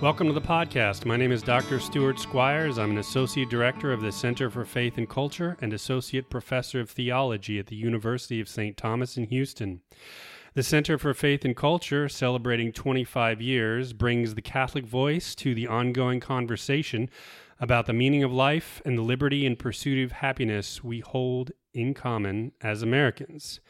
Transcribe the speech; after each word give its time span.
Welcome 0.00 0.28
to 0.28 0.32
the 0.32 0.40
podcast. 0.40 1.06
My 1.06 1.16
name 1.16 1.32
is 1.32 1.42
Dr. 1.42 1.80
Stuart 1.80 2.20
Squires. 2.20 2.78
I'm 2.78 2.92
an 2.92 2.98
Associate 2.98 3.50
Director 3.50 3.92
of 3.92 4.00
the 4.00 4.12
Center 4.12 4.48
for 4.48 4.64
Faith 4.64 4.96
and 4.96 5.08
Culture 5.08 5.56
and 5.60 5.72
Associate 5.72 6.30
Professor 6.30 6.78
of 6.78 6.88
Theology 6.88 7.58
at 7.58 7.66
the 7.66 7.74
University 7.74 8.40
of 8.40 8.48
St. 8.48 8.76
Thomas 8.76 9.16
in 9.16 9.24
Houston. 9.24 9.80
The 10.54 10.62
Center 10.62 10.98
for 10.98 11.14
Faith 11.14 11.44
and 11.44 11.56
Culture, 11.56 12.08
celebrating 12.08 12.70
25 12.70 13.42
years, 13.42 13.92
brings 13.92 14.36
the 14.36 14.40
Catholic 14.40 14.86
voice 14.86 15.34
to 15.34 15.52
the 15.52 15.66
ongoing 15.66 16.20
conversation 16.20 17.10
about 17.58 17.86
the 17.86 17.92
meaning 17.92 18.22
of 18.22 18.32
life 18.32 18.80
and 18.84 18.96
the 18.96 19.02
liberty 19.02 19.44
and 19.44 19.58
pursuit 19.58 20.04
of 20.04 20.12
happiness 20.12 20.84
we 20.84 21.00
hold 21.00 21.50
in 21.78 21.94
common 21.94 22.50
as 22.60 22.82
Americans. 22.82 23.60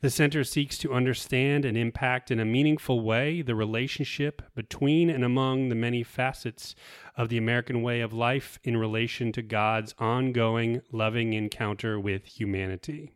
The 0.00 0.08
center 0.08 0.42
seeks 0.42 0.78
to 0.78 0.94
understand 0.94 1.66
and 1.66 1.76
impact 1.76 2.30
in 2.30 2.40
a 2.40 2.44
meaningful 2.44 3.00
way 3.02 3.42
the 3.42 3.54
relationship 3.54 4.40
between 4.54 5.10
and 5.10 5.22
among 5.22 5.68
the 5.68 5.74
many 5.74 6.02
facets 6.02 6.74
of 7.14 7.28
the 7.28 7.36
American 7.36 7.82
way 7.82 8.00
of 8.00 8.14
life 8.14 8.58
in 8.64 8.78
relation 8.78 9.32
to 9.32 9.42
God's 9.42 9.94
ongoing 9.98 10.80
loving 10.92 11.34
encounter 11.34 12.00
with 12.00 12.24
humanity. 12.24 13.10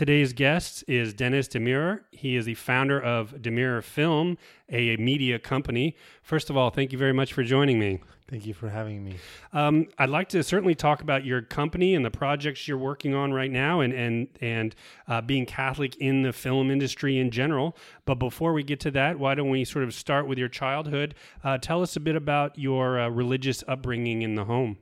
Today's 0.00 0.32
guest 0.32 0.82
is 0.88 1.12
Dennis 1.12 1.46
DeMeurer. 1.46 2.00
He 2.10 2.34
is 2.34 2.46
the 2.46 2.54
founder 2.54 2.98
of 2.98 3.32
DeMeurer 3.32 3.84
Film, 3.84 4.38
a 4.70 4.96
media 4.96 5.38
company. 5.38 5.94
First 6.22 6.48
of 6.48 6.56
all, 6.56 6.70
thank 6.70 6.90
you 6.90 6.96
very 6.96 7.12
much 7.12 7.34
for 7.34 7.42
joining 7.42 7.78
me. 7.78 8.00
Thank 8.26 8.46
you 8.46 8.54
for 8.54 8.70
having 8.70 9.04
me. 9.04 9.16
Um, 9.52 9.88
I'd 9.98 10.08
like 10.08 10.30
to 10.30 10.42
certainly 10.42 10.74
talk 10.74 11.02
about 11.02 11.26
your 11.26 11.42
company 11.42 11.94
and 11.94 12.02
the 12.02 12.10
projects 12.10 12.66
you're 12.66 12.78
working 12.78 13.14
on 13.14 13.34
right 13.34 13.50
now, 13.50 13.80
and 13.80 13.92
and 13.92 14.28
and 14.40 14.74
uh, 15.06 15.20
being 15.20 15.44
Catholic 15.44 15.96
in 15.98 16.22
the 16.22 16.32
film 16.32 16.70
industry 16.70 17.18
in 17.18 17.30
general. 17.30 17.76
But 18.06 18.14
before 18.14 18.54
we 18.54 18.62
get 18.62 18.80
to 18.80 18.90
that, 18.92 19.18
why 19.18 19.34
don't 19.34 19.50
we 19.50 19.66
sort 19.66 19.84
of 19.84 19.92
start 19.92 20.26
with 20.26 20.38
your 20.38 20.48
childhood? 20.48 21.14
Uh, 21.44 21.58
tell 21.58 21.82
us 21.82 21.94
a 21.94 22.00
bit 22.00 22.16
about 22.16 22.58
your 22.58 22.98
uh, 22.98 23.10
religious 23.10 23.62
upbringing 23.68 24.22
in 24.22 24.34
the 24.34 24.46
home. 24.46 24.78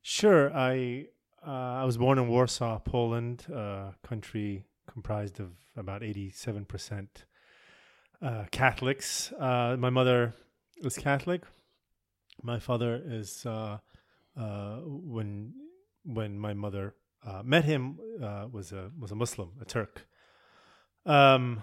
Sure. 0.00 0.52
I 0.52 1.06
uh, 1.46 1.50
I 1.50 1.84
was 1.84 1.96
born 1.96 2.18
in 2.18 2.28
Warsaw, 2.28 2.78
Poland, 2.80 3.46
a 3.52 3.94
country 4.02 4.64
comprised 4.86 5.40
of 5.40 5.50
about 5.76 6.02
eighty-seven 6.02 6.64
percent 6.66 7.24
uh, 8.20 8.44
Catholics. 8.50 9.32
Uh, 9.32 9.76
my 9.78 9.90
mother 9.90 10.34
was 10.82 10.96
Catholic 10.96 11.42
my 12.42 12.58
father 12.58 13.00
is 13.04 13.46
uh, 13.46 13.78
uh, 14.36 14.76
when 14.84 15.52
when 16.04 16.38
my 16.38 16.54
mother 16.54 16.94
uh, 17.24 17.42
met 17.44 17.64
him 17.64 17.98
was 18.50 18.72
a 18.72 18.90
was 18.98 19.12
a 19.12 19.14
Muslim, 19.14 19.52
a 19.60 19.64
Turk. 19.64 20.06
Um, 21.04 21.62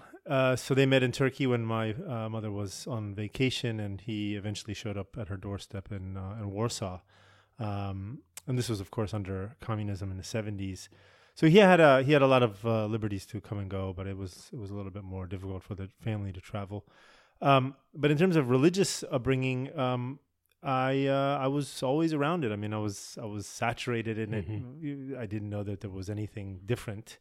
so 0.56 0.74
they 0.74 0.86
met 0.86 1.02
in 1.02 1.12
Turkey 1.12 1.46
when 1.46 1.64
my 1.64 1.94
mother 2.28 2.50
was 2.50 2.86
on 2.86 3.14
vacation, 3.14 3.80
and 3.80 4.00
he 4.00 4.36
eventually 4.36 4.74
showed 4.74 4.96
up 4.96 5.16
at 5.18 5.28
her 5.28 5.36
doorstep 5.36 5.92
in 5.92 6.16
in 6.16 6.50
Warsaw. 6.50 7.00
Um, 7.58 8.20
and 8.50 8.58
this 8.58 8.68
was, 8.68 8.80
of 8.80 8.90
course, 8.90 9.14
under 9.14 9.54
communism 9.60 10.10
in 10.10 10.16
the 10.16 10.24
seventies. 10.24 10.88
So 11.36 11.46
he 11.46 11.58
had 11.58 11.80
a 11.80 12.02
he 12.02 12.12
had 12.12 12.22
a 12.22 12.26
lot 12.26 12.42
of 12.42 12.64
liberties 12.64 13.24
to 13.26 13.40
come 13.40 13.58
and 13.58 13.70
go, 13.70 13.94
but 13.96 14.06
it 14.06 14.16
was 14.16 14.50
it 14.52 14.58
was 14.58 14.70
a 14.70 14.74
little 14.74 14.90
bit 14.90 15.04
more 15.04 15.26
difficult 15.26 15.62
for 15.62 15.76
the 15.76 15.88
family 16.02 16.32
to 16.32 16.40
travel. 16.40 16.84
Um, 17.40 17.74
but 17.94 18.10
in 18.10 18.18
terms 18.18 18.36
of 18.36 18.50
religious 18.50 19.04
upbringing, 19.10 19.76
um, 19.78 20.18
I 20.62 21.06
uh, 21.06 21.38
I 21.40 21.46
was 21.46 21.82
always 21.82 22.12
around 22.12 22.44
it. 22.44 22.52
I 22.52 22.56
mean, 22.56 22.74
I 22.74 22.78
was 22.78 23.16
I 23.22 23.24
was 23.24 23.46
saturated 23.46 24.18
in 24.18 24.30
mm-hmm. 24.30 25.14
it. 25.14 25.18
I 25.18 25.26
didn't 25.26 25.48
know 25.48 25.62
that 25.62 25.80
there 25.80 25.90
was 25.90 26.10
anything 26.10 26.60
different 26.66 27.18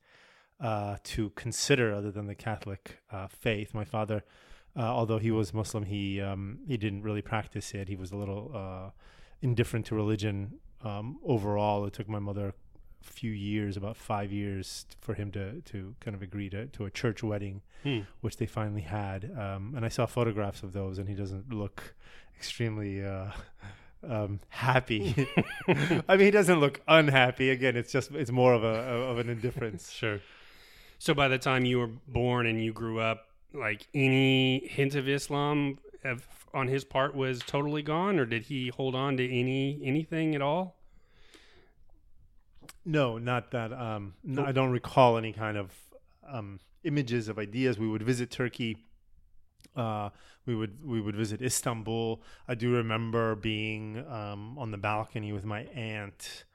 uh, 0.59 0.97
to 1.03 1.29
consider 1.31 1.93
other 1.93 2.11
than 2.11 2.25
the 2.27 2.35
Catholic 2.35 2.99
uh, 3.11 3.27
faith. 3.27 3.73
My 3.73 3.85
father, 3.85 4.23
uh, 4.75 4.81
although 4.81 5.19
he 5.19 5.31
was 5.31 5.53
Muslim, 5.53 5.83
he 5.83 6.19
um, 6.19 6.59
he 6.67 6.75
didn't 6.75 7.03
really 7.03 7.21
practice 7.21 7.73
it. 7.73 7.87
He 7.87 7.95
was 7.95 8.11
a 8.11 8.17
little 8.17 8.51
uh, 8.53 8.89
indifferent 9.41 9.85
to 9.85 9.95
religion 9.95 10.59
um, 10.83 11.19
overall. 11.25 11.85
It 11.85 11.93
took 11.93 12.09
my 12.09 12.19
mother 12.19 12.49
a 12.49 12.53
few 13.03 13.31
years, 13.31 13.77
about 13.77 13.97
five 13.97 14.31
years, 14.31 14.85
for 14.99 15.13
him 15.13 15.31
to 15.31 15.61
to 15.61 15.95
kind 15.99 16.15
of 16.15 16.21
agree 16.21 16.49
to 16.49 16.67
to 16.67 16.85
a 16.85 16.91
church 16.91 17.23
wedding, 17.23 17.61
hmm. 17.83 17.99
which 18.21 18.37
they 18.37 18.45
finally 18.45 18.81
had. 18.81 19.31
Um, 19.37 19.73
and 19.75 19.85
I 19.85 19.89
saw 19.89 20.05
photographs 20.05 20.63
of 20.63 20.73
those, 20.73 20.97
and 20.97 21.07
he 21.07 21.15
doesn't 21.15 21.53
look 21.53 21.95
extremely 22.35 23.05
uh, 23.05 23.31
um, 24.07 24.39
happy. 24.49 25.27
I 25.67 26.15
mean, 26.15 26.25
he 26.25 26.31
doesn't 26.31 26.59
look 26.59 26.81
unhappy. 26.87 27.49
Again, 27.49 27.75
it's 27.75 27.91
just 27.91 28.11
it's 28.11 28.31
more 28.31 28.53
of 28.53 28.63
a 28.63 28.67
of 28.67 29.19
an 29.19 29.29
indifference. 29.29 29.91
sure. 29.91 30.19
So 31.01 31.13
by 31.13 31.29
the 31.29 31.37
time 31.37 31.63
you 31.63 31.79
were 31.79 31.91
born 32.09 32.45
and 32.45 32.61
you 32.61 32.73
grew 32.73 32.99
up, 32.99 33.29
like 33.53 33.87
any 33.93 34.67
hint 34.67 34.95
of 34.95 35.07
Islam 35.07 35.79
on 36.53 36.67
his 36.67 36.83
part 36.83 37.15
was 37.15 37.39
totally 37.39 37.81
gone, 37.81 38.19
or 38.19 38.25
did 38.25 38.43
he 38.43 38.69
hold 38.69 38.95
on 38.95 39.17
to 39.17 39.25
any 39.25 39.79
anything 39.83 40.35
at 40.35 40.41
all? 40.41 40.77
No, 42.85 43.17
not 43.17 43.51
that. 43.51 43.73
Um, 43.73 44.13
no, 44.23 44.45
I 44.45 44.51
don't 44.51 44.71
recall 44.71 45.17
any 45.17 45.33
kind 45.33 45.57
of 45.57 45.71
um, 46.27 46.59
images 46.83 47.27
of 47.27 47.37
ideas. 47.37 47.77
We 47.77 47.87
would 47.87 48.03
visit 48.03 48.31
Turkey 48.31 48.77
uh, 49.75 50.09
we 50.45 50.55
would 50.55 50.85
we 50.85 50.99
would 51.01 51.15
visit 51.15 51.41
Istanbul. 51.41 52.21
I 52.47 52.55
do 52.55 52.73
remember 52.75 53.35
being 53.35 54.03
um, 54.07 54.57
on 54.57 54.71
the 54.71 54.77
balcony 54.77 55.31
with 55.31 55.45
my 55.45 55.61
aunt, 55.65 56.45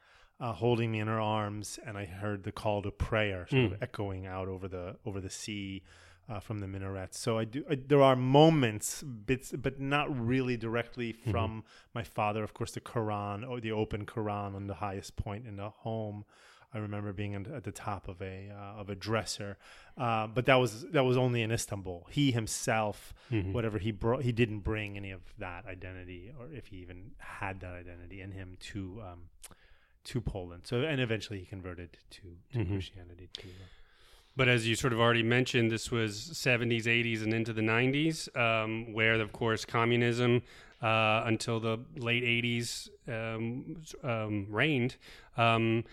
uh, 0.40 0.52
holding 0.52 0.90
me 0.92 1.00
in 1.00 1.08
her 1.08 1.20
arms, 1.20 1.78
and 1.86 1.96
I 1.96 2.04
heard 2.04 2.42
the 2.42 2.52
call 2.52 2.82
to 2.82 2.90
prayer 2.90 3.46
sort 3.48 3.62
mm. 3.62 3.66
of 3.66 3.72
hmm. 3.72 3.82
echoing 3.82 4.26
out 4.26 4.48
over 4.48 4.68
the 4.68 4.96
over 5.06 5.20
the 5.20 5.30
sea 5.30 5.82
uh, 6.28 6.40
from 6.40 6.60
the 6.60 6.66
minarets. 6.66 7.18
So 7.18 7.38
I 7.38 7.44
do. 7.44 7.64
I, 7.70 7.74
there 7.74 8.02
are 8.02 8.16
moments, 8.16 9.02
bits, 9.02 9.52
but 9.52 9.80
not 9.80 10.06
really 10.18 10.56
directly 10.56 11.12
mm-hmm. 11.12 11.30
from 11.30 11.50
mm-hmm. 11.50 11.68
my 11.94 12.02
father. 12.02 12.42
Of 12.42 12.54
course, 12.54 12.72
the 12.72 12.80
Quran 12.80 13.48
or 13.48 13.60
the 13.60 13.72
open 13.72 14.06
Quran 14.06 14.54
on 14.54 14.66
the 14.66 14.74
highest 14.74 15.16
point 15.16 15.46
in 15.46 15.56
the 15.56 15.70
home. 15.70 16.24
I 16.72 16.78
remember 16.78 17.12
being 17.12 17.36
at 17.36 17.62
the 17.62 17.70
top 17.70 18.08
of 18.08 18.20
a 18.20 18.50
uh, 18.50 18.80
of 18.80 18.90
a 18.90 18.96
dresser, 18.96 19.58
uh, 19.96 20.26
but 20.26 20.46
that 20.46 20.56
was 20.56 20.82
that 20.90 21.04
was 21.04 21.16
only 21.16 21.42
in 21.42 21.52
Istanbul. 21.52 22.08
He 22.10 22.32
himself, 22.32 23.14
mm-hmm. 23.30 23.52
whatever 23.52 23.78
he 23.78 23.92
brought, 23.92 24.22
he 24.22 24.32
didn't 24.32 24.60
bring 24.60 24.96
any 24.96 25.12
of 25.12 25.20
that 25.38 25.66
identity, 25.66 26.32
or 26.36 26.48
if 26.52 26.66
he 26.66 26.78
even 26.78 27.12
had 27.18 27.60
that 27.60 27.74
identity 27.74 28.22
in 28.22 28.32
him 28.32 28.56
to 28.72 29.02
um, 29.08 29.20
to 30.04 30.20
Poland. 30.20 30.62
So, 30.64 30.80
and 30.80 31.00
eventually 31.00 31.38
he 31.38 31.46
converted 31.46 31.96
to, 32.10 32.22
to 32.54 32.58
mm-hmm. 32.58 32.72
Christianity. 32.72 33.28
Too. 33.36 33.48
But 34.36 34.48
as 34.48 34.66
you 34.66 34.74
sort 34.74 34.92
of 34.92 35.00
already 35.00 35.22
mentioned, 35.22 35.70
this 35.70 35.90
was 35.90 36.16
70s, 36.16 36.84
80s, 36.84 37.22
and 37.22 37.32
into 37.32 37.52
the 37.52 37.62
90s, 37.62 38.34
um, 38.36 38.92
where, 38.92 39.14
of 39.20 39.32
course, 39.32 39.64
communism 39.64 40.42
uh, 40.82 41.22
until 41.24 41.60
the 41.60 41.78
late 41.96 42.24
80s 42.24 42.88
um, 43.08 43.76
um, 44.02 44.46
reigned. 44.50 44.96
Um, 45.36 45.84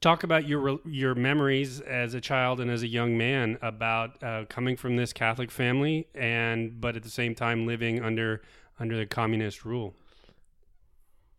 talk 0.00 0.22
about 0.22 0.46
your 0.46 0.80
your 0.86 1.14
memories 1.14 1.80
as 1.80 2.14
a 2.14 2.20
child 2.20 2.60
and 2.60 2.70
as 2.70 2.82
a 2.82 2.86
young 2.86 3.18
man 3.18 3.58
about 3.60 4.22
uh, 4.22 4.44
coming 4.48 4.76
from 4.76 4.96
this 4.96 5.12
Catholic 5.12 5.50
family, 5.50 6.08
and 6.14 6.80
but 6.80 6.96
at 6.96 7.02
the 7.02 7.10
same 7.10 7.34
time 7.34 7.66
living 7.66 8.02
under 8.02 8.42
under 8.80 8.96
the 8.96 9.06
communist 9.06 9.64
rule. 9.64 9.94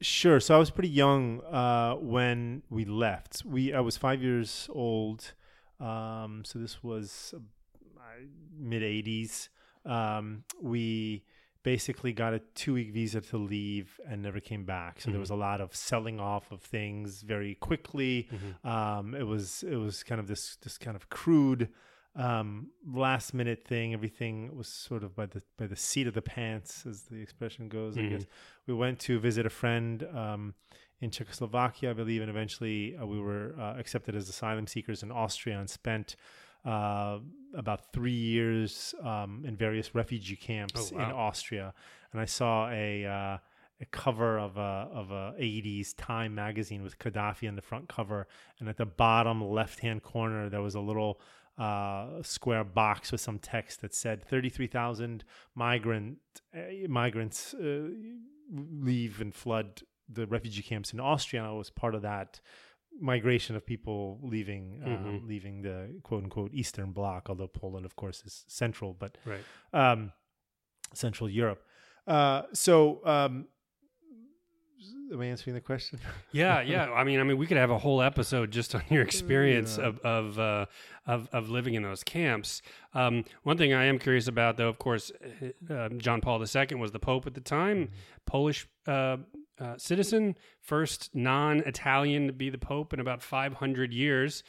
Sure. 0.01 0.39
So 0.39 0.55
I 0.55 0.57
was 0.57 0.71
pretty 0.71 0.89
young 0.89 1.41
uh, 1.41 1.95
when 1.95 2.63
we 2.69 2.85
left. 2.85 3.43
We 3.45 3.73
I 3.73 3.81
was 3.81 3.97
five 3.97 4.21
years 4.21 4.69
old. 4.71 5.33
Um, 5.79 6.43
so 6.45 6.59
this 6.59 6.83
was 6.83 7.33
uh, 7.35 7.39
mid 8.57 8.81
'80s. 8.81 9.49
Um, 9.85 10.43
we 10.61 11.23
basically 11.63 12.13
got 12.13 12.33
a 12.33 12.39
two 12.55 12.73
week 12.73 12.91
visa 12.91 13.21
to 13.21 13.37
leave 13.37 13.99
and 14.07 14.21
never 14.21 14.39
came 14.39 14.65
back. 14.65 14.99
So 14.99 15.03
mm-hmm. 15.03 15.11
there 15.13 15.19
was 15.19 15.29
a 15.29 15.35
lot 15.35 15.61
of 15.61 15.75
selling 15.75 16.19
off 16.19 16.51
of 16.51 16.61
things 16.61 17.21
very 17.21 17.55
quickly. 17.55 18.29
Mm-hmm. 18.31 18.67
Um, 18.67 19.15
it 19.15 19.27
was 19.27 19.63
it 19.63 19.75
was 19.75 20.03
kind 20.03 20.19
of 20.19 20.27
this 20.27 20.57
this 20.63 20.77
kind 20.77 20.95
of 20.95 21.09
crude 21.09 21.69
um, 22.19 22.67
last 22.85 23.33
minute 23.33 23.63
thing. 23.65 23.93
Everything 23.93 24.55
was 24.55 24.67
sort 24.67 25.03
of 25.03 25.15
by 25.15 25.25
the 25.25 25.41
by 25.57 25.67
the 25.67 25.75
seat 25.75 26.07
of 26.07 26.13
the 26.13 26.21
pants, 26.21 26.85
as 26.85 27.03
the 27.03 27.21
expression 27.21 27.69
goes. 27.69 27.95
Mm-hmm. 27.95 28.05
I 28.05 28.09
guess 28.17 28.25
we 28.67 28.73
went 28.73 28.99
to 29.01 29.19
visit 29.19 29.45
a 29.45 29.49
friend. 29.49 30.05
Um, 30.13 30.53
in 31.01 31.11
Czechoslovakia, 31.11 31.91
I 31.91 31.93
believe, 31.93 32.21
and 32.21 32.29
eventually 32.29 32.93
uh, 33.01 33.05
we 33.05 33.21
were 33.21 33.55
uh, 33.57 33.79
accepted 33.79 34.15
as 34.15 34.27
asylum 34.27 34.67
seekers 34.67 35.01
in 35.01 35.13
Austria 35.13 35.57
and 35.57 35.69
spent 35.69 36.17
uh, 36.65 37.19
about 37.55 37.93
three 37.93 38.11
years 38.11 38.93
um, 39.01 39.45
in 39.47 39.55
various 39.55 39.95
refugee 39.95 40.35
camps 40.35 40.91
oh, 40.91 40.97
wow. 40.97 41.05
in 41.05 41.15
Austria, 41.15 41.73
and 42.11 42.19
I 42.19 42.25
saw 42.25 42.69
a 42.69 43.05
uh, 43.05 43.37
a 43.81 43.85
cover 43.91 44.37
of 44.37 44.57
a 44.57 44.89
of 44.91 45.11
a 45.11 45.35
80s 45.39 45.93
Time 45.97 46.35
magazine 46.35 46.83
with 46.83 46.99
Gaddafi 46.99 47.47
on 47.47 47.55
the 47.55 47.61
front 47.61 47.87
cover, 47.87 48.27
and 48.59 48.67
at 48.67 48.75
the 48.75 48.85
bottom 48.85 49.41
left 49.41 49.79
hand 49.79 50.03
corner 50.03 50.49
there 50.49 50.61
was 50.61 50.75
a 50.75 50.81
little 50.81 51.21
uh, 51.59 52.23
square 52.23 52.63
box 52.63 53.11
with 53.11 53.21
some 53.21 53.37
text 53.37 53.81
that 53.81 53.93
said 53.93 54.23
33,000 54.23 55.23
migrant 55.55 56.17
uh, 56.55 56.87
migrants 56.87 57.53
uh, 57.53 57.89
leave 58.51 59.21
and 59.21 59.35
flood 59.35 59.81
the 60.07 60.25
refugee 60.27 60.63
camps 60.63 60.93
in 60.93 60.99
Austria. 60.99 61.41
And 61.41 61.51
I 61.51 61.53
was 61.53 61.69
part 61.69 61.95
of 61.95 62.01
that 62.03 62.39
migration 62.99 63.55
of 63.55 63.65
people 63.65 64.19
leaving 64.23 64.81
uh, 64.83 64.89
mm-hmm. 64.89 65.27
leaving 65.27 65.61
the 65.61 65.99
quote 66.03 66.23
unquote 66.23 66.53
Eastern 66.53 66.91
Bloc, 66.91 67.29
although 67.29 67.47
Poland, 67.47 67.85
of 67.85 67.95
course, 67.95 68.23
is 68.25 68.45
central, 68.47 68.95
but 68.97 69.17
right. 69.25 69.43
um, 69.73 70.11
Central 70.93 71.29
Europe. 71.29 71.63
Uh, 72.07 72.43
so, 72.53 73.01
um, 73.05 73.45
am 75.11 75.21
I 75.21 75.25
answering 75.25 75.53
the 75.55 75.61
question? 75.61 75.99
Yeah, 76.31 76.61
yeah. 76.61 76.91
I 76.91 77.03
mean, 77.03 77.19
I 77.19 77.23
mean, 77.23 77.37
we 77.37 77.47
could 77.47 77.57
have 77.57 77.71
a 77.71 77.77
whole 77.79 78.01
episode 78.01 78.51
just 78.51 78.75
on 78.75 78.83
your 78.89 79.01
experience 79.01 79.77
Yeah. 79.77 79.87
of 79.87 79.99
of, 79.99 80.39
uh, 80.39 80.65
of 81.07 81.27
of 81.33 81.49
living 81.49 81.73
in 81.73 81.83
those 81.83 82.03
camps. 82.03 82.61
Um, 82.93 83.25
one 83.43 83.57
thing 83.57 83.73
I 83.73 83.85
am 83.85 83.97
curious 83.99 84.27
about, 84.27 84.57
though, 84.57 84.69
of 84.69 84.77
course, 84.77 85.11
uh, 85.69 85.89
John 85.97 86.21
Paul 86.21 86.39
II 86.43 86.75
was 86.77 86.91
the 86.91 86.99
Pope 86.99 87.25
at 87.27 87.33
the 87.33 87.41
time, 87.41 87.89
Polish 88.25 88.67
uh, 88.87 89.17
uh, 89.59 89.77
citizen, 89.77 90.35
first 90.61 91.09
non-Italian 91.13 92.27
to 92.27 92.33
be 92.33 92.49
the 92.49 92.57
Pope 92.57 92.93
in 92.93 92.99
about 92.99 93.21
500 93.21 93.91
years. 93.93 94.43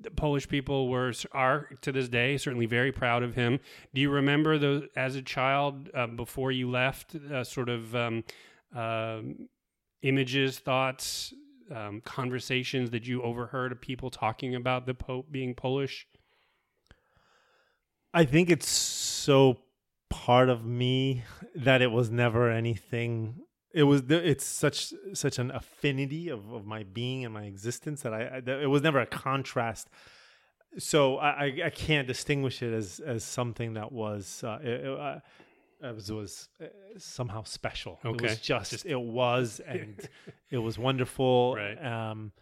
The 0.00 0.10
Polish 0.10 0.48
people 0.48 0.88
were 0.88 1.12
are 1.32 1.68
to 1.82 1.92
this 1.92 2.08
day 2.08 2.36
certainly 2.38 2.66
very 2.66 2.92
proud 2.92 3.22
of 3.22 3.34
him. 3.34 3.60
Do 3.94 4.00
you 4.00 4.10
remember 4.10 4.58
those 4.58 4.84
as 4.96 5.16
a 5.16 5.22
child 5.22 5.90
uh, 5.94 6.06
before 6.06 6.50
you 6.50 6.70
left? 6.70 7.14
Uh, 7.14 7.44
sort 7.44 7.68
of 7.68 7.94
um, 7.94 8.24
um 8.74 9.48
images, 10.02 10.58
thoughts, 10.58 11.32
um, 11.74 12.00
conversations 12.02 12.90
that 12.90 13.06
you 13.06 13.22
overheard 13.22 13.72
of 13.72 13.80
people 13.80 14.10
talking 14.10 14.54
about 14.54 14.86
the 14.86 14.94
Pope 14.94 15.26
being 15.30 15.54
Polish? 15.54 16.06
I 18.14 18.24
think 18.24 18.50
it's 18.50 18.68
so 18.68 19.58
part 20.08 20.48
of 20.48 20.64
me 20.64 21.22
that 21.54 21.82
it 21.82 21.90
was 21.90 22.10
never 22.10 22.50
anything. 22.50 23.42
It 23.74 23.82
was. 23.82 24.02
It's 24.08 24.44
such 24.44 24.94
such 25.12 25.38
an 25.38 25.50
affinity 25.50 26.30
of, 26.30 26.50
of 26.52 26.64
my 26.64 26.84
being 26.84 27.24
and 27.24 27.34
my 27.34 27.44
existence 27.44 28.02
that 28.02 28.14
I. 28.14 28.22
I 28.46 28.50
it 28.62 28.70
was 28.70 28.82
never 28.82 29.00
a 29.00 29.06
contrast. 29.06 29.88
So 30.78 31.16
I, 31.16 31.44
I, 31.64 31.70
can't 31.70 32.06
distinguish 32.06 32.62
it 32.62 32.72
as 32.72 33.00
as 33.00 33.24
something 33.24 33.74
that 33.74 33.92
was. 33.92 34.42
Uh, 34.44 34.58
it, 34.62 34.84
it, 34.84 34.98
uh, 34.98 35.20
was, 35.80 36.10
was 36.10 36.48
uh, 36.60 36.66
somehow 36.98 37.42
special. 37.44 37.98
It 38.04 38.20
was 38.20 38.38
just, 38.38 38.86
it 38.86 39.00
was 39.00 39.60
and 39.66 40.08
it 40.50 40.58
was 40.58 40.78
wonderful. 40.78 41.54
Right. 41.56 41.76
Um, 41.84 42.32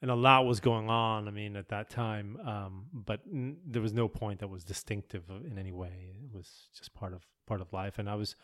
and 0.00 0.10
a 0.10 0.14
lot 0.16 0.46
was 0.46 0.58
going 0.58 0.90
on. 0.90 1.28
I 1.28 1.30
mean, 1.30 1.56
at 1.56 1.68
that 1.68 1.88
time, 1.88 2.36
um, 2.44 2.86
but 2.92 3.20
n- 3.32 3.58
there 3.64 3.80
was 3.80 3.92
no 3.92 4.08
point 4.08 4.40
that 4.40 4.48
was 4.48 4.64
distinctive 4.64 5.22
in 5.30 5.58
any 5.58 5.70
way. 5.70 6.16
It 6.24 6.36
was 6.36 6.68
just 6.76 6.92
part 6.92 7.12
of 7.12 7.24
part 7.46 7.60
of 7.60 7.72
life. 7.72 7.98
And 7.98 8.10
I 8.10 8.16
was, 8.16 8.34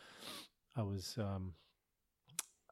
I 0.76 0.82
was, 0.82 1.16
um, 1.18 1.54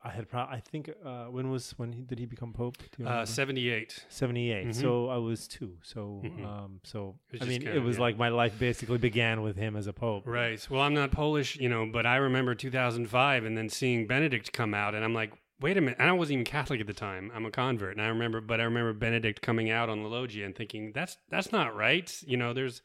I 0.07 0.11
had, 0.11 0.29
pro- 0.29 0.41
I 0.59 0.61
think, 0.71 0.91
uh, 1.05 1.25
when 1.27 1.51
was 1.51 1.73
when 1.79 1.93
he, 1.93 2.03
did 2.03 2.19
he 2.19 2.27
become 2.27 2.53
pope? 2.53 2.77
Uh? 3.05 3.25
78. 3.25 4.05
78 4.09 4.67
Mhm. 4.69 4.75
so 4.75 5.09
i 5.09 5.17
was 5.17 5.49
two 5.49 5.73
so 5.83 6.23
Mhm. 6.25 6.45
um 6.45 6.81
so 6.85 6.99
i 7.41 7.45
mean 7.45 7.63
kind 7.63 7.77
it 7.77 7.81
was 7.81 7.97
yeah. 7.97 8.03
like 8.07 8.17
my 8.19 8.29
life 8.29 8.55
basically 8.59 8.99
began 8.99 9.43
with 9.43 9.57
him 9.57 9.77
as 9.77 9.87
a 9.87 9.93
pope 9.93 10.23
Right. 10.27 10.61
Well, 10.71 10.83
I'm 10.83 10.95
not 10.95 11.11
Polish, 11.13 11.57
you 11.57 11.69
know, 11.69 11.87
but 11.87 12.05
I 12.07 12.17
remember 12.17 12.55
2005 12.55 13.45
and 13.45 13.57
then 13.59 13.69
seeing 13.69 14.07
Benedict 14.07 14.53
come 14.53 14.75
out, 14.75 14.95
and 14.95 15.05
I'm 15.05 15.15
like, 15.15 15.33
wait 15.61 15.77
a 15.77 15.81
minute. 15.81 15.97
And 15.99 16.09
I 16.09 16.13
wasn't 16.13 16.35
even 16.35 16.45
Catholic 16.45 16.81
at 16.81 16.87
the 16.87 16.93
time. 17.09 17.31
I'm 17.35 17.47
a 17.47 17.51
convert, 17.51 17.93
and 17.97 18.03
I 18.03 18.09
remember, 18.09 18.41
but 18.41 18.61
I 18.61 18.65
remember 18.65 18.93
Benedict 18.93 19.41
coming 19.43 19.71
out 19.71 19.89
on 19.89 20.03
the 20.03 20.09
loggia 20.09 20.45
and 20.45 20.55
thinking, 20.55 20.93
that's 20.93 21.17
that's 21.31 21.51
not 21.53 21.75
right. 21.75 22.09
You 22.27 22.37
know, 22.37 22.53
there's, 22.53 22.83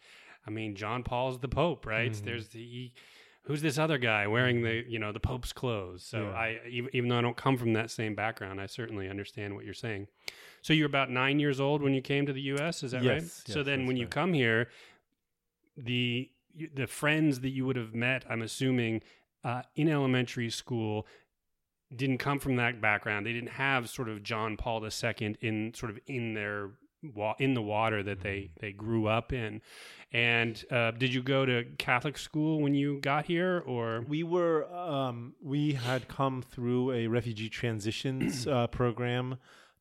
I 0.47 0.49
mean, 0.49 0.75
John 0.75 1.03
Paul's 1.03 1.39
the 1.39 1.47
Pope, 1.49 1.85
right? 1.85 2.11
Mhm. 2.11 2.23
There's 2.25 2.47
the. 2.49 2.91
Who's 3.43 3.61
this 3.61 3.77
other 3.79 3.97
guy 3.97 4.27
wearing 4.27 4.61
the 4.61 4.83
you 4.87 4.99
know 4.99 5.11
the 5.11 5.19
Pope's 5.19 5.51
clothes? 5.51 6.03
So 6.03 6.29
Yeah. 6.29 6.29
I 6.31 6.59
even, 6.69 6.89
even 6.93 7.09
though 7.09 7.17
I 7.17 7.21
don't 7.21 7.37
come 7.37 7.57
from 7.57 7.73
that 7.73 7.89
same 7.89 8.15
background, 8.15 8.61
I 8.61 8.67
certainly 8.67 9.09
understand 9.09 9.55
what 9.55 9.65
you're 9.65 9.73
saying. 9.73 10.07
So 10.61 10.73
you're 10.73 10.85
about 10.87 11.09
nine 11.09 11.39
years 11.39 11.59
old 11.59 11.81
when 11.81 11.93
you 11.93 12.01
came 12.01 12.25
to 12.27 12.33
the 12.33 12.41
U.S. 12.41 12.83
Is 12.83 12.91
that 12.91 13.03
right? 13.03 13.21
Yes, 13.21 13.43
so 13.47 13.63
then 13.63 13.87
when 13.87 13.97
you 13.97 14.05
come 14.07 14.33
here, 14.33 14.69
the 15.75 16.29
the 16.75 16.85
friends 16.87 17.39
that 17.39 17.49
you 17.49 17.65
would 17.65 17.77
have 17.77 17.95
met, 17.95 18.25
I'm 18.29 18.41
assuming, 18.41 19.01
uh, 19.43 19.63
in 19.75 19.89
elementary 19.89 20.49
school, 20.49 21.07
didn't 21.95 22.19
come 22.19 22.39
from 22.39 22.57
that 22.57 22.79
background. 22.79 23.25
They 23.25 23.33
didn't 23.33 23.51
have 23.51 23.89
sort 23.89 24.09
of 24.09 24.21
John 24.21 24.55
Paul 24.57 24.85
II 24.85 25.37
in 25.41 25.73
sort 25.73 25.91
of 25.91 25.99
in 26.07 26.33
their 26.33 26.71
wa- 27.03 27.35
in 27.39 27.53
the 27.53 27.61
water 27.61 28.03
that 28.03 28.21
they 28.21 28.31
Mm-hmm. 28.41 28.59
they 28.59 28.71
grew 28.71 29.07
up 29.07 29.33
in. 29.33 29.61
And 30.13 30.63
uh, 30.69 30.91
did 30.91 31.13
you 31.13 31.23
go 31.23 31.45
to 31.45 31.63
Catholic 31.77 32.17
school 32.17 32.59
when 32.61 32.73
you 32.73 32.99
got 32.99 33.25
here, 33.25 33.63
or 33.65 34.01
we 34.07 34.23
were 34.23 34.65
um 34.73 35.33
we 35.41 35.73
had 35.73 36.07
come 36.07 36.41
through 36.41 36.91
a 36.91 37.07
refugee 37.07 37.49
transitions 37.49 38.45
uh, 38.47 38.67
program 38.67 39.37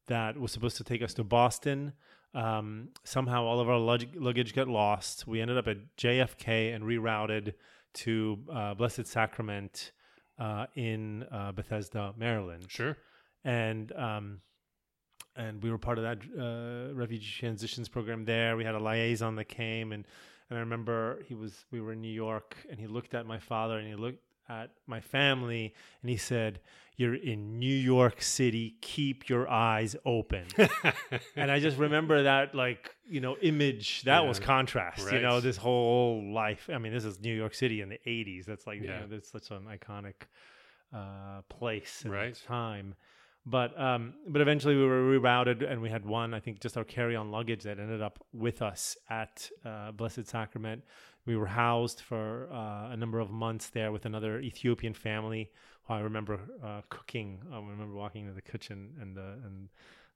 that 0.06 0.38
was 0.38 0.52
supposed 0.52 0.76
to 0.76 0.84
take 0.84 1.02
us 1.02 1.14
to 1.14 1.22
boston 1.22 1.92
um 2.34 2.88
somehow 3.04 3.44
all 3.44 3.60
of 3.60 3.68
our 3.68 3.78
lug- 3.78 4.14
luggage 4.16 4.54
got 4.54 4.66
lost 4.66 5.26
we 5.26 5.40
ended 5.40 5.56
up 5.58 5.68
at 5.68 5.76
jfk 5.96 6.74
and 6.74 6.82
rerouted 6.84 7.52
to 7.92 8.38
uh, 8.52 8.72
blessed 8.74 9.06
sacrament 9.06 9.92
uh, 10.38 10.66
in 10.74 11.24
uh, 11.30 11.52
bethesda 11.52 12.12
maryland 12.16 12.64
sure? 12.68 12.96
and 13.44 13.92
um, 13.92 14.40
and 15.42 15.62
we 15.62 15.70
were 15.70 15.78
part 15.78 15.98
of 16.00 16.04
that 16.08 16.18
uh, 16.38 16.94
refugee 17.02 17.32
transitions 17.42 17.88
program 17.88 18.24
there. 18.24 18.50
We 18.60 18.64
had 18.64 18.74
a 18.74 18.82
liaison 18.88 19.32
that 19.36 19.48
came, 19.62 19.92
and 19.94 20.02
and 20.48 20.54
I 20.58 20.60
remember 20.60 20.98
he 21.28 21.34
was 21.42 21.52
we 21.72 21.80
were 21.80 21.92
in 21.96 22.00
New 22.08 22.16
York, 22.26 22.56
and 22.70 22.76
he 22.78 22.86
looked 22.96 23.14
at 23.14 23.24
my 23.26 23.38
father, 23.38 23.76
and 23.78 23.86
he 23.88 23.94
looked 24.06 24.22
at 24.48 24.70
my 24.86 25.00
family, 25.00 25.64
and 26.02 26.10
he 26.10 26.16
said, 26.16 26.52
"You're 26.96 27.14
in 27.32 27.58
New 27.64 27.78
York 27.94 28.20
City. 28.20 28.74
Keep 28.80 29.28
your 29.28 29.48
eyes 29.48 29.94
open." 30.04 30.46
and 31.36 31.50
I 31.50 31.60
just 31.60 31.78
remember 31.78 32.16
that 32.24 32.54
like 32.54 32.82
you 33.08 33.20
know 33.20 33.36
image 33.52 34.02
that 34.02 34.26
was 34.26 34.38
Yeah. 34.38 34.44
contrast. 34.46 35.12
You 35.12 35.20
know 35.20 35.40
this 35.40 35.56
whole 35.56 36.32
life. 36.32 36.68
I 36.72 36.78
mean, 36.78 36.92
this 36.92 37.04
is 37.04 37.20
New 37.20 37.34
York 37.42 37.54
City 37.54 37.80
in 37.80 37.88
the 37.88 38.00
'80s. 38.06 38.44
That's 38.44 38.66
like 38.66 38.78
Yeah. 38.82 38.82
you 38.82 39.00
know, 39.00 39.06
that's 39.12 39.30
such 39.30 39.50
an 39.52 39.64
iconic 39.76 40.18
uh, 40.92 41.42
place 41.48 42.02
and 42.04 42.12
Right. 42.12 42.34
time. 42.46 42.94
But 43.46 43.78
um, 43.80 44.14
but 44.28 44.42
eventually 44.42 44.76
we 44.76 44.84
were 44.84 45.02
rerouted, 45.18 45.68
and 45.70 45.80
we 45.80 45.88
had 45.88 46.04
one. 46.04 46.34
I 46.34 46.40
think 46.40 46.60
just 46.60 46.76
our 46.76 46.84
carry-on 46.84 47.30
luggage 47.30 47.62
that 47.62 47.78
ended 47.78 48.02
up 48.02 48.22
with 48.32 48.60
us 48.60 48.96
at 49.08 49.50
uh, 49.64 49.92
Blessed 49.92 50.26
Sacrament. 50.26 50.84
We 51.26 51.36
were 51.36 51.46
housed 51.46 52.00
for 52.00 52.48
uh, 52.52 52.90
a 52.92 52.96
number 52.96 53.18
of 53.18 53.30
months 53.30 53.70
there 53.70 53.92
with 53.92 54.04
another 54.04 54.40
Ethiopian 54.40 54.92
family. 54.94 55.50
Who 55.84 55.94
I 55.94 56.00
remember 56.00 56.38
uh, 56.62 56.82
cooking. 56.90 57.40
I 57.50 57.56
remember 57.56 57.94
walking 57.94 58.22
into 58.22 58.34
the 58.34 58.42
kitchen, 58.42 58.90
and 59.00 59.16
the 59.16 59.38
and 59.46 59.68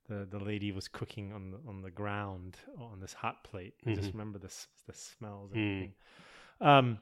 the, 0.07 0.27
the 0.39 0.45
lady 0.45 0.71
was 0.71 0.87
cooking 0.87 1.33
on 1.33 1.51
the 1.51 1.59
on 1.67 1.81
the 1.81 1.91
ground 1.91 2.59
on 2.79 3.01
this 3.01 3.15
hot 3.15 3.43
plate. 3.43 3.73
I 3.87 3.95
just 3.95 4.11
Mhm. 4.11 4.13
remember 4.15 4.39
the 4.39 4.49
s- 4.49 4.69
the 4.87 4.93
smells 4.93 5.51
and 5.53 5.61
Mm. 5.61 5.71
everything. 5.71 5.95
Um, 6.61 6.99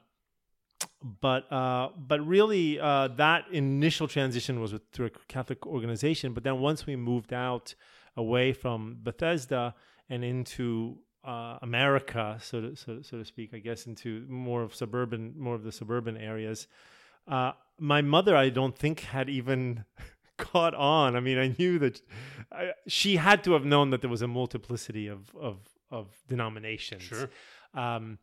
but 1.03 1.51
uh, 1.51 1.89
but 1.97 2.25
really, 2.25 2.79
uh, 2.79 3.09
that 3.09 3.45
initial 3.51 4.07
transition 4.07 4.61
was 4.61 4.71
with, 4.71 4.83
through 4.91 5.07
a 5.07 5.09
Catholic 5.27 5.65
organization. 5.67 6.33
But 6.33 6.43
then 6.43 6.59
once 6.59 6.85
we 6.85 6.95
moved 6.95 7.33
out 7.33 7.75
away 8.15 8.53
from 8.53 8.97
Bethesda 9.03 9.75
and 10.09 10.23
into 10.23 10.97
uh, 11.25 11.57
America, 11.61 12.37
so 12.41 12.61
to, 12.61 12.75
so, 12.75 13.01
so 13.01 13.17
to 13.17 13.25
speak, 13.25 13.53
I 13.53 13.59
guess 13.59 13.85
into 13.85 14.25
more 14.29 14.61
of 14.61 14.73
suburban, 14.73 15.33
more 15.37 15.55
of 15.55 15.63
the 15.63 15.71
suburban 15.71 16.15
areas. 16.15 16.67
Uh, 17.27 17.51
my 17.79 18.01
mother, 18.01 18.35
I 18.35 18.49
don't 18.49 18.77
think, 18.77 19.01
had 19.01 19.29
even 19.29 19.83
caught 20.37 20.73
on. 20.73 21.17
I 21.17 21.19
mean, 21.19 21.37
I 21.37 21.53
knew 21.57 21.79
that 21.79 22.01
I, 22.51 22.71
she 22.87 23.17
had 23.17 23.43
to 23.43 23.53
have 23.53 23.65
known 23.65 23.89
that 23.89 24.01
there 24.01 24.09
was 24.09 24.21
a 24.21 24.27
multiplicity 24.27 25.07
of 25.07 25.35
of, 25.35 25.57
of 25.91 26.07
denominations. 26.29 27.03
Sure. 27.03 27.29
Um, 27.73 28.19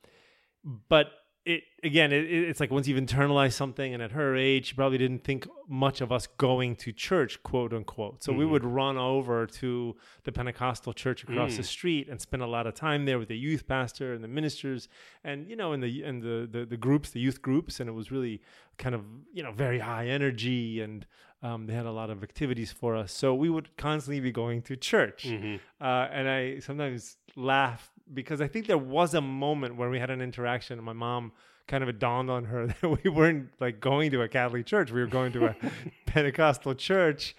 but 0.89 1.09
it 1.53 1.63
again, 1.83 2.13
it, 2.13 2.25
it- 2.25 2.49
it's 2.51 2.61
like 2.61 2.71
once 2.71 2.87
you've 2.89 3.03
internalized 3.03 3.55
something, 3.55 3.93
and 3.95 4.03
at 4.03 4.13
her 4.13 4.31
age, 4.37 4.65
she 4.69 4.75
probably 4.75 4.99
didn't 4.99 5.25
think 5.25 5.47
much 5.69 6.01
of 6.01 6.11
us 6.13 6.27
going 6.27 6.77
to 6.85 6.93
church, 6.93 7.43
quote 7.43 7.73
unquote. 7.73 8.23
So 8.25 8.33
we 8.33 8.45
Mhm. 8.45 8.51
would 8.53 8.65
run 8.81 8.97
over 8.99 9.47
to 9.63 9.97
the 10.25 10.33
Pentecostal 10.33 10.93
church 10.93 11.23
across 11.25 11.57
the 11.57 11.63
Mm. 11.63 11.67
street 11.77 12.09
and 12.11 12.21
spend 12.21 12.43
a 12.43 12.47
lot 12.57 12.67
of 12.67 12.75
time 12.75 13.05
there 13.07 13.19
with 13.19 13.29
the 13.29 13.39
youth 13.49 13.65
pastor 13.67 14.13
and 14.15 14.23
the 14.27 14.29
ministers, 14.39 14.89
and 15.25 15.49
you 15.51 15.57
know, 15.57 15.73
in 15.73 15.81
the 15.81 16.03
and 16.09 16.23
the, 16.23 16.37
the 16.55 16.63
the 16.67 16.77
groups, 16.87 17.11
the 17.11 17.21
youth 17.21 17.41
groups, 17.49 17.81
and 17.81 17.89
it 17.89 17.93
was 18.01 18.11
really 18.11 18.41
kind 18.79 18.95
of 18.95 19.03
you 19.33 19.43
know 19.45 19.53
very 19.53 19.81
high 19.81 20.07
energy 20.07 20.81
and. 20.85 21.07
Um, 21.43 21.67
they 21.67 21.73
had 21.73 21.87
a 21.87 21.91
lot 22.03 22.11
of 22.11 22.23
activities 22.23 22.71
for 22.71 22.95
us, 22.95 23.11
so 23.13 23.35
we 23.35 23.49
would 23.49 23.75
constantly 23.79 24.21
be 24.21 24.31
going 24.31 24.61
to 24.69 24.77
church 24.77 25.23
hmm 25.25 25.57
uh, 25.81 26.07
and 26.17 26.29
I 26.29 26.59
sometimes 26.59 27.17
laugh 27.35 27.91
because 28.13 28.41
I 28.41 28.49
think 28.49 28.67
there 28.67 28.79
was 28.79 29.15
a 29.15 29.21
moment 29.21 29.77
where 29.77 29.91
we 29.91 29.99
had 29.99 30.11
an 30.11 30.21
interaction, 30.21 30.79
and 30.79 30.85
my 30.85 30.93
mom 30.93 31.33
kind 31.67 31.83
of 31.83 31.89
it 31.89 31.99
dawned 31.99 32.31
on 32.31 32.45
her 32.45 32.67
that 32.81 33.03
we 33.03 33.11
weren't 33.11 33.51
like 33.61 33.81
going 33.81 34.11
to 34.13 34.23
a 34.23 34.29
Catholic 34.29 34.67
church; 34.67 34.91
we 34.91 35.01
were 35.01 35.07
going 35.07 35.33
to 35.33 35.47
a 35.47 35.57
Pentecostal 36.07 36.75
church. 36.75 37.37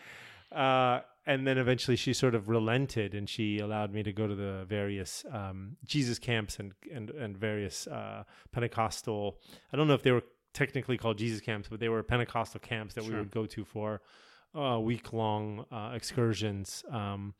Uh, 0.52 1.02
and 1.26 1.46
then 1.46 1.58
eventually, 1.58 1.96
she 1.96 2.14
sort 2.14 2.34
of 2.34 2.50
relented, 2.50 3.14
and 3.14 3.30
she 3.30 3.60
allowed 3.60 3.94
me 3.94 4.02
to 4.04 4.12
go 4.12 4.28
to 4.28 4.34
the 4.36 4.66
various 4.68 5.24
um, 5.32 5.78
Jesus 5.86 6.18
camps 6.18 6.58
and 6.60 6.74
and 6.94 7.10
and 7.12 7.38
various 7.38 7.88
uh, 7.88 8.24
Pentecostal. 8.52 9.38
I 9.72 9.78
don't 9.78 9.88
know 9.88 9.94
if 9.94 10.04
they 10.04 10.12
were 10.12 10.24
technically 10.54 10.98
called 10.98 11.18
Jesus 11.18 11.40
camps, 11.40 11.68
but 11.70 11.80
they 11.80 11.90
were 11.90 12.04
Pentecostal 12.04 12.60
camps 12.60 12.96
that 12.96 13.04
we 13.04 13.16
would 13.16 13.32
go 13.32 13.46
to 13.46 13.64
for 13.64 14.02
uh, 14.56 14.80
week 14.80 15.14
long 15.14 15.66
uh, 15.72 15.92
excursions. 15.94 16.84
Um, 16.90 17.34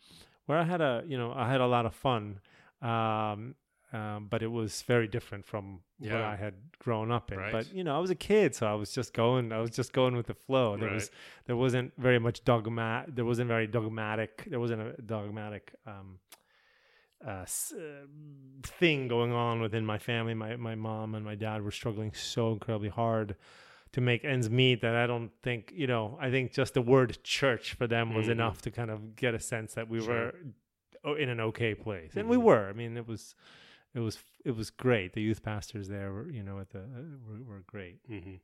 where 0.46 0.58
I 0.58 0.64
had 0.64 0.82
a 0.82 1.04
you 1.08 1.18
know 1.18 1.34
I 1.36 1.50
had 1.50 1.62
a 1.62 1.68
lot 1.68 1.86
of 1.86 1.94
fun. 1.94 2.40
Um, 2.82 3.56
um, 3.94 4.28
but 4.30 4.42
it 4.42 4.48
was 4.48 4.84
very 4.84 5.08
different 5.08 5.46
from 5.46 5.82
what 6.00 6.14
I 6.14 6.36
had 6.38 6.54
grown 6.80 7.12
up 7.12 7.32
in. 7.32 7.38
Right. 7.38 7.52
But 7.52 7.74
you 7.74 7.84
know, 7.84 7.94
I 7.96 8.00
was 8.00 8.10
a 8.10 8.16
kid, 8.16 8.56
so 8.56 8.66
I 8.66 8.74
was 8.74 8.92
just 8.94 9.14
going. 9.14 9.52
I 9.52 9.60
was 9.60 9.72
just 9.72 9.92
going 9.92 10.16
with 10.16 10.28
the 10.28 10.34
flow. 10.34 10.78
There 10.78 10.90
was 10.92 11.12
there 11.46 11.58
wasn't 11.58 11.92
very 11.98 12.18
much 12.20 12.44
dogma. 12.46 13.04
There 13.08 13.26
wasn't 13.26 13.50
very 13.50 13.68
dogmatic. 13.68 14.46
There 14.50 14.60
wasn't 14.60 14.82
a 14.82 15.02
dogmatic. 15.02 15.74
Um, 15.86 16.20
uh, 17.26 17.30
uh, 17.46 17.46
thing 18.64 19.08
going 19.08 19.32
on 19.32 19.62
within 19.62 19.86
my 19.86 19.98
family. 19.98 20.34
My 20.34 20.56
my 20.56 20.76
mom 20.76 21.14
and 21.14 21.24
my 21.26 21.36
dad 21.36 21.62
were 21.62 21.72
struggling 21.72 22.14
so 22.14 22.54
incredibly 22.54 22.90
hard 22.90 23.36
to 23.92 24.02
make 24.02 24.24
ends 24.24 24.50
meet 24.50 24.82
that 24.82 24.96
I 24.96 25.06
don't 25.06 25.32
think 25.44 25.72
you 25.76 25.86
know. 25.86 26.18
I 26.20 26.32
think 26.32 26.54
just 26.54 26.74
the 26.76 26.82
word 26.82 27.18
church 27.24 27.74
for 27.74 27.88
them 27.88 28.14
was 28.16 28.28
Mhm. 28.28 28.32
enough 28.32 28.62
to 28.64 28.72
kind 28.72 28.90
of 28.90 29.16
get 29.18 29.34
a 29.36 29.40
sense 29.40 29.74
that 29.74 29.88
we 29.90 30.00
Sure. 30.02 30.16
were 30.16 30.36
in 31.04 31.30
an 31.30 31.40
okay 31.40 31.74
place, 31.76 32.16
and 32.16 32.30
we 32.30 32.38
Mhm. 32.38 32.44
were. 32.44 32.70
I 32.70 32.74
mean, 32.74 32.98
it 32.98 33.08
was 33.08 33.36
it 33.94 34.00
was 34.00 34.20
it 34.46 34.52
was 34.52 34.70
great. 34.70 35.14
The 35.14 35.22
youth 35.22 35.42
pastors 35.44 35.88
there 35.88 36.12
were 36.12 36.30
you 36.30 36.44
know 36.44 36.60
at 36.60 36.70
the 36.70 36.80
uh, 36.80 37.18
were, 37.28 37.44
were 37.44 37.64
great. 37.68 38.00
hmm 38.08 38.36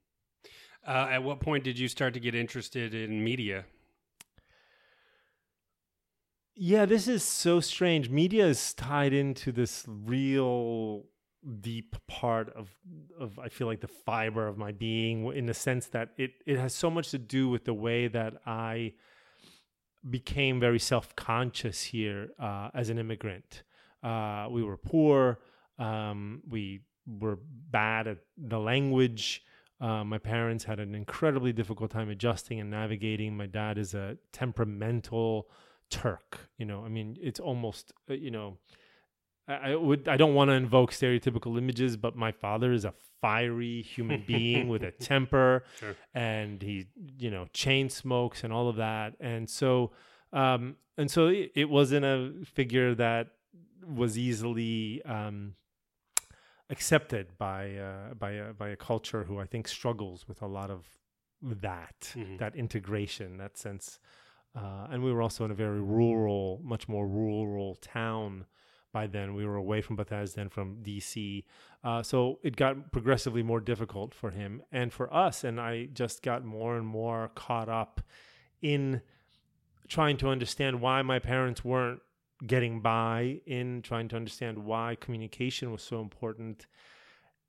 Uh, 0.85 1.07
at 1.11 1.23
what 1.23 1.39
point 1.39 1.63
did 1.63 1.77
you 1.77 1.87
start 1.87 2.13
to 2.13 2.19
get 2.19 2.33
interested 2.35 2.93
in 2.93 3.23
media? 3.23 3.65
Yeah, 6.55 6.85
this 6.85 7.07
is 7.07 7.23
so 7.23 7.59
strange. 7.59 8.09
Media 8.09 8.47
is 8.47 8.73
tied 8.73 9.13
into 9.13 9.51
this 9.51 9.85
real 9.87 11.05
deep 11.61 11.95
part 12.07 12.49
of 12.55 12.75
of 13.19 13.37
I 13.39 13.47
feel 13.49 13.67
like 13.67 13.79
the 13.81 13.87
fiber 13.87 14.47
of 14.47 14.57
my 14.57 14.71
being 14.71 15.25
in 15.33 15.45
the 15.45 15.53
sense 15.53 15.87
that 15.87 16.09
it 16.17 16.31
it 16.45 16.57
has 16.57 16.73
so 16.73 16.89
much 16.89 17.11
to 17.11 17.19
do 17.19 17.47
with 17.47 17.65
the 17.65 17.73
way 17.75 18.07
that 18.07 18.33
I 18.45 18.93
became 20.09 20.59
very 20.59 20.79
self-conscious 20.79 21.81
here 21.81 22.29
uh, 22.39 22.69
as 22.73 22.89
an 22.89 22.97
immigrant. 22.97 23.63
Uh, 24.03 24.47
we 24.49 24.63
were 24.63 24.77
poor. 24.77 25.39
Um, 25.79 26.41
we 26.49 26.81
were 27.05 27.39
bad 27.71 28.07
at 28.07 28.17
the 28.37 28.59
language. 28.59 29.43
Uh, 29.79 30.03
my 30.03 30.17
parents 30.17 30.63
had 30.63 30.79
an 30.79 30.95
incredibly 30.95 31.53
difficult 31.53 31.91
time 31.91 32.09
adjusting 32.09 32.59
and 32.59 32.69
navigating. 32.69 33.37
My 33.37 33.45
dad 33.45 33.77
is 33.77 33.93
a 33.93 34.17
temperamental 34.31 35.47
Turk. 35.89 36.49
You 36.57 36.65
know, 36.65 36.83
I 36.83 36.89
mean, 36.89 37.15
it's 37.21 37.39
almost 37.39 37.93
uh, 38.09 38.13
you 38.13 38.31
know, 38.31 38.57
I, 39.47 39.71
I 39.71 39.75
would 39.75 40.07
I 40.07 40.17
don't 40.17 40.33
want 40.33 40.49
to 40.49 40.53
invoke 40.53 40.91
stereotypical 40.91 41.57
images, 41.57 41.95
but 41.95 42.15
my 42.15 42.31
father 42.31 42.73
is 42.73 42.83
a 42.83 42.93
fiery 43.21 43.81
human 43.81 44.21
being 44.27 44.67
with 44.69 44.83
a 44.83 44.91
temper, 44.91 45.63
Sure. 45.79 45.95
and 46.13 46.61
he 46.61 46.87
you 47.17 47.31
know 47.31 47.45
chain 47.53 47.89
smokes 47.89 48.43
and 48.43 48.51
all 48.53 48.67
of 48.69 48.75
that, 48.77 49.15
and 49.19 49.49
so 49.49 49.91
um 50.33 50.75
and 50.97 51.09
so 51.11 51.27
it, 51.27 51.51
it 51.55 51.69
wasn't 51.69 52.05
a 52.05 52.33
figure 52.45 52.95
that 52.95 53.27
was 53.85 54.17
easily 54.17 55.01
um 55.05 55.53
accepted 56.69 57.37
by 57.37 57.75
uh, 57.75 58.13
by 58.13 58.31
a, 58.31 58.53
by 58.53 58.69
a 58.69 58.75
culture 58.75 59.23
who 59.23 59.39
I 59.39 59.45
think 59.45 59.67
struggles 59.67 60.27
with 60.27 60.41
a 60.41 60.47
lot 60.47 60.69
of 60.69 60.85
that 61.41 62.13
Mhm. 62.15 62.37
that 62.39 62.55
integration 62.55 63.37
that 63.37 63.57
sense 63.57 63.99
uh, 64.55 64.87
and 64.91 65.03
we 65.03 65.13
were 65.13 65.21
also 65.21 65.45
in 65.45 65.51
a 65.51 65.53
very 65.53 65.79
rural 65.81 66.59
much 66.63 66.87
more 66.89 67.07
rural 67.07 67.75
town 67.75 68.45
by 68.97 69.07
then. 69.07 69.35
We 69.35 69.45
were 69.45 69.55
away 69.55 69.81
from 69.81 69.95
Bethesda 69.95 70.41
and 70.41 70.51
from 70.51 70.77
DC 70.83 71.43
uh, 71.83 72.03
so 72.03 72.39
it 72.43 72.55
got 72.55 72.91
progressively 72.91 73.43
more 73.43 73.59
difficult 73.59 74.13
for 74.13 74.31
him 74.31 74.61
and 74.71 74.91
for 74.91 75.13
us. 75.13 75.43
And 75.43 75.59
I 75.59 75.85
just 75.85 76.21
got 76.21 76.43
more 76.43 76.75
and 76.75 76.85
more 76.85 77.31
caught 77.35 77.69
up 77.69 78.01
in 78.61 79.01
trying 79.87 80.17
to 80.17 80.29
understand 80.29 80.81
why 80.81 81.01
my 81.01 81.19
parents 81.19 81.63
weren't 81.63 82.01
getting 82.45 82.81
by 82.81 83.39
in 83.45 83.81
trying 83.81 84.07
to 84.09 84.15
understand 84.15 84.57
why 84.57 84.97
communication 84.99 85.71
was 85.71 85.81
so 85.81 86.01
important. 86.01 86.65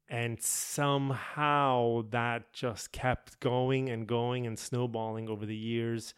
And 0.09 0.41
somehow 0.41 2.03
that 2.11 2.53
just 2.53 2.93
kept 2.93 3.41
going 3.41 3.89
and 3.89 4.07
going 4.07 4.47
and 4.47 4.59
snowballing 4.59 5.29
over 5.29 5.45
the 5.45 5.57
years 5.57 6.15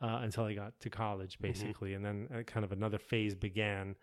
uh, 0.00 0.20
until 0.22 0.44
I 0.44 0.54
got 0.54 0.78
to 0.80 0.90
college, 0.90 1.38
basically. 1.40 1.94
And 1.94 2.04
then 2.04 2.28
uh, 2.32 2.42
kind 2.42 2.64
of 2.64 2.72
another 2.72 2.98
phase 2.98 3.34
began 3.34 3.96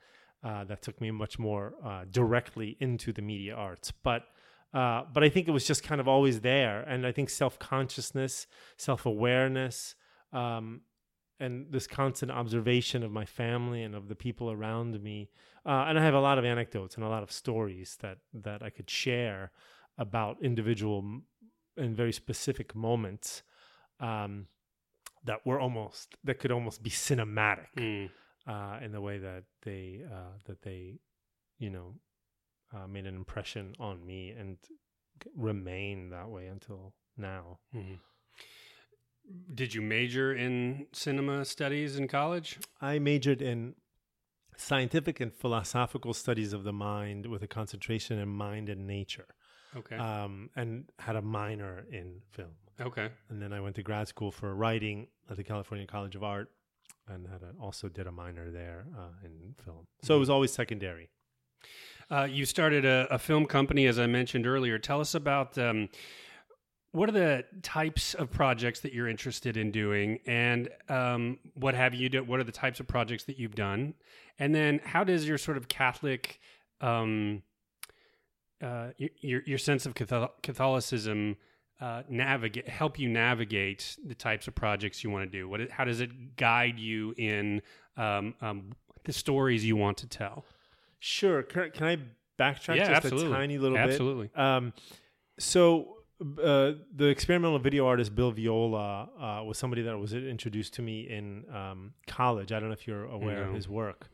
uh, 0.43 0.63
that 0.65 0.81
took 0.81 0.99
me 1.01 1.11
much 1.11 1.37
more 1.37 1.73
uh, 1.83 2.05
directly 2.09 2.77
into 2.79 3.11
the 3.11 3.21
media 3.21 3.53
arts. 3.53 3.91
But 3.91 4.23
uh, 4.73 5.03
but 5.11 5.23
I 5.23 5.29
think 5.29 5.47
it 5.47 5.51
was 5.51 5.65
just 5.65 5.81
kind 5.83 5.99
of 5.99 6.07
always 6.07 6.41
there, 6.41 6.81
and 6.81 7.05
I 7.05 7.11
think 7.11 7.29
self 7.29 7.57
consciousness, 7.57 8.45
self 8.77 9.05
awareness, 9.05 9.95
um, 10.31 10.81
and 11.39 11.71
this 11.71 11.87
constant 11.87 12.31
observation 12.31 13.03
of 13.03 13.11
my 13.11 13.25
family 13.25 13.81
and 13.81 13.95
of 13.95 14.07
the 14.07 14.15
people 14.15 14.51
around 14.51 15.01
me. 15.01 15.29
Uh, 15.65 15.85
and 15.87 15.97
I 15.97 16.03
have 16.03 16.13
a 16.13 16.19
lot 16.19 16.37
of 16.37 16.45
anecdotes 16.45 16.95
and 16.95 17.03
a 17.03 17.09
lot 17.09 17.23
of 17.23 17.31
stories 17.31 17.97
that 18.01 18.19
that 18.33 18.61
I 18.61 18.69
could 18.69 18.89
share 18.89 19.51
about 19.97 20.37
individual 20.41 21.21
and 21.75 21.95
very 21.95 22.13
specific 22.13 22.75
moments 22.75 23.41
um, 23.99 24.47
that 25.25 25.45
were 25.45 25.59
almost 25.59 26.15
that 26.23 26.39
could 26.39 26.51
almost 26.51 26.83
be 26.83 26.89
cinematic 26.89 27.67
Mm. 27.75 28.09
Uh, 28.53 28.79
in 28.85 28.91
the 28.91 29.01
way 29.01 29.17
that 29.19 29.43
they 29.63 30.01
uh, 30.17 30.33
that 30.47 30.59
they 30.67 30.81
you 31.57 31.69
know 31.69 31.89
uh, 32.73 32.87
made 32.87 33.05
an 33.05 33.15
impression 33.15 33.65
on 33.79 34.05
me 34.05 34.21
and 34.39 34.57
remain 35.35 36.09
that 36.09 36.29
way 36.29 36.45
until 36.47 36.93
now. 37.17 37.59
Mhm. 37.75 37.99
Did 39.53 39.73
you 39.75 39.81
major 39.81 40.33
in 40.33 40.87
cinema 40.91 41.45
studies 41.45 41.97
in 41.99 42.07
college? 42.07 42.57
I 42.81 42.97
majored 42.99 43.41
in 43.41 43.75
scientific 44.57 45.19
and 45.19 45.31
philosophical 45.33 46.13
studies 46.13 46.51
of 46.53 46.63
the 46.63 46.73
mind 46.73 47.25
with 47.27 47.43
a 47.43 47.47
concentration 47.47 48.17
in 48.17 48.27
mind 48.29 48.69
and 48.69 48.87
nature, 48.87 49.27
Okay. 49.75 49.95
um, 49.97 50.49
and 50.55 50.89
had 50.99 51.15
a 51.15 51.21
minor 51.21 51.85
in 51.91 52.21
film. 52.31 52.55
okay. 52.81 53.09
And 53.29 53.41
then 53.41 53.53
I 53.53 53.59
went 53.61 53.75
to 53.75 53.83
grad 53.83 54.07
school 54.07 54.31
for 54.31 54.55
writing 54.55 55.07
at 55.29 55.35
the 55.37 55.43
California 55.43 55.85
College 55.85 56.15
of 56.15 56.23
Art, 56.23 56.49
and 57.09 57.27
had 57.27 57.41
a, 57.41 57.53
also 57.61 57.89
did 57.89 58.07
a 58.07 58.11
minor 58.11 58.51
there 58.51 58.85
uh, 58.97 59.25
in 59.25 59.55
film. 59.63 59.87
So 60.01 60.15
it 60.15 60.19
was 60.19 60.29
always 60.29 60.51
secondary. 60.51 61.09
Uh, 62.11 62.27
you 62.29 62.45
started 62.45 62.85
a, 62.85 63.07
a 63.11 63.19
film 63.19 63.45
company, 63.45 63.85
as 63.85 63.99
I 63.99 64.07
mentioned 64.07 64.47
earlier. 64.47 64.79
Tell 64.79 64.99
us 64.99 65.13
about 65.13 65.57
um, 65.57 65.89
what 66.91 67.07
are 67.07 67.11
the 67.11 67.45
types 67.61 68.15
of 68.15 68.31
projects 68.31 68.79
that 68.79 68.93
you're 68.93 69.07
interested 69.07 69.57
in 69.57 69.71
doing, 69.71 70.19
and 70.25 70.69
um, 70.87 71.37
what 71.53 71.75
have 71.75 71.93
you 71.93 72.09
done? 72.09 72.25
What 72.25 72.39
are 72.39 72.43
the 72.43 72.51
types 72.51 72.79
of 72.79 72.87
projects 72.87 73.25
that 73.25 73.37
you've 73.37 73.55
done, 73.55 73.93
and 74.39 74.55
then 74.55 74.79
how 74.83 75.03
does 75.03 75.27
your 75.27 75.37
sort 75.37 75.57
of 75.57 75.67
Catholic, 75.67 76.39
um, 76.81 77.43
uh, 78.61 78.87
your, 78.97 79.09
your 79.21 79.41
your 79.45 79.57
sense 79.59 79.85
of 79.85 79.93
Catholicism 79.93 81.37
uh, 81.81 82.03
navigate 82.09 82.67
help 82.67 82.99
you 82.99 83.07
navigate 83.09 83.97
the 84.05 84.15
types 84.15 84.47
of 84.47 84.55
projects 84.55 85.03
you 85.03 85.09
want 85.09 85.31
to 85.31 85.37
do? 85.37 85.47
What 85.47 85.69
how 85.69 85.85
does 85.85 86.01
it 86.01 86.35
guide 86.35 86.79
you 86.79 87.13
in 87.17 87.61
um, 87.97 88.33
um, 88.41 88.71
the 89.05 89.13
stories 89.13 89.65
you 89.65 89.75
want 89.75 89.97
to 89.97 90.07
tell? 90.07 90.45
Sure. 90.99 91.43
Can, 91.43 91.71
can 91.71 91.87
I 91.87 91.97
backtrack 92.37 92.75
Yeah, 92.75 92.89
just 92.89 93.05
absolutely. 93.05 93.31
a 93.31 93.35
tiny 93.35 93.57
little 93.57 93.77
Absolutely. 93.77 94.27
bit? 94.27 94.39
Um, 94.39 94.73
so 95.37 95.99
uh, 96.21 96.73
the 96.93 97.05
experimental 97.05 97.59
video 97.59 97.87
artist 97.87 98.13
Bill 98.13 98.31
Viola 98.31 99.09
uh, 99.17 99.43
was 99.45 99.57
somebody 99.57 99.81
that 99.83 99.97
was 99.97 100.13
introduced 100.13 100.73
to 100.73 100.81
me 100.81 101.09
in 101.09 101.45
um, 101.53 101.93
college. 102.07 102.51
I 102.51 102.59
don't 102.59 102.69
know 102.69 102.73
if 102.73 102.87
you're 102.87 103.05
aware 103.05 103.43
of 103.43 103.53
his 103.53 103.69
work. 103.69 104.09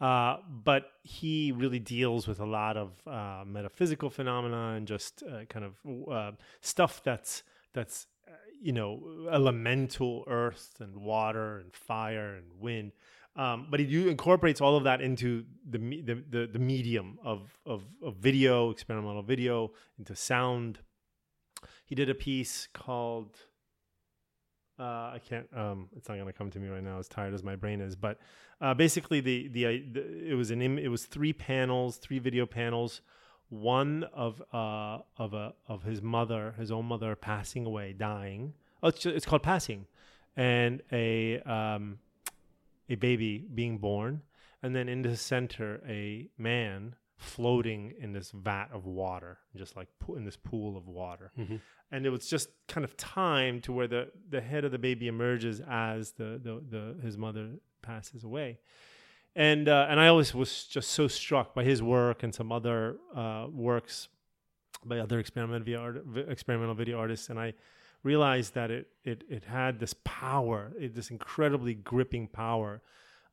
Uh, 0.00 0.38
but 0.48 0.90
he 1.02 1.52
really 1.52 1.78
deals 1.78 2.26
with 2.26 2.40
a 2.40 2.44
lot 2.44 2.76
of 2.76 2.90
uh, 3.06 3.44
metaphysical 3.46 4.10
phenomena 4.10 4.74
and 4.76 4.86
just 4.86 5.22
uh, 5.22 5.44
kind 5.48 5.64
of 5.64 6.10
uh, 6.10 6.32
stuff 6.60 7.02
that's 7.04 7.44
that's 7.72 8.06
uh, 8.26 8.32
you 8.60 8.72
know 8.72 9.28
elemental 9.30 10.24
earth 10.26 10.74
and 10.80 10.96
water 10.96 11.58
and 11.58 11.72
fire 11.72 12.34
and 12.34 12.46
wind. 12.58 12.92
Um, 13.36 13.66
but 13.70 13.80
he 13.80 14.08
incorporates 14.08 14.60
all 14.60 14.76
of 14.76 14.84
that 14.84 15.00
into 15.00 15.44
the, 15.68 15.78
the 15.78 16.22
the 16.30 16.46
the 16.52 16.58
medium 16.58 17.18
of, 17.24 17.58
of 17.64 17.82
of 18.02 18.16
video, 18.16 18.70
experimental 18.70 19.22
video, 19.22 19.72
into 19.98 20.14
sound. 20.14 20.80
He 21.86 21.94
did 21.94 22.08
a 22.08 22.14
piece 22.14 22.68
called 22.72 23.38
uh, 24.78 24.82
I 24.82 25.20
can't. 25.28 25.46
Um, 25.56 25.88
it's 25.96 26.08
not 26.08 26.16
going 26.16 26.26
to 26.26 26.32
come 26.32 26.50
to 26.50 26.58
me 26.58 26.68
right 26.68 26.82
now. 26.82 26.98
As 26.98 27.08
tired 27.08 27.34
as 27.34 27.42
my 27.42 27.56
brain 27.56 27.80
is, 27.80 27.94
but 27.96 28.18
uh, 28.60 28.74
basically, 28.74 29.20
the, 29.20 29.48
the 29.48 29.84
the 29.92 30.30
it 30.30 30.34
was 30.34 30.50
an 30.50 30.62
Im- 30.62 30.78
it 30.78 30.88
was 30.88 31.04
three 31.06 31.32
panels, 31.32 31.96
three 31.96 32.18
video 32.18 32.46
panels. 32.46 33.00
One 33.50 34.04
of 34.12 34.42
uh 34.52 34.98
of 35.16 35.34
a 35.34 35.54
of 35.68 35.84
his 35.84 36.02
mother, 36.02 36.54
his 36.58 36.70
own 36.72 36.86
mother, 36.86 37.14
passing 37.14 37.66
away, 37.66 37.92
dying. 37.92 38.54
Oh, 38.82 38.88
it's, 38.88 39.00
ju- 39.00 39.10
it's 39.10 39.26
called 39.26 39.42
passing, 39.42 39.86
and 40.36 40.82
a 40.90 41.40
um 41.40 41.98
a 42.88 42.96
baby 42.96 43.46
being 43.54 43.78
born, 43.78 44.22
and 44.62 44.74
then 44.74 44.88
in 44.88 45.02
the 45.02 45.16
center, 45.16 45.82
a 45.86 46.28
man 46.36 46.96
floating 47.16 47.92
in 48.00 48.12
this 48.12 48.30
vat 48.32 48.68
of 48.72 48.86
water, 48.86 49.38
just 49.56 49.76
like 49.76 49.88
po- 50.00 50.14
in 50.16 50.24
this 50.24 50.36
pool 50.36 50.76
of 50.76 50.86
water. 50.88 51.30
Mhm. 51.38 51.60
and 51.90 52.06
it 52.06 52.10
was 52.10 52.26
just 52.28 52.48
kind 52.66 52.84
of 52.84 52.96
timed 52.96 53.62
to 53.64 53.72
where 53.72 53.86
the 53.86 54.10
the 54.30 54.40
head 54.40 54.64
of 54.64 54.72
the 54.72 54.78
baby 54.78 55.06
emerges 55.06 55.60
as 55.68 56.12
the 56.12 56.40
the, 56.42 56.62
the 56.68 56.96
his 57.02 57.16
mother 57.16 57.50
passes 57.82 58.24
away. 58.24 58.58
And 59.36 59.68
uh, 59.68 59.86
and 59.90 59.98
I 60.00 60.08
always 60.08 60.34
was 60.34 60.64
just 60.66 60.90
so 60.90 61.08
struck 61.08 61.54
by 61.54 61.64
his 61.64 61.82
work 61.82 62.22
and 62.22 62.34
some 62.34 62.50
other 62.52 62.96
uh, 63.14 63.46
works 63.50 64.08
by 64.84 64.98
other 64.98 65.18
experimental 65.18 65.60
video 65.64 65.80
art, 65.80 66.04
experimental 66.28 66.74
video 66.74 66.98
artists, 66.98 67.30
and 67.30 67.38
I 67.38 67.54
realized 68.02 68.54
that 68.54 68.70
it 68.70 68.88
it 69.04 69.24
it 69.28 69.44
had 69.44 69.78
this 69.78 69.94
power, 70.04 70.72
it, 70.78 70.94
this 70.94 71.10
incredibly 71.10 71.74
gripping 71.74 72.28
power 72.28 72.82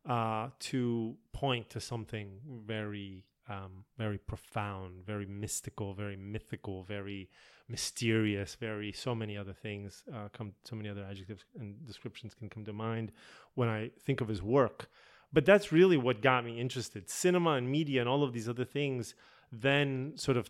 uh, 0.07 0.49
to 0.59 1.15
point 1.33 1.69
to 1.71 1.79
something 1.79 2.39
very 2.65 3.23
um, 3.49 3.85
very 3.97 4.17
profound, 4.17 5.05
very 5.05 5.25
mystical, 5.25 5.93
very 5.93 6.15
mythical, 6.15 6.83
very 6.83 7.29
mysterious, 7.67 8.55
very 8.55 8.91
so 8.91 9.15
many 9.15 9.37
other 9.37 9.53
things 9.53 10.03
uh, 10.13 10.27
come, 10.33 10.53
so 10.63 10.75
many 10.75 10.89
other 10.89 11.05
adjectives 11.09 11.45
and 11.59 11.85
descriptions 11.85 12.33
can 12.33 12.49
come 12.49 12.65
to 12.65 12.73
mind 12.73 13.11
when 13.55 13.67
I 13.69 13.91
think 14.03 14.21
of 14.21 14.27
his 14.27 14.41
work. 14.41 14.89
But 15.33 15.45
that's 15.45 15.71
really 15.71 15.97
what 15.97 16.21
got 16.21 16.43
me 16.43 16.59
interested. 16.59 17.09
Cinema 17.09 17.51
and 17.51 17.69
media 17.69 18.01
and 18.01 18.09
all 18.09 18.23
of 18.23 18.33
these 18.33 18.49
other 18.49 18.65
things 18.65 19.15
then 19.51 20.13
sort 20.15 20.37
of 20.37 20.49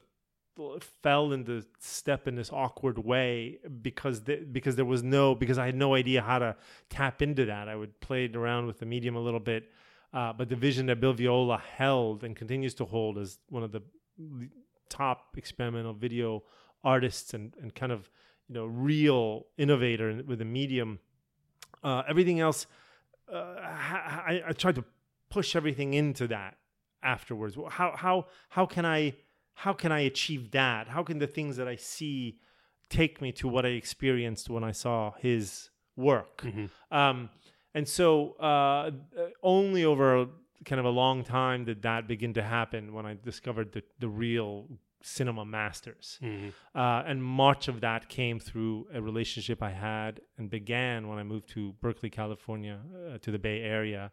fell 1.01 1.31
into 1.31 1.63
step 1.79 2.27
in 2.27 2.35
this 2.35 2.51
awkward 2.51 2.97
way 2.99 3.57
because 3.81 4.21
the, 4.21 4.37
because 4.51 4.75
there 4.75 4.85
was 4.85 5.01
no 5.01 5.33
because 5.33 5.57
I 5.57 5.65
had 5.65 5.75
no 5.75 5.95
idea 5.95 6.21
how 6.21 6.39
to 6.39 6.55
tap 6.89 7.21
into 7.21 7.45
that. 7.45 7.69
I 7.69 7.75
would 7.75 7.99
play 7.99 8.29
around 8.33 8.67
with 8.67 8.79
the 8.79 8.85
medium 8.85 9.15
a 9.15 9.19
little 9.19 9.39
bit, 9.39 9.71
uh, 10.13 10.33
but 10.33 10.49
the 10.49 10.55
vision 10.55 10.85
that 10.87 10.99
Bill 10.99 11.13
Viola 11.13 11.61
held 11.77 12.23
and 12.23 12.35
continues 12.35 12.73
to 12.75 12.85
hold 12.85 13.17
as 13.17 13.39
one 13.49 13.63
of 13.63 13.71
the 13.71 13.81
top 14.89 15.37
experimental 15.37 15.93
video 15.93 16.43
artists 16.83 17.33
and 17.33 17.55
and 17.61 17.73
kind 17.73 17.91
of 17.91 18.09
you 18.47 18.55
know 18.55 18.65
real 18.65 19.45
innovator 19.57 20.21
with 20.25 20.39
the 20.39 20.45
medium. 20.45 20.99
Uh, 21.83 22.03
everything 22.07 22.39
else, 22.39 22.67
uh, 23.31 23.35
I, 23.35 24.43
I 24.49 24.51
tried 24.51 24.75
to 24.75 24.83
push 25.29 25.55
everything 25.55 25.93
into 25.93 26.27
that 26.27 26.57
afterwards. 27.01 27.57
How 27.69 27.95
how 27.95 28.27
how 28.49 28.65
can 28.65 28.85
I 28.85 29.13
how 29.53 29.73
can 29.73 29.91
I 29.91 30.01
achieve 30.01 30.51
that? 30.51 30.87
How 30.87 31.03
can 31.03 31.19
the 31.19 31.27
things 31.27 31.57
that 31.57 31.67
I 31.67 31.75
see 31.75 32.39
take 32.89 33.21
me 33.21 33.31
to 33.33 33.47
what 33.47 33.65
I 33.65 33.69
experienced 33.69 34.49
when 34.49 34.63
I 34.63 34.71
saw 34.71 35.13
his 35.19 35.69
work? 35.95 36.41
Mm-hmm. 36.41 36.95
Um, 36.95 37.29
and 37.73 37.87
so 37.87 38.33
uh, 38.33 38.91
only 39.43 39.85
over 39.85 40.27
kind 40.65 40.79
of 40.79 40.85
a 40.85 40.89
long 40.89 41.23
time 41.23 41.65
did 41.65 41.81
that 41.81 42.07
begin 42.07 42.33
to 42.33 42.43
happen 42.43 42.93
when 42.93 43.05
I 43.05 43.17
discovered 43.23 43.71
the, 43.71 43.83
the 43.99 44.07
real 44.07 44.67
cinema 45.01 45.43
masters. 45.43 46.19
Mm-hmm. 46.21 46.49
Uh, 46.75 47.01
and 47.03 47.23
much 47.23 47.67
of 47.67 47.81
that 47.81 48.07
came 48.09 48.39
through 48.39 48.87
a 48.93 49.01
relationship 49.01 49.63
I 49.63 49.71
had 49.71 50.21
and 50.37 50.49
began 50.49 51.07
when 51.07 51.17
I 51.17 51.23
moved 51.23 51.49
to 51.49 51.73
Berkeley, 51.81 52.11
California, 52.11 52.79
uh, 52.95 53.17
to 53.17 53.31
the 53.31 53.39
Bay 53.39 53.61
Area 53.61 54.11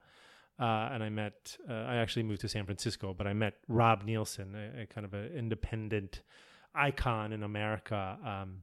uh, 0.59 0.89
and 0.93 1.03
I 1.03 1.09
met. 1.09 1.57
Uh, 1.69 1.73
I 1.73 1.97
actually 1.97 2.25
moved 2.25 2.41
to 2.43 2.49
San 2.49 2.65
Francisco, 2.65 3.15
but 3.17 3.27
I 3.27 3.33
met 3.33 3.55
Rob 3.69 4.03
Nilsson, 4.05 4.55
a, 4.55 4.83
a 4.83 4.87
kind 4.87 5.05
of 5.05 5.15
an 5.15 5.31
independent 5.37 6.23
icon 6.75 7.33
in 7.33 7.43
America 7.43 8.19
um, 8.25 8.63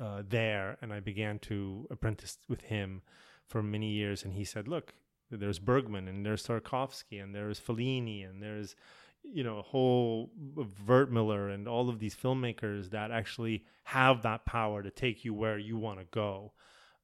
uh, 0.00 0.22
there, 0.28 0.76
and 0.82 0.92
I 0.92 1.00
began 1.00 1.38
to 1.40 1.86
apprentice 1.90 2.38
with 2.48 2.62
him 2.62 3.02
for 3.48 3.62
many 3.62 3.90
years. 3.90 4.24
And 4.24 4.34
he 4.34 4.44
said, 4.44 4.68
"Look, 4.68 4.94
there's 5.30 5.58
Bergman, 5.58 6.08
and 6.08 6.24
there's 6.24 6.46
Tarkovsky, 6.46 7.22
and 7.22 7.34
there's 7.34 7.60
Fellini, 7.60 8.28
and 8.28 8.42
there's." 8.42 8.74
you 9.32 9.42
know, 9.42 9.58
a 9.58 9.62
whole 9.62 10.30
Wertmüller 10.86 11.52
and 11.52 11.66
all 11.66 11.88
of 11.88 11.98
these 11.98 12.14
filmmakers 12.14 12.90
that 12.90 13.10
actually 13.10 13.64
have 13.84 14.22
that 14.22 14.44
power 14.44 14.82
to 14.82 14.90
take 14.90 15.24
you 15.24 15.32
where 15.32 15.58
you 15.58 15.76
want 15.76 15.98
to 15.98 16.04
go. 16.10 16.52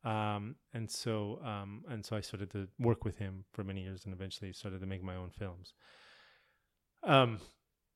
Um, 0.04 0.56
and 0.72 0.90
so 0.90 1.40
um, 1.44 1.84
and 1.88 2.04
so 2.04 2.16
I 2.16 2.20
started 2.20 2.50
to 2.52 2.68
work 2.78 3.04
with 3.04 3.18
him 3.18 3.44
for 3.52 3.64
many 3.64 3.82
years, 3.82 4.04
and 4.04 4.14
eventually 4.14 4.52
started 4.52 4.80
to 4.80 4.86
make 4.86 5.02
my 5.02 5.16
own 5.16 5.30
films. 5.30 5.74
Um, 7.02 7.40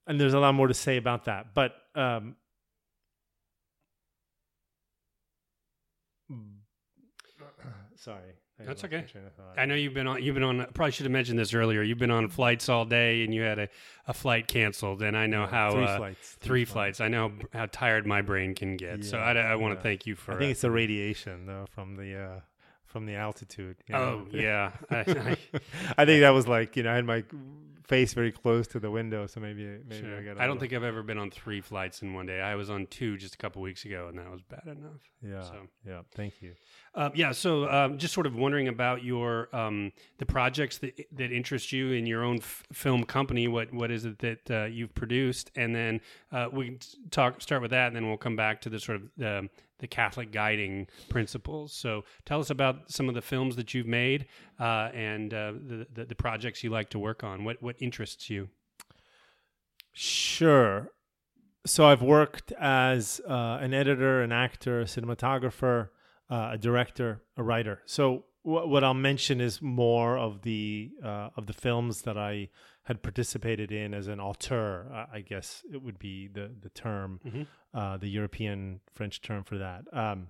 and 0.06 0.20
there's 0.20 0.34
a 0.34 0.40
lot 0.40 0.54
more 0.54 0.68
to 0.68 0.74
say 0.74 0.96
about 0.96 1.24
that, 1.24 1.54
but 1.54 1.74
sorry. 8.04 8.34
That's 8.58 8.84
okay. 8.84 9.04
I 9.56 9.66
know 9.66 9.74
you've 9.74 9.94
been 9.94 10.06
on. 10.06 10.22
You've 10.22 10.34
been 10.34 10.44
on. 10.44 10.64
Probably 10.74 10.92
should 10.92 11.06
have 11.06 11.12
mentioned 11.12 11.38
this 11.40 11.54
earlier. 11.54 11.82
You've 11.82 11.98
been 11.98 12.12
on 12.12 12.28
flights 12.28 12.68
all 12.68 12.84
day, 12.84 13.24
and 13.24 13.34
you 13.34 13.42
had 13.42 13.58
a, 13.58 13.68
a 14.06 14.14
flight 14.14 14.46
canceled. 14.46 15.02
And 15.02 15.16
I 15.16 15.26
know 15.26 15.40
yeah, 15.40 15.48
how 15.48 15.70
three 15.72 15.84
uh, 15.84 15.96
flights. 15.96 16.36
Three, 16.40 16.48
three 16.48 16.64
flights. 16.64 16.98
flights. 16.98 17.00
I 17.00 17.08
know 17.08 17.32
how 17.52 17.66
tired 17.66 18.06
my 18.06 18.22
brain 18.22 18.54
can 18.54 18.76
get. 18.76 18.98
Yeah, 19.02 19.10
so 19.10 19.18
I, 19.18 19.32
I 19.32 19.56
want 19.56 19.72
to 19.72 19.78
yeah. 19.78 19.82
thank 19.82 20.06
you 20.06 20.14
for. 20.14 20.32
I 20.32 20.38
think 20.38 20.48
uh, 20.48 20.52
it's 20.52 20.60
the 20.60 20.70
radiation 20.70 21.46
though 21.46 21.66
from 21.74 21.96
the 21.96 22.16
uh, 22.16 22.40
from 22.86 23.06
the 23.06 23.16
altitude. 23.16 23.76
You 23.88 23.94
know? 23.94 23.98
Oh 23.98 24.26
yeah. 24.30 24.70
I, 24.90 24.96
I, 24.98 25.36
I, 25.98 26.04
think 26.04 26.20
that 26.20 26.30
was 26.30 26.46
like 26.46 26.76
you 26.76 26.84
know 26.84 26.92
I 26.92 26.94
had 26.94 27.04
my 27.04 27.24
face 27.86 28.14
very 28.14 28.32
close 28.32 28.66
to 28.68 28.80
the 28.80 28.90
window, 28.90 29.26
so 29.26 29.40
maybe 29.40 29.64
maybe 29.88 30.00
sure. 30.00 30.18
I 30.18 30.22
got. 30.22 30.40
I 30.40 30.46
don't 30.46 30.58
think 30.58 30.72
I've 30.72 30.84
ever 30.84 31.02
been 31.02 31.18
on 31.18 31.30
three 31.30 31.60
flights 31.60 32.02
in 32.02 32.14
one 32.14 32.26
day. 32.26 32.40
I 32.40 32.54
was 32.54 32.70
on 32.70 32.86
two 32.86 33.16
just 33.16 33.34
a 33.34 33.38
couple 33.38 33.62
weeks 33.62 33.84
ago, 33.84 34.06
and 34.08 34.18
that 34.18 34.30
was 34.30 34.42
bad 34.42 34.66
enough. 34.66 35.00
Yeah. 35.22 35.42
So. 35.42 35.56
Yeah. 35.86 36.00
Thank 36.14 36.40
you. 36.40 36.54
Uh, 36.94 37.10
yeah. 37.14 37.32
So 37.32 37.68
um, 37.68 37.98
just 37.98 38.14
sort 38.14 38.26
of 38.26 38.36
wondering 38.36 38.68
about 38.68 39.02
your 39.02 39.54
um, 39.54 39.92
the 40.18 40.26
projects 40.26 40.78
that 40.78 41.06
that 41.12 41.32
interest 41.32 41.72
you 41.72 41.90
in 41.90 42.06
your 42.06 42.22
own 42.22 42.36
f- 42.36 42.62
film 42.72 43.04
company. 43.04 43.48
What 43.48 43.72
what 43.72 43.90
is 43.90 44.04
it 44.04 44.20
that 44.20 44.50
uh, 44.50 44.64
you've 44.66 44.94
produced, 44.94 45.50
and 45.56 45.74
then 45.74 46.00
uh, 46.30 46.48
we 46.52 46.66
can 46.66 46.78
talk 47.10 47.42
start 47.42 47.62
with 47.62 47.72
that, 47.72 47.88
and 47.88 47.96
then 47.96 48.06
we'll 48.06 48.16
come 48.16 48.36
back 48.36 48.60
to 48.62 48.70
the 48.70 48.78
sort 48.78 48.96
of 48.96 49.02
the 49.16 49.48
the 49.80 49.88
Catholic 49.88 50.30
guiding 50.30 50.86
principles. 51.08 51.72
So 51.72 52.04
tell 52.24 52.38
us 52.38 52.50
about 52.50 52.92
some 52.92 53.08
of 53.08 53.14
the 53.14 53.22
films 53.22 53.56
that 53.56 53.74
you've 53.74 53.88
made 53.88 54.26
uh, 54.60 54.90
and 54.94 55.34
uh, 55.34 55.52
the, 55.52 55.86
the, 55.92 56.04
the 56.06 56.14
projects 56.14 56.62
you 56.62 56.70
like 56.70 56.90
to 56.90 56.98
work 56.98 57.24
on. 57.24 57.44
What 57.44 57.60
what 57.60 57.74
interests 57.80 58.30
you? 58.30 58.50
Sure. 59.92 60.90
So 61.66 61.86
I've 61.86 62.02
worked 62.02 62.52
as 62.52 63.20
uh, 63.28 63.58
an 63.60 63.74
editor, 63.74 64.22
an 64.22 64.32
actor, 64.32 64.80
a 64.80 64.84
cinematographer, 64.84 65.88
uh, 66.30 66.50
a 66.52 66.58
director, 66.58 67.22
a 67.36 67.42
writer. 67.42 67.80
So 67.86 68.24
w- 68.44 68.68
what 68.68 68.84
I'll 68.84 68.94
mention 68.94 69.40
is 69.40 69.60
more 69.60 70.18
of 70.18 70.42
the 70.42 70.90
uh, 71.02 71.30
of 71.36 71.46
the 71.46 71.52
films 71.52 72.02
that 72.02 72.16
I 72.16 72.48
had 72.84 73.02
participated 73.02 73.72
in 73.72 73.94
as 73.94 74.08
an 74.08 74.20
auteur. 74.20 74.86
Uh, 74.92 75.06
I 75.12 75.20
guess 75.20 75.62
it 75.72 75.82
would 75.82 75.98
be 75.98 76.28
the 76.28 76.50
the 76.60 76.70
term, 76.70 77.20
mm-hmm. 77.26 77.42
uh, 77.72 77.96
the 77.96 78.08
European 78.08 78.80
French 78.92 79.20
term 79.22 79.44
for 79.44 79.58
that. 79.58 79.84
Um, 79.92 80.28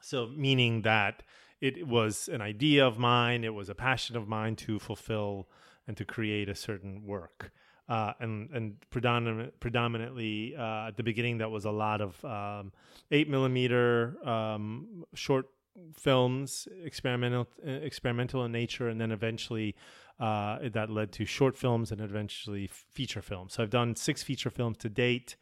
so 0.00 0.28
meaning 0.36 0.82
that 0.82 1.22
it 1.60 1.86
was 1.86 2.28
an 2.28 2.40
idea 2.40 2.86
of 2.86 2.98
mine, 2.98 3.44
it 3.44 3.54
was 3.54 3.68
a 3.68 3.74
passion 3.74 4.16
of 4.16 4.28
mine 4.28 4.56
to 4.56 4.78
fulfill 4.78 5.48
and 5.86 5.96
to 5.96 6.04
create 6.04 6.48
a 6.48 6.54
certain 6.54 7.04
work. 7.04 7.52
Uh, 7.88 8.12
and 8.18 8.50
and 8.50 8.76
predominant, 8.90 9.58
predominantly 9.60 10.56
uh, 10.56 10.88
at 10.88 10.96
the 10.96 11.04
beginning, 11.04 11.38
that 11.38 11.50
was 11.50 11.64
a 11.64 11.70
lot 11.70 12.00
of 12.00 12.24
um, 12.24 12.72
eight 13.12 13.28
millimeter 13.28 14.16
um, 14.28 15.04
short 15.14 15.46
films, 15.94 16.66
experimental 16.84 17.46
experimental 17.64 18.44
in 18.44 18.52
nature, 18.52 18.88
and 18.88 19.00
then 19.00 19.12
eventually 19.12 19.76
uh, 20.18 20.58
that 20.72 20.90
led 20.90 21.12
to 21.12 21.24
short 21.24 21.56
films 21.56 21.92
and 21.92 22.00
eventually 22.00 22.66
feature 22.66 23.22
films. 23.22 23.54
So 23.54 23.62
I've 23.62 23.70
done 23.70 23.94
six 23.94 24.22
feature 24.22 24.50
films 24.50 24.78
to 24.78 24.88
date. 24.88 25.36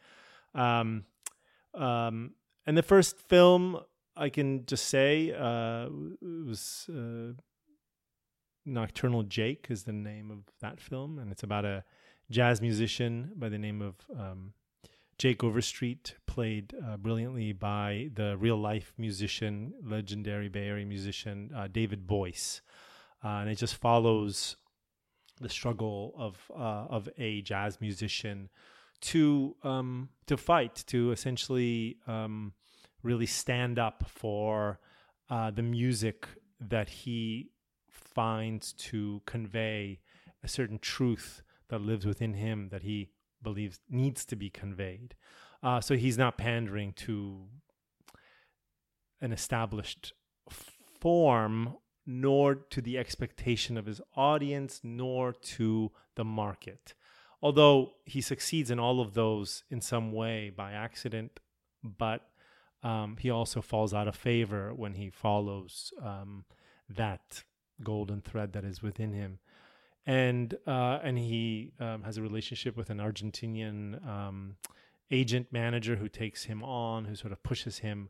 Um, 0.53 1.05
um, 1.73 2.31
and 2.67 2.77
the 2.77 2.83
first 2.83 3.17
film 3.17 3.79
I 4.15 4.29
can 4.29 4.65
just 4.65 4.87
say 4.87 5.31
uh, 5.31 5.89
was 6.21 6.89
uh, 6.89 7.33
Nocturnal 8.65 9.23
Jake 9.23 9.67
is 9.69 9.83
the 9.83 9.93
name 9.93 10.31
of 10.31 10.39
that 10.61 10.79
film, 10.79 11.19
and 11.19 11.31
it's 11.31 11.43
about 11.43 11.65
a 11.65 11.83
jazz 12.29 12.61
musician 12.61 13.31
by 13.35 13.49
the 13.49 13.57
name 13.57 13.81
of 13.81 13.95
um, 14.17 14.53
Jake 15.17 15.43
Overstreet, 15.43 16.15
played 16.25 16.73
uh, 16.85 16.97
brilliantly 16.97 17.53
by 17.53 18.09
the 18.13 18.35
real 18.37 18.57
life 18.57 18.93
musician, 18.97 19.73
legendary 19.81 20.49
Bay 20.49 20.67
Area 20.67 20.85
musician 20.85 21.51
uh, 21.55 21.67
David 21.71 22.05
Boyce, 22.05 22.61
uh, 23.23 23.39
and 23.39 23.49
it 23.49 23.55
just 23.55 23.75
follows 23.75 24.57
the 25.39 25.49
struggle 25.49 26.13
of 26.17 26.51
uh, 26.53 26.87
of 26.89 27.07
a 27.17 27.41
jazz 27.41 27.79
musician 27.79 28.49
to 29.01 29.55
um, 29.63 30.09
to 30.27 30.35
fight 30.35 30.83
to 30.87 31.11
essentially 31.11 31.97
um, 32.07 32.53
really 33.03 33.25
stand 33.25 33.79
up 33.79 34.03
for 34.07 34.79
uh, 35.29 35.49
the 35.51 35.63
music 35.63 36.27
that 36.59 36.89
he 36.89 37.51
finds 37.89 38.73
to 38.73 39.21
convey 39.25 39.99
a 40.43 40.47
certain 40.47 40.79
truth 40.79 41.41
that 41.69 41.81
lives 41.81 42.05
within 42.05 42.33
him 42.33 42.69
that 42.69 42.83
he 42.83 43.09
believes 43.41 43.79
needs 43.89 44.25
to 44.25 44.35
be 44.35 44.49
conveyed. 44.49 45.15
Uh, 45.63 45.81
so 45.81 45.95
he's 45.95 46.17
not 46.17 46.37
pandering 46.37 46.93
to 46.93 47.45
an 49.21 49.31
established 49.31 50.13
form 50.99 51.77
nor 52.05 52.55
to 52.55 52.81
the 52.81 52.97
expectation 52.97 53.77
of 53.77 53.87
his 53.87 53.99
audience, 54.15 54.81
nor 54.83 55.33
to 55.33 55.91
the 56.15 56.23
market. 56.23 56.93
Although 57.41 57.93
he 58.05 58.21
succeeds 58.21 58.69
in 58.69 58.79
all 58.79 59.01
of 59.01 59.13
those 59.13 59.63
in 59.69 59.81
some 59.81 60.11
way 60.11 60.51
by 60.55 60.71
accident, 60.71 61.39
but 61.83 62.21
um, 62.83 63.17
he 63.19 63.29
also 63.29 63.61
falls 63.61 63.93
out 63.93 64.07
of 64.07 64.15
favor 64.15 64.73
when 64.73 64.93
he 64.93 65.09
follows 65.09 65.91
um, 66.01 66.45
that 66.89 67.43
golden 67.83 68.21
thread 68.21 68.53
that 68.53 68.63
is 68.63 68.81
within 68.81 69.11
him. 69.11 69.39
And 70.05 70.55
uh, 70.67 70.99
and 71.03 71.17
he 71.17 71.71
um, 71.79 72.03
has 72.03 72.17
a 72.17 72.21
relationship 72.21 72.77
with 72.77 72.89
an 72.89 72.99
Argentinian 72.99 74.05
um, 74.07 74.55
agent 75.11 75.47
manager 75.51 75.95
who 75.95 76.07
takes 76.07 76.45
him 76.45 76.63
on, 76.63 77.05
who 77.05 77.15
sort 77.15 77.31
of 77.31 77.41
pushes 77.43 77.79
him 77.79 78.09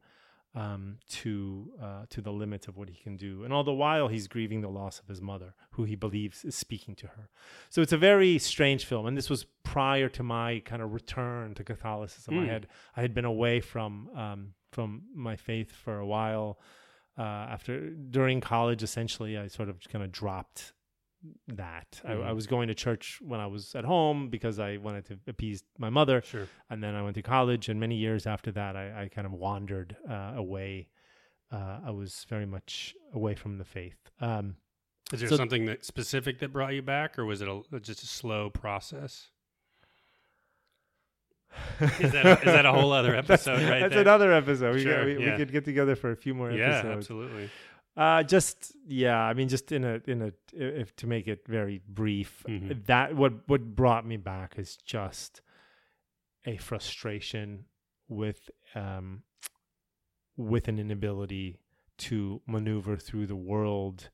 um, 0.56 0.98
to 1.10 1.72
uh, 1.82 2.06
to 2.10 2.22
the 2.22 2.32
limits 2.32 2.68
of 2.68 2.78
what 2.78 2.90
he 2.90 2.96
can 2.96 3.18
do. 3.18 3.44
And 3.44 3.54
all 3.54 3.64
the 3.64 3.74
while, 3.74 4.08
he's 4.08 4.28
grieving 4.28 4.62
the 4.62 4.70
loss 4.70 5.00
of 5.00 5.08
his 5.08 5.22
mother, 5.22 5.54
who 5.72 5.84
he 5.84 5.96
believes 5.96 6.44
is 6.46 6.56
speaking 6.56 6.96
to 6.96 7.08
her. 7.08 7.30
So 7.70 7.82
it's 7.82 7.94
a 7.94 7.98
very 7.98 8.38
strange 8.40 8.86
film. 8.86 9.06
And 9.06 9.18
this 9.18 9.30
was 9.30 9.46
prior 9.64 10.10
to 10.10 10.24
my 10.24 10.62
kind 10.66 10.82
of 10.82 10.94
return 10.94 11.54
to 11.56 11.64
Catholicism. 11.64 12.36
Mm. 12.36 12.38
I 12.38 12.44
hmm. 12.44 12.50
had 12.50 12.68
I 12.96 13.02
had 13.02 13.14
been 13.14 13.26
away 13.26 13.60
from 13.60 14.10
um, 14.16 14.54
from 14.72 15.04
my 15.14 15.36
faith 15.36 15.72
for 15.72 16.00
a 16.00 16.06
while. 16.06 16.60
Uh, 17.18 17.22
after 17.22 17.92
during 17.92 18.42
college, 18.42 18.84
essentially, 18.84 19.38
I 19.38 19.48
sort 19.48 19.70
of 19.70 19.80
kind 19.90 20.04
of 20.04 20.12
dropped 20.12 20.74
that. 21.48 22.02
Mm. 22.06 22.10
I, 22.10 22.12
I, 22.12 22.16
mm-hmm. 22.16 22.36
was 22.36 22.48
going 22.48 22.68
to 22.68 22.74
church 22.74 23.20
when 23.22 23.40
I 23.40 23.48
was 23.48 23.76
at 23.76 23.86
home 23.86 24.30
because 24.30 24.60
I 24.60 24.78
wanted 24.78 25.06
to 25.06 25.20
appease 25.28 25.64
my 25.78 25.90
mother. 25.90 26.22
Sure. 26.22 26.48
And 26.70 26.84
then 26.84 26.96
I 26.96 27.02
went 27.02 27.16
to 27.16 27.22
college, 27.22 27.70
and 27.70 27.80
many 27.80 27.96
years 27.96 28.26
after 28.26 28.52
that, 28.52 28.76
I, 28.76 29.04
I 29.04 29.08
kind 29.10 29.26
of 29.26 29.34
wandered 29.34 29.96
uh, 30.10 30.34
away. 30.36 30.88
Uh, 31.52 31.80
I 31.86 31.92
was 31.92 32.26
very 32.30 32.46
much 32.46 32.96
away 33.14 33.36
from 33.36 33.58
the 33.58 33.66
faith. 33.66 33.98
Um, 34.20 34.56
Is 35.14 35.20
there 35.20 35.30
so 35.30 35.38
something 35.38 35.66
that 35.66 35.86
specific 35.86 36.40
that 36.40 36.52
brought 36.52 36.74
you 36.74 36.82
back, 36.82 37.18
or 37.20 37.26
was 37.26 37.42
it 37.42 37.48
a, 37.48 37.80
just 37.80 38.04
a 38.04 38.08
slow 38.08 38.50
process? 38.50 39.30
is, 42.00 42.12
that 42.12 42.26
a, 42.26 42.40
is 42.40 42.46
that 42.46 42.66
a 42.66 42.72
whole 42.72 42.92
other 42.92 43.16
episode 43.24 43.62
right 43.64 43.82
that's 43.82 43.94
there? 43.94 44.02
another 44.02 44.34
episode. 44.34 44.80
Sure, 44.82 45.06
we, 45.06 45.18
we, 45.18 45.26
yeah. 45.26 45.32
we, 45.32 45.38
could 45.38 45.52
get 45.52 45.66
together 45.66 45.96
for 45.96 46.12
a 46.12 46.16
few 46.16 46.34
more 46.34 46.50
episodes. 46.50 46.86
Yeah, 46.86 46.92
absolutely. 46.92 47.50
Uh, 47.98 48.24
just 48.24 48.74
yeah, 48.86 49.18
I 49.18 49.34
mean, 49.34 49.48
just 49.48 49.72
in 49.72 49.86
a 49.86 50.02
in 50.06 50.22
a 50.22 50.32
if 50.54 50.96
to 50.98 51.08
make 51.08 51.28
it 51.28 51.46
very 51.48 51.82
brief, 51.88 52.44
mm-hmm. 52.48 52.82
that 52.88 53.16
what 53.16 53.48
what 53.48 53.76
brought 53.76 54.06
me 54.06 54.18
back 54.18 54.56
is 54.58 54.76
just 54.76 55.42
a 56.46 56.58
frustration 56.58 57.66
with 58.10 58.50
um 58.76 59.24
with 60.36 60.68
an 60.68 60.78
inability 60.78 61.60
to 61.98 62.42
maneuver 62.46 62.98
through 62.98 63.28
the 63.28 63.36
world 63.36 64.10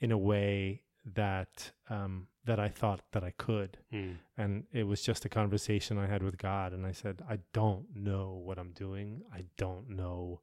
in 0.00 0.10
a 0.10 0.18
way 0.18 0.82
that 1.04 1.70
um 1.90 2.28
that 2.46 2.58
I 2.58 2.68
thought 2.68 3.02
that 3.12 3.22
I 3.22 3.30
could. 3.30 3.78
Mm. 3.92 4.16
And 4.36 4.64
it 4.72 4.84
was 4.84 5.02
just 5.02 5.24
a 5.24 5.28
conversation 5.28 5.98
I 5.98 6.06
had 6.06 6.22
with 6.22 6.38
God 6.38 6.72
and 6.72 6.84
I 6.84 6.92
said, 6.92 7.22
I 7.28 7.38
don't 7.52 7.86
know 7.94 8.40
what 8.42 8.58
I'm 8.58 8.72
doing. 8.72 9.22
I 9.32 9.44
don't 9.56 9.90
know 9.90 10.40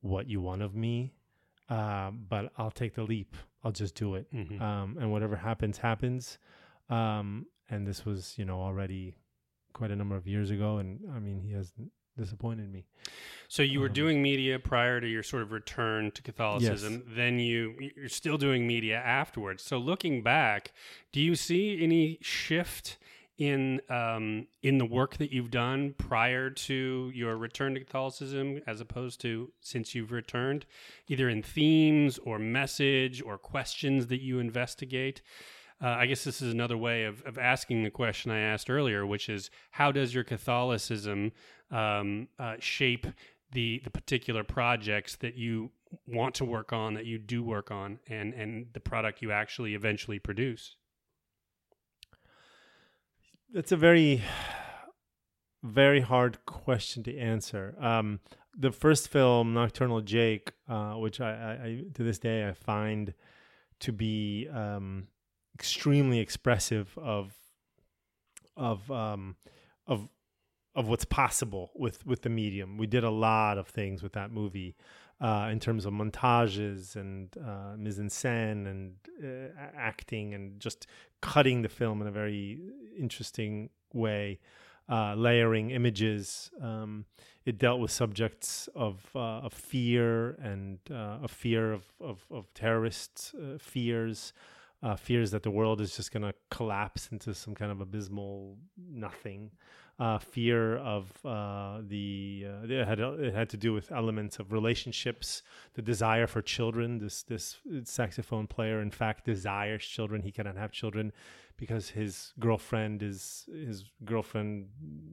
what 0.00 0.28
you 0.28 0.40
want 0.40 0.62
of 0.62 0.74
me 0.74 1.12
uh, 1.68 2.10
but 2.10 2.52
I'll 2.56 2.70
take 2.70 2.94
the 2.94 3.02
leap. 3.02 3.36
I'll 3.64 3.72
just 3.72 3.94
do 3.94 4.14
it. 4.14 4.32
Mm-hmm. 4.32 4.62
Um, 4.62 4.96
and 5.00 5.10
whatever 5.12 5.36
happens, 5.36 5.78
happens. 5.78 6.38
Um, 6.88 7.46
and 7.68 7.86
this 7.86 8.04
was, 8.04 8.34
you 8.36 8.44
know, 8.44 8.60
already 8.60 9.14
quite 9.72 9.90
a 9.90 9.96
number 9.96 10.16
of 10.16 10.26
years 10.26 10.50
ago. 10.50 10.78
And 10.78 11.00
I 11.14 11.18
mean, 11.18 11.40
he 11.40 11.52
has 11.52 11.72
disappointed 12.16 12.70
me. 12.72 12.84
So 13.48 13.62
you 13.62 13.80
were 13.80 13.88
um, 13.88 13.92
doing 13.92 14.22
media 14.22 14.58
prior 14.58 15.00
to 15.00 15.06
your 15.06 15.22
sort 15.22 15.42
of 15.42 15.52
return 15.52 16.10
to 16.12 16.22
Catholicism. 16.22 17.04
Yes. 17.06 17.16
Then 17.16 17.38
you 17.38 17.74
you're 17.96 18.08
still 18.08 18.36
doing 18.36 18.66
media 18.66 18.96
afterwards. 18.96 19.62
So 19.62 19.78
looking 19.78 20.22
back, 20.22 20.72
do 21.12 21.20
you 21.20 21.34
see 21.34 21.82
any 21.82 22.18
shift 22.20 22.98
in 23.38 23.80
um, 23.88 24.48
in 24.62 24.78
the 24.78 24.84
work 24.84 25.16
that 25.16 25.32
you've 25.32 25.50
done 25.50 25.94
prior 25.96 26.50
to 26.50 27.10
your 27.14 27.36
return 27.36 27.74
to 27.74 27.80
Catholicism, 27.80 28.60
as 28.66 28.80
opposed 28.80 29.20
to 29.20 29.52
since 29.60 29.94
you've 29.94 30.12
returned, 30.12 30.66
either 31.06 31.28
in 31.28 31.42
themes 31.42 32.18
or 32.18 32.38
message 32.38 33.22
or 33.22 33.38
questions 33.38 34.08
that 34.08 34.20
you 34.20 34.40
investigate. 34.40 35.22
Uh, 35.80 35.90
I 35.90 36.06
guess 36.06 36.24
this 36.24 36.42
is 36.42 36.52
another 36.52 36.76
way 36.76 37.04
of, 37.04 37.22
of 37.22 37.38
asking 37.38 37.84
the 37.84 37.90
question 37.90 38.32
I 38.32 38.40
asked 38.40 38.68
earlier, 38.68 39.06
which 39.06 39.28
is 39.28 39.48
how 39.70 39.92
does 39.92 40.12
your 40.12 40.24
Catholicism 40.24 41.30
um, 41.70 42.26
uh, 42.40 42.56
shape 42.58 43.06
the 43.52 43.80
the 43.84 43.90
particular 43.90 44.42
projects 44.42 45.14
that 45.16 45.36
you 45.36 45.70
want 46.06 46.34
to 46.34 46.44
work 46.44 46.72
on, 46.72 46.94
that 46.94 47.06
you 47.06 47.18
do 47.18 47.44
work 47.44 47.70
on, 47.70 48.00
and 48.08 48.34
and 48.34 48.66
the 48.72 48.80
product 48.80 49.22
you 49.22 49.30
actually 49.30 49.74
eventually 49.76 50.18
produce? 50.18 50.74
That's 53.52 53.72
a 53.72 53.76
very 53.76 54.22
very 55.64 56.00
hard 56.00 56.44
question 56.46 57.02
to 57.02 57.18
answer. 57.18 57.74
Um, 57.80 58.20
the 58.56 58.70
first 58.70 59.08
film, 59.08 59.54
Nocturnal 59.54 60.00
Jake, 60.02 60.52
uh, 60.68 60.92
which 60.94 61.20
I, 61.20 61.30
I, 61.30 61.64
I, 61.64 61.82
to 61.94 62.02
this 62.02 62.18
day 62.18 62.48
I 62.48 62.52
find 62.52 63.12
to 63.80 63.92
be 63.92 64.48
um, 64.52 65.08
extremely 65.54 66.20
expressive 66.20 66.96
of 66.96 67.34
of 68.56 68.90
um, 68.90 69.36
of 69.86 70.08
of 70.74 70.88
what's 70.88 71.04
possible 71.04 71.70
with 71.74 72.06
with 72.06 72.22
the 72.22 72.28
medium. 72.28 72.78
We 72.78 72.86
did 72.86 73.04
a 73.04 73.10
lot 73.10 73.58
of 73.58 73.68
things 73.68 74.02
with 74.02 74.12
that 74.12 74.30
movie 74.30 74.76
uh, 75.20 75.48
in 75.50 75.58
terms 75.58 75.84
of 75.84 75.92
montages 75.92 76.94
and 76.96 77.36
uh, 77.38 77.74
mise 77.76 77.98
en 77.98 78.08
scène 78.08 78.66
and 78.66 78.94
uh, 79.22 79.48
acting 79.76 80.34
and 80.34 80.60
just 80.60 80.86
cutting 81.20 81.62
the 81.62 81.68
film 81.68 82.00
in 82.00 82.06
a 82.06 82.10
very 82.10 82.58
interesting 82.96 83.70
way, 83.92 84.38
uh, 84.88 85.14
layering 85.14 85.70
images. 85.70 86.50
Um, 86.62 87.04
it 87.44 87.58
dealt 87.58 87.80
with 87.80 87.90
subjects 87.90 88.68
of, 88.74 89.04
uh, 89.14 89.40
of 89.40 89.52
fear 89.52 90.32
and 90.42 90.78
uh, 90.90 91.18
a 91.22 91.28
fear 91.28 91.72
of, 91.72 91.84
of, 92.00 92.24
of 92.30 92.52
terrorist 92.54 93.34
fears. 93.58 94.32
fears 94.98 95.32
that 95.32 95.42
the 95.42 95.50
world 95.50 95.80
is 95.80 95.96
just 95.96 96.12
going 96.12 96.22
to 96.22 96.34
collapse 96.50 97.08
into 97.10 97.34
some 97.34 97.54
kind 97.54 97.72
of 97.72 97.80
abysmal 97.80 98.56
nothing 98.76 99.50
uh, 99.98 100.18
fear 100.18 100.76
of 100.76 101.10
uh, 101.24 101.80
the 101.88 102.46
uh, 102.46 102.66
it 102.68 102.86
had 102.86 103.00
it 103.00 103.34
had 103.34 103.48
to 103.50 103.56
do 103.56 103.72
with 103.72 103.90
elements 103.90 104.38
of 104.38 104.52
relationships, 104.52 105.42
the 105.74 105.82
desire 105.82 106.26
for 106.26 106.40
children. 106.40 106.98
This 106.98 107.24
this 107.24 107.58
saxophone 107.84 108.46
player, 108.46 108.80
in 108.80 108.90
fact, 108.90 109.24
desires 109.24 109.84
children. 109.84 110.22
He 110.22 110.30
cannot 110.30 110.56
have 110.56 110.70
children 110.70 111.12
because 111.56 111.90
his 111.90 112.32
girlfriend 112.38 113.02
is 113.02 113.48
his 113.52 113.84
girlfriend. 114.04 114.68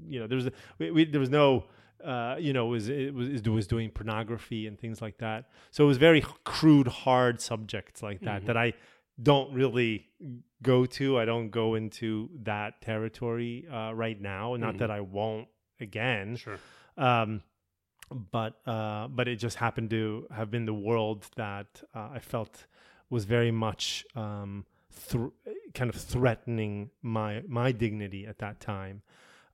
You 0.07 0.19
know, 0.19 0.27
there 0.27 0.35
was 0.35 0.49
we, 0.77 0.91
we, 0.91 1.05
there 1.05 1.21
was 1.21 1.31
no. 1.31 1.65
Uh, 2.03 2.35
you 2.37 2.53
know, 2.53 2.67
was 2.67 2.89
it 2.89 3.15
was 3.15 3.41
was 3.41 3.65
doing 3.65 3.89
pornography 3.89 4.67
and 4.67 4.77
things 4.77 5.01
like 5.01 5.17
that. 5.17 5.45
So 5.71 5.85
it 5.85 5.87
was 5.87 5.97
very 5.97 6.23
crude, 6.43 6.87
hard 6.87 7.41
subjects 7.41 8.03
like 8.03 8.19
that 8.19 8.39
mm-hmm. 8.39 8.47
that 8.47 8.57
I 8.57 8.73
don't 9.21 9.53
really 9.53 10.07
go 10.61 10.85
to. 10.85 11.17
I 11.17 11.25
don't 11.25 11.49
go 11.49 11.75
into 11.75 12.29
that 12.43 12.81
territory 12.81 13.65
uh, 13.71 13.93
right 13.93 14.19
now. 14.19 14.55
Not 14.55 14.69
mm-hmm. 14.69 14.77
that 14.79 14.91
I 14.91 15.01
won't 15.01 15.47
again. 15.79 16.35
Sure. 16.37 16.59
Um, 16.97 17.41
but 18.09 18.59
uh, 18.67 19.07
but 19.07 19.27
it 19.27 19.37
just 19.37 19.57
happened 19.57 19.89
to 19.91 20.27
have 20.31 20.51
been 20.51 20.65
the 20.65 20.73
world 20.73 21.27
that 21.35 21.81
uh, 21.93 22.09
I 22.13 22.19
felt 22.19 22.67
was 23.09 23.25
very 23.25 23.51
much 23.51 24.05
um, 24.15 24.65
th- 25.09 25.31
kind 25.73 25.89
of 25.89 25.95
threatening 25.95 26.91
my 27.01 27.41
my 27.47 27.71
dignity 27.71 28.25
at 28.25 28.39
that 28.39 28.59
time. 28.59 29.01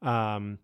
Um, 0.02 0.60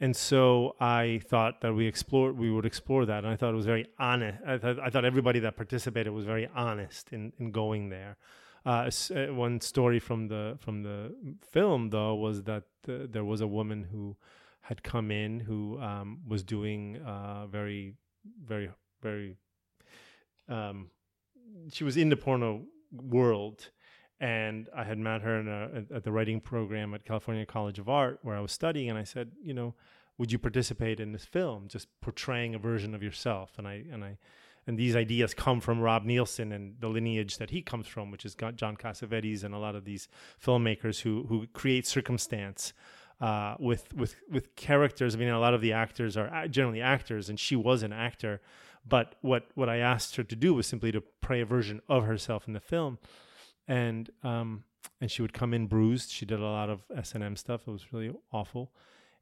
and 0.00 0.16
so 0.16 0.76
I 0.80 1.20
thought 1.26 1.60
that 1.60 1.74
we 1.74 1.86
explore 1.86 2.32
we 2.32 2.50
would 2.50 2.66
explore 2.66 3.04
that, 3.06 3.24
and 3.24 3.28
I 3.32 3.36
thought 3.36 3.52
it 3.52 3.56
was 3.56 3.66
very 3.66 3.86
honest. 3.98 4.38
I, 4.46 4.56
th- 4.56 4.78
I 4.82 4.88
thought 4.90 5.04
everybody 5.04 5.40
that 5.40 5.56
participated 5.56 6.12
was 6.12 6.24
very 6.24 6.48
honest 6.54 7.12
in, 7.12 7.32
in 7.38 7.52
going 7.52 7.90
there. 7.90 8.16
Uh, 8.64 8.90
uh, 9.14 9.26
one 9.32 9.60
story 9.60 9.98
from 9.98 10.28
the 10.28 10.56
from 10.58 10.82
the 10.82 11.14
film 11.42 11.90
though 11.90 12.14
was 12.14 12.42
that 12.44 12.64
uh, 12.88 13.06
there 13.08 13.24
was 13.24 13.40
a 13.40 13.46
woman 13.46 13.84
who 13.84 14.16
had 14.62 14.82
come 14.82 15.10
in 15.10 15.40
who 15.40 15.80
um, 15.80 16.20
was 16.26 16.42
doing 16.42 16.98
uh, 16.98 17.46
very 17.46 17.94
very 18.46 18.70
very 19.02 19.36
um, 20.48 20.90
she 21.72 21.84
was 21.84 21.96
in 21.96 22.10
the 22.10 22.16
porno 22.16 22.62
world 22.92 23.70
and 24.20 24.68
I 24.76 24.84
had 24.84 24.98
met 24.98 25.22
her 25.22 25.40
a, 25.40 25.94
at 25.94 26.04
the 26.04 26.12
writing 26.12 26.40
program 26.40 26.92
at 26.94 27.04
California 27.04 27.46
College 27.46 27.78
of 27.78 27.88
Art 27.88 28.18
where 28.22 28.36
I 28.36 28.40
was 28.40 28.52
studying, 28.52 28.90
and 28.90 28.98
I 28.98 29.04
said, 29.04 29.32
you 29.42 29.54
know, 29.54 29.74
would 30.18 30.30
you 30.30 30.38
participate 30.38 31.00
in 31.00 31.12
this 31.12 31.24
film, 31.24 31.68
just 31.68 31.88
portraying 32.02 32.54
a 32.54 32.58
version 32.58 32.94
of 32.94 33.02
yourself? 33.02 33.52
And 33.56 33.66
I 33.66 33.84
and 33.90 34.04
I 34.04 34.18
and 34.66 34.78
these 34.78 34.94
ideas 34.94 35.32
come 35.32 35.60
from 35.60 35.80
Rob 35.80 36.04
Nilsson 36.04 36.52
and 36.52 36.76
the 36.78 36.88
lineage 36.88 37.38
that 37.38 37.50
he 37.50 37.62
comes 37.62 37.86
from, 37.86 38.10
which 38.10 38.26
is 38.26 38.36
John 38.56 38.76
Cassavetes 38.76 39.42
and 39.42 39.54
a 39.54 39.58
lot 39.58 39.74
of 39.74 39.84
these 39.86 40.08
filmmakers 40.44 41.00
who 41.00 41.24
who 41.28 41.46
create 41.48 41.86
circumstance. 41.86 42.72
Uh, 43.20 43.54
with 43.58 43.92
with 43.94 44.14
with 44.30 44.54
characters, 44.56 45.14
I 45.14 45.18
mean, 45.18 45.28
a 45.28 45.38
lot 45.38 45.52
of 45.52 45.60
the 45.60 45.72
actors 45.74 46.16
are 46.16 46.48
generally 46.48 46.80
actors, 46.80 47.28
and 47.28 47.38
she 47.38 47.54
was 47.54 47.82
an 47.82 47.92
actor. 47.92 48.40
But 48.88 49.14
what 49.20 49.48
what 49.54 49.68
I 49.68 49.78
asked 49.78 50.16
her 50.16 50.22
to 50.22 50.36
do 50.36 50.54
was 50.54 50.66
simply 50.66 50.90
to 50.92 51.00
play 51.00 51.40
a 51.40 51.46
version 51.46 51.80
of 51.88 52.04
herself 52.04 52.46
in 52.46 52.54
the 52.54 52.60
film, 52.60 52.98
and 53.70 54.10
um, 54.24 54.64
and 55.00 55.10
she 55.10 55.22
would 55.22 55.32
come 55.32 55.54
in 55.54 55.66
bruised. 55.66 56.10
She 56.10 56.26
did 56.26 56.40
a 56.40 56.44
lot 56.44 56.68
of 56.68 56.82
S 56.94 57.14
and 57.14 57.22
M 57.24 57.36
stuff. 57.36 57.62
It 57.66 57.70
was 57.70 57.92
really 57.92 58.12
awful, 58.32 58.72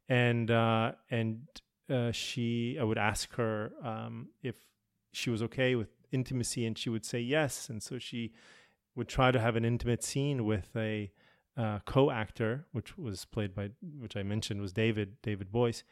and 0.09 0.49
uh, 0.49 0.93
and 1.09 1.47
uh, 1.89 2.11
she 2.11 2.77
I 2.81 2.83
would 2.83 2.97
ask 2.97 3.33
her 3.35 3.71
um, 3.83 4.29
if 4.41 4.55
she 5.13 5.29
was 5.29 5.41
okay 5.43 5.75
with 5.75 5.89
intimacy, 6.11 6.65
and 6.65 6.77
she 6.77 6.89
would 6.89 7.05
say 7.05 7.19
yes. 7.19 7.69
And 7.69 7.81
so 7.81 7.99
she 7.99 8.33
would 8.95 9.07
try 9.07 9.31
to 9.31 9.39
have 9.39 9.55
an 9.55 9.63
intimate 9.63 10.03
scene 10.03 10.45
with 10.45 10.69
a 10.75 11.11
uh, 11.55 11.79
co-actor, 11.85 12.65
which 12.71 12.97
was 12.97 13.25
played 13.25 13.53
by, 13.53 13.69
which 13.99 14.17
I 14.17 14.23
mentioned 14.23 14.61
was 14.61 14.73
David 14.73 15.21
David 15.21 15.51
Boyce, 15.51 15.83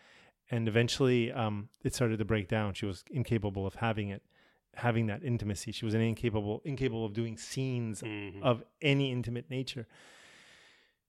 and 0.49 0.67
eventually 0.67 1.31
um, 1.31 1.69
it 1.83 1.93
started 1.93 2.17
to 2.17 2.25
break 2.25 2.47
down. 2.47 2.73
She 2.73 2.87
was 2.87 3.03
incapable 3.11 3.67
of 3.67 3.75
having 3.75 4.09
it, 4.09 4.23
having 4.75 5.07
that 5.07 5.23
intimacy. 5.23 5.71
She 5.71 5.85
was 5.85 5.93
incapable 5.93 6.61
incapable 6.65 7.05
of 7.05 7.13
doing 7.13 7.37
scenes 7.37 8.01
Mhm. 8.01 8.41
of 8.41 8.63
any 8.81 9.11
intimate 9.11 9.49
nature. 9.49 9.87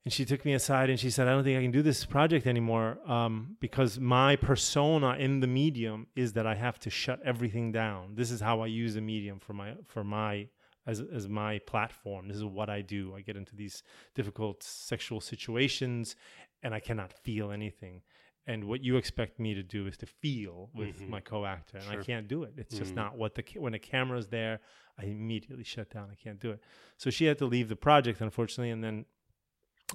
And 0.05 0.12
she 0.12 0.25
took 0.25 0.44
me 0.44 0.55
aside 0.55 0.88
and 0.88 0.99
she 0.99 1.11
said, 1.11 1.29
I 1.29 1.33
don't 1.33 1.44
think 1.44 1.59
I 1.59 1.62
can 1.62 1.71
do 1.71 1.83
this 1.83 2.07
project 2.07 2.47
anymore 2.47 2.99
um, 3.11 3.57
because 3.61 3.99
my 4.01 4.37
persona 4.37 5.16
in 5.18 5.40
the 5.40 5.47
medium 5.47 6.07
is 6.16 6.33
that 6.33 6.47
I 6.47 6.55
have 6.55 6.79
to 6.81 6.90
shut 6.90 7.21
everything 7.25 7.73
down. 7.73 8.14
This 8.14 8.31
is 8.31 8.40
how 8.40 8.61
I 8.61 8.68
use 8.68 8.94
the 8.94 9.03
medium 9.03 9.38
for 9.38 9.53
my 9.53 9.75
for 9.85 10.05
my 10.05 10.49
as 10.87 11.01
as 11.12 11.29
my 11.29 11.59
platform. 11.59 12.29
This 12.29 12.38
is 12.38 12.44
what 12.44 12.71
I 12.71 12.81
do. 12.81 13.14
I 13.14 13.21
get 13.21 13.37
into 13.37 13.55
these 13.55 13.83
difficult 14.14 14.62
sexual 14.62 15.21
situations 15.21 16.16
and 16.62 16.75
I 16.75 16.81
cannot 16.81 17.12
feel 17.12 17.51
anything. 17.51 18.01
And 18.49 18.65
what 18.65 18.83
you 18.83 18.97
expect 18.97 19.39
me 19.39 19.53
to 19.55 19.63
do 19.63 19.87
is 19.87 19.97
to 19.99 20.07
feel 20.07 20.71
with 20.75 20.97
Mhm. 21.03 21.09
my 21.11 21.21
co-actor, 21.21 21.77
and 21.77 21.89
I 21.91 22.03
can't 22.03 22.27
do 22.27 22.45
it. 22.45 22.55
It's 22.57 22.77
just 22.79 22.93
Mhm. 22.93 22.97
not 22.97 23.19
what 23.19 23.35
the 23.35 23.43
ca- 23.43 23.61
when 23.61 23.73
the 23.73 23.79
camera's 23.79 24.29
there. 24.29 24.61
I 25.01 25.05
immediately 25.05 25.65
shut 25.65 25.91
down. 25.91 26.11
I 26.11 26.15
can't 26.15 26.41
do 26.41 26.51
it. 26.53 26.61
So 26.97 27.11
she 27.11 27.27
had 27.27 27.37
to 27.39 27.47
leave 27.47 27.69
the 27.69 27.77
project, 27.77 28.21
unfortunately, 28.23 28.71
and 28.71 28.83
then 28.83 29.05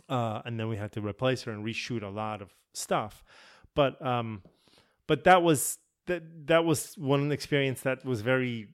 uh, 0.10 0.42
and 0.46 0.60
then 0.60 0.68
we 0.70 0.78
had 0.78 0.92
to 0.92 1.02
replace 1.02 1.44
her 1.44 1.52
and 1.52 1.64
reshoot 1.66 2.02
a 2.04 2.08
lot 2.08 2.42
of 2.42 2.54
stuff. 2.74 3.24
But 3.76 4.00
um, 4.06 4.44
but 5.08 5.24
that 5.24 5.42
was 5.44 5.80
that 6.06 6.24
that 6.48 6.64
was 6.66 6.96
one 6.98 7.32
experience 7.32 7.82
that 7.82 8.04
was 8.06 8.22
very 8.22 8.68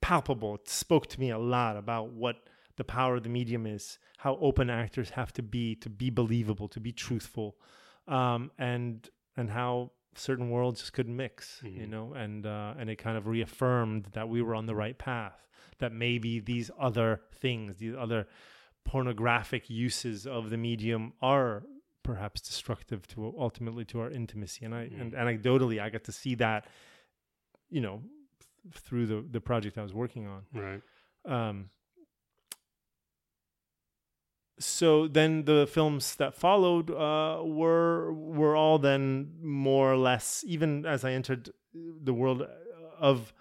palpable. 0.00 0.56
It 0.56 0.68
spoke 0.68 1.06
to 1.08 1.20
me 1.20 1.30
a 1.30 1.38
lot 1.38 1.76
about 1.76 2.10
what 2.12 2.36
the 2.76 2.84
power 2.84 3.16
of 3.16 3.22
the 3.22 3.28
medium 3.28 3.66
is, 3.66 3.98
how 4.18 4.36
open 4.40 4.70
actors 4.70 5.10
have 5.10 5.32
to 5.34 5.42
be 5.42 5.74
to 5.76 5.90
be 5.90 6.10
believable, 6.10 6.68
to 6.68 6.80
be 6.80 6.92
truthful, 6.92 7.56
um, 8.08 8.50
and 8.58 9.08
and 9.40 9.50
how 9.50 9.90
certain 10.14 10.50
worlds 10.50 10.80
just 10.80 10.92
couldn't 10.92 11.16
mix, 11.16 11.60
you 11.64 11.86
Mhm. 11.86 11.88
know, 11.94 12.06
and 12.14 12.46
uh, 12.46 12.74
and 12.78 12.86
it 12.90 12.96
kind 12.96 13.16
of 13.16 13.26
reaffirmed 13.26 14.02
that 14.12 14.28
we 14.28 14.40
were 14.42 14.54
on 14.60 14.66
the 14.66 14.74
right 14.74 14.98
path. 14.98 15.38
That 15.78 15.92
maybe 15.92 16.40
these 16.40 16.70
other 16.78 17.10
things, 17.44 17.76
these 17.78 17.94
other 18.04 18.22
pornographic 18.84 19.70
uses 19.70 20.26
of 20.26 20.50
the 20.50 20.56
medium 20.56 21.12
are 21.22 21.64
perhaps 22.02 22.40
destructive 22.40 23.06
to 23.06 23.34
ultimately 23.38 23.84
to 23.84 24.00
our 24.00 24.10
intimacy 24.10 24.64
and 24.64 24.74
i 24.74 24.82
and 25.00 25.12
anecdotally 25.12 25.78
i 25.80 25.88
got 25.90 26.02
to 26.02 26.10
see 26.12 26.34
that 26.34 26.66
you 27.68 27.80
know 27.80 28.02
th- 28.64 28.74
through 28.86 29.06
the 29.06 29.20
the 29.30 29.40
project 29.40 29.76
i 29.78 29.82
was 29.82 29.92
working 29.92 30.26
on 30.26 30.42
Right. 30.52 30.82
um 31.26 31.68
so 34.60 35.08
then 35.08 35.44
the 35.44 35.66
films 35.66 36.16
that 36.16 36.34
followed 36.34 36.90
uh, 36.90 37.42
were 37.42 38.12
were 38.12 38.54
all 38.54 38.78
then 38.78 39.32
more 39.42 39.92
or 39.92 39.96
less 39.96 40.44
even 40.46 40.84
as 40.86 41.04
I 41.04 41.12
entered 41.12 41.50
the 41.74 42.14
world 42.14 42.46
of 42.98 43.32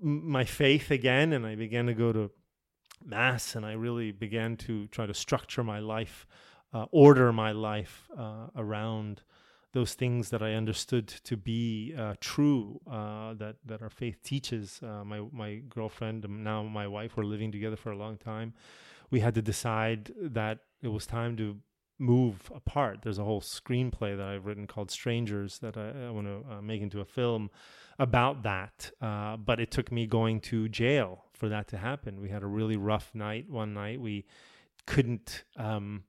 my 0.00 0.44
faith 0.44 0.90
again 0.90 1.32
and 1.32 1.46
I 1.46 1.56
began 1.56 1.86
to 1.86 1.94
go 1.94 2.12
to 2.12 2.30
mass 3.04 3.56
and 3.56 3.66
I 3.66 3.72
really 3.72 4.12
began 4.12 4.56
to 4.58 4.86
try 4.88 5.06
to 5.06 5.14
structure 5.14 5.64
my 5.64 5.80
life 5.80 6.26
uh, 6.72 6.86
order 6.90 7.32
my 7.32 7.52
life 7.52 8.08
uh, 8.16 8.48
around 8.56 9.22
those 9.72 9.94
things 9.94 10.30
that 10.30 10.42
I 10.42 10.54
understood 10.54 11.08
to 11.08 11.36
be 11.36 11.94
uh, 11.98 12.14
true 12.20 12.80
uh, 12.90 13.34
that 13.34 13.56
that 13.66 13.82
our 13.82 13.90
faith 13.90 14.22
teaches. 14.22 14.80
Uh, 14.82 15.04
my 15.04 15.20
my 15.32 15.56
girlfriend 15.68 16.26
now 16.28 16.62
my 16.62 16.86
wife 16.86 17.16
were 17.16 17.24
living 17.24 17.52
together 17.52 17.76
for 17.76 17.92
a 17.92 17.96
long 17.96 18.16
time 18.16 18.54
we 19.10 19.20
had 19.20 19.34
to 19.34 19.42
decide 19.42 20.12
that 20.20 20.58
it 20.82 20.88
was 20.88 21.06
time 21.06 21.36
to 21.36 21.56
move 21.98 22.50
apart. 22.54 23.00
There's 23.02 23.18
a 23.18 23.24
whole 23.24 23.40
screenplay 23.40 24.16
that 24.16 24.26
I've 24.26 24.44
written 24.46 24.66
called 24.66 24.90
Strangers 24.90 25.58
that 25.60 25.76
I, 25.76 26.08
I 26.08 26.10
want 26.10 26.26
to 26.26 26.44
uh, 26.56 26.60
make 26.62 26.82
into 26.82 27.00
a 27.00 27.04
film 27.06 27.50
about 27.98 28.42
that. 28.42 28.90
Uh, 29.00 29.36
but 29.38 29.60
it 29.60 29.70
took 29.70 29.90
me 29.90 30.06
going 30.06 30.40
to 30.42 30.68
jail 30.68 31.24
for 31.32 31.48
that 31.48 31.68
to 31.68 31.78
happen. 31.78 32.20
We 32.20 32.28
had 32.28 32.42
a 32.42 32.46
really 32.46 32.76
rough 32.76 33.10
night 33.14 33.48
one 33.48 33.72
night. 33.72 34.00
We 34.00 34.26
couldn't 34.86 35.44
um, 35.56 36.04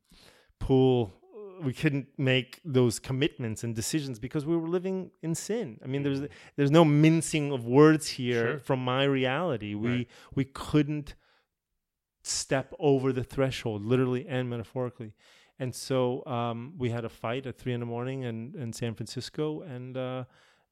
pull. 0.59 1.13
We 1.61 1.73
couldn't 1.73 2.07
make 2.17 2.59
those 2.65 2.99
commitments 2.99 3.63
and 3.63 3.73
decisions 3.73 4.19
because 4.19 4.45
we 4.45 4.55
were 4.55 4.67
living 4.67 5.09
in 5.23 5.33
sin. 5.33 5.79
I 5.83 5.87
mean, 5.87 6.03
there's 6.03 6.21
there's 6.55 6.69
no 6.71 6.85
mincing 6.85 7.51
of 7.51 7.65
words 7.65 8.09
here 8.09 8.43
Sure. 8.51 8.59
from 8.59 8.83
my 8.83 9.05
reality. 9.05 9.73
We 9.73 9.89
Right. 9.89 10.07
we 10.35 10.45
couldn't 10.45 11.15
step 12.27 12.73
over 12.79 13.11
the 13.13 13.23
threshold, 13.23 13.85
literally 13.85 14.27
and 14.27 14.49
metaphorically. 14.49 15.13
And 15.59 15.73
so 15.73 16.23
um, 16.27 16.73
we 16.77 16.89
had 16.91 17.03
a 17.05 17.09
fight 17.09 17.47
at 17.47 17.57
three 17.57 17.73
in 17.73 17.79
the 17.79 17.85
morning 17.85 18.23
in, 18.23 18.53
in 18.59 18.73
San 18.73 18.93
Francisco, 18.93 19.61
and 19.61 19.97
uh, 19.97 20.23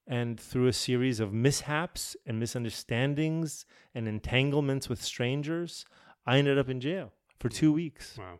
and 0.07 0.39
through 0.39 0.67
a 0.67 0.73
series 0.73 1.19
of 1.19 1.33
mishaps 1.33 2.15
and 2.27 2.39
misunderstandings 2.39 3.65
and 3.95 4.07
entanglements 4.07 4.87
with 4.87 5.01
strangers, 5.01 5.85
I 6.27 6.37
ended 6.37 6.59
up 6.59 6.69
in 6.69 6.79
jail 6.79 7.11
for 7.39 7.49
two 7.49 7.73
weeks, 7.73 8.15
Wow. 8.19 8.39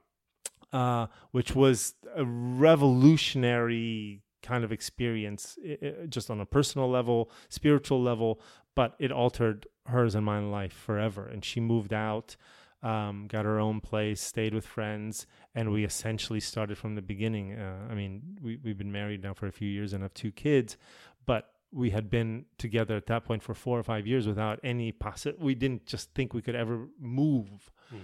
uh, 0.71 1.08
which 1.32 1.56
was 1.56 1.95
a 2.15 2.23
revolutionary 2.25 4.21
kind 4.43 4.63
of 4.63 4.71
experience, 4.71 5.58
i- 5.65 5.78
i- 5.82 6.06
just 6.08 6.30
on 6.30 6.39
a 6.39 6.45
personal 6.45 6.88
level, 6.89 7.32
spiritual 7.49 8.01
level, 8.01 8.39
but 8.75 8.95
it 8.99 9.12
altered 9.12 9.67
hers 9.88 10.13
and 10.15 10.25
my 10.25 10.39
life 10.39 10.73
forever. 10.73 11.25
And 11.28 11.43
she 11.43 11.60
moved 11.60 11.93
out 11.93 12.36
um, 12.85 13.25
got 13.27 13.45
our 13.47 13.59
own 13.59 13.81
place, 13.81 14.21
stayed 14.21 14.53
with 14.53 14.65
friends, 14.65 15.25
and 15.55 15.71
we 15.71 15.83
essentially 15.83 16.39
started 16.39 16.77
from 16.77 16.93
the 16.93 17.01
beginning. 17.01 17.53
Uh, 17.53 17.87
I 17.89 17.95
mean, 17.95 18.37
we, 18.41 18.57
we've 18.63 18.77
been 18.77 18.91
married 18.91 19.23
now 19.23 19.33
for 19.33 19.47
a 19.47 19.51
few 19.51 19.67
years 19.67 19.91
and 19.93 20.03
have 20.03 20.13
two 20.13 20.31
kids, 20.31 20.77
but 21.25 21.49
we 21.71 21.89
had 21.89 22.11
been 22.11 22.45
together 22.59 22.95
at 22.95 23.07
that 23.07 23.25
point 23.25 23.41
for 23.41 23.55
four 23.55 23.79
or 23.79 23.83
five 23.83 24.05
years 24.05 24.27
without 24.27 24.59
any 24.63 24.91
possi- 24.91 25.37
We 25.39 25.55
didn't 25.55 25.87
just 25.87 26.13
think 26.13 26.33
we 26.35 26.43
could 26.43 26.55
ever 26.55 26.87
move. 26.99 27.71
Mhm. 27.91 27.99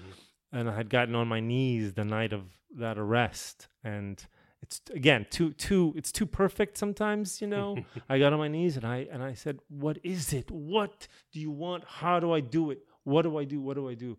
And 0.52 0.70
I 0.70 0.76
had 0.76 0.90
gotten 0.90 1.14
on 1.14 1.28
my 1.28 1.40
knees 1.40 1.94
the 1.94 2.04
night 2.04 2.34
of 2.34 2.44
that 2.76 2.98
arrest, 2.98 3.68
and 3.84 4.26
it's 4.64 4.82
again 4.94 5.26
too 5.30 5.54
too 5.54 5.94
it's 5.96 6.12
too 6.12 6.26
perfect 6.26 6.78
sometimes 6.78 7.42
you 7.42 7.48
know? 7.48 7.78
I 8.10 8.20
got 8.20 8.32
on 8.34 8.38
my 8.40 8.48
knees 8.48 8.78
and 8.78 8.86
i 8.86 9.08
and 9.12 9.24
i 9.24 9.34
said 9.34 9.60
what 9.70 9.98
is 10.04 10.34
it? 10.34 10.52
What 10.52 11.08
do 11.32 11.40
you 11.40 11.50
want? 11.52 11.84
How 11.86 12.20
do 12.20 12.32
i 12.32 12.42
do 12.42 12.72
it? 12.72 12.80
What 13.04 13.24
do 13.24 13.38
i 13.38 13.44
do? 13.44 13.60
What 13.62 13.76
do 13.76 13.90
i 13.90 13.96
do 13.96 14.18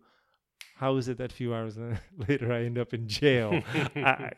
how 0.83 0.97
is 0.97 1.07
it 1.07 1.17
that 1.19 1.31
a 1.31 1.35
few 1.35 1.53
hours 1.55 1.77
later 2.27 2.51
I 2.51 2.63
end 2.69 2.77
up 2.77 2.93
in 2.93 3.07
jail? 3.07 3.49
I, 3.95 4.31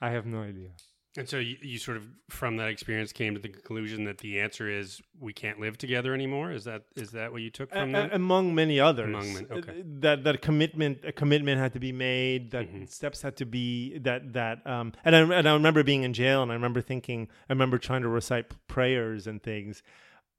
I 0.00 0.10
have 0.10 0.26
no 0.26 0.40
idea. 0.42 0.70
And 1.16 1.28
so 1.28 1.38
you, 1.38 1.56
you 1.60 1.78
sort 1.78 1.96
of 1.96 2.04
from 2.28 2.56
that 2.58 2.68
experience 2.68 3.12
came 3.12 3.34
to 3.34 3.40
the 3.40 3.48
conclusion 3.48 4.04
that 4.04 4.18
the 4.18 4.38
answer 4.40 4.68
is 4.70 5.00
we 5.18 5.32
can't 5.32 5.58
live 5.58 5.76
together 5.76 6.14
anymore. 6.14 6.52
Is 6.52 6.62
that 6.64 6.82
is 6.94 7.10
that 7.18 7.32
what 7.32 7.42
you 7.42 7.50
took 7.50 7.70
from 7.72 7.90
A- 7.90 7.98
that? 8.02 8.14
among 8.14 8.54
many 8.54 8.78
others, 8.78 9.08
Among 9.08 9.32
many- 9.34 9.46
okay. 9.58 9.80
uh, 9.80 9.82
that 10.06 10.22
that 10.22 10.40
commitment 10.40 10.98
a 11.04 11.10
commitment 11.10 11.58
had 11.58 11.72
to 11.72 11.80
be 11.80 11.90
made. 11.90 12.52
That 12.52 12.66
Mhm. 12.72 12.88
steps 12.88 13.22
had 13.22 13.34
to 13.38 13.44
be 13.44 13.98
that 13.98 14.34
that 14.34 14.64
um 14.74 14.92
and 15.04 15.16
I 15.16 15.20
and 15.38 15.48
I 15.48 15.52
remember 15.54 15.82
being 15.82 16.04
in 16.04 16.12
jail 16.12 16.42
and 16.44 16.50
I 16.52 16.54
remember 16.54 16.80
thinking 16.80 17.20
I 17.48 17.52
remember 17.54 17.78
trying 17.78 18.02
to 18.02 18.08
recite 18.08 18.46
prayers 18.68 19.26
and 19.26 19.42
things. 19.42 19.82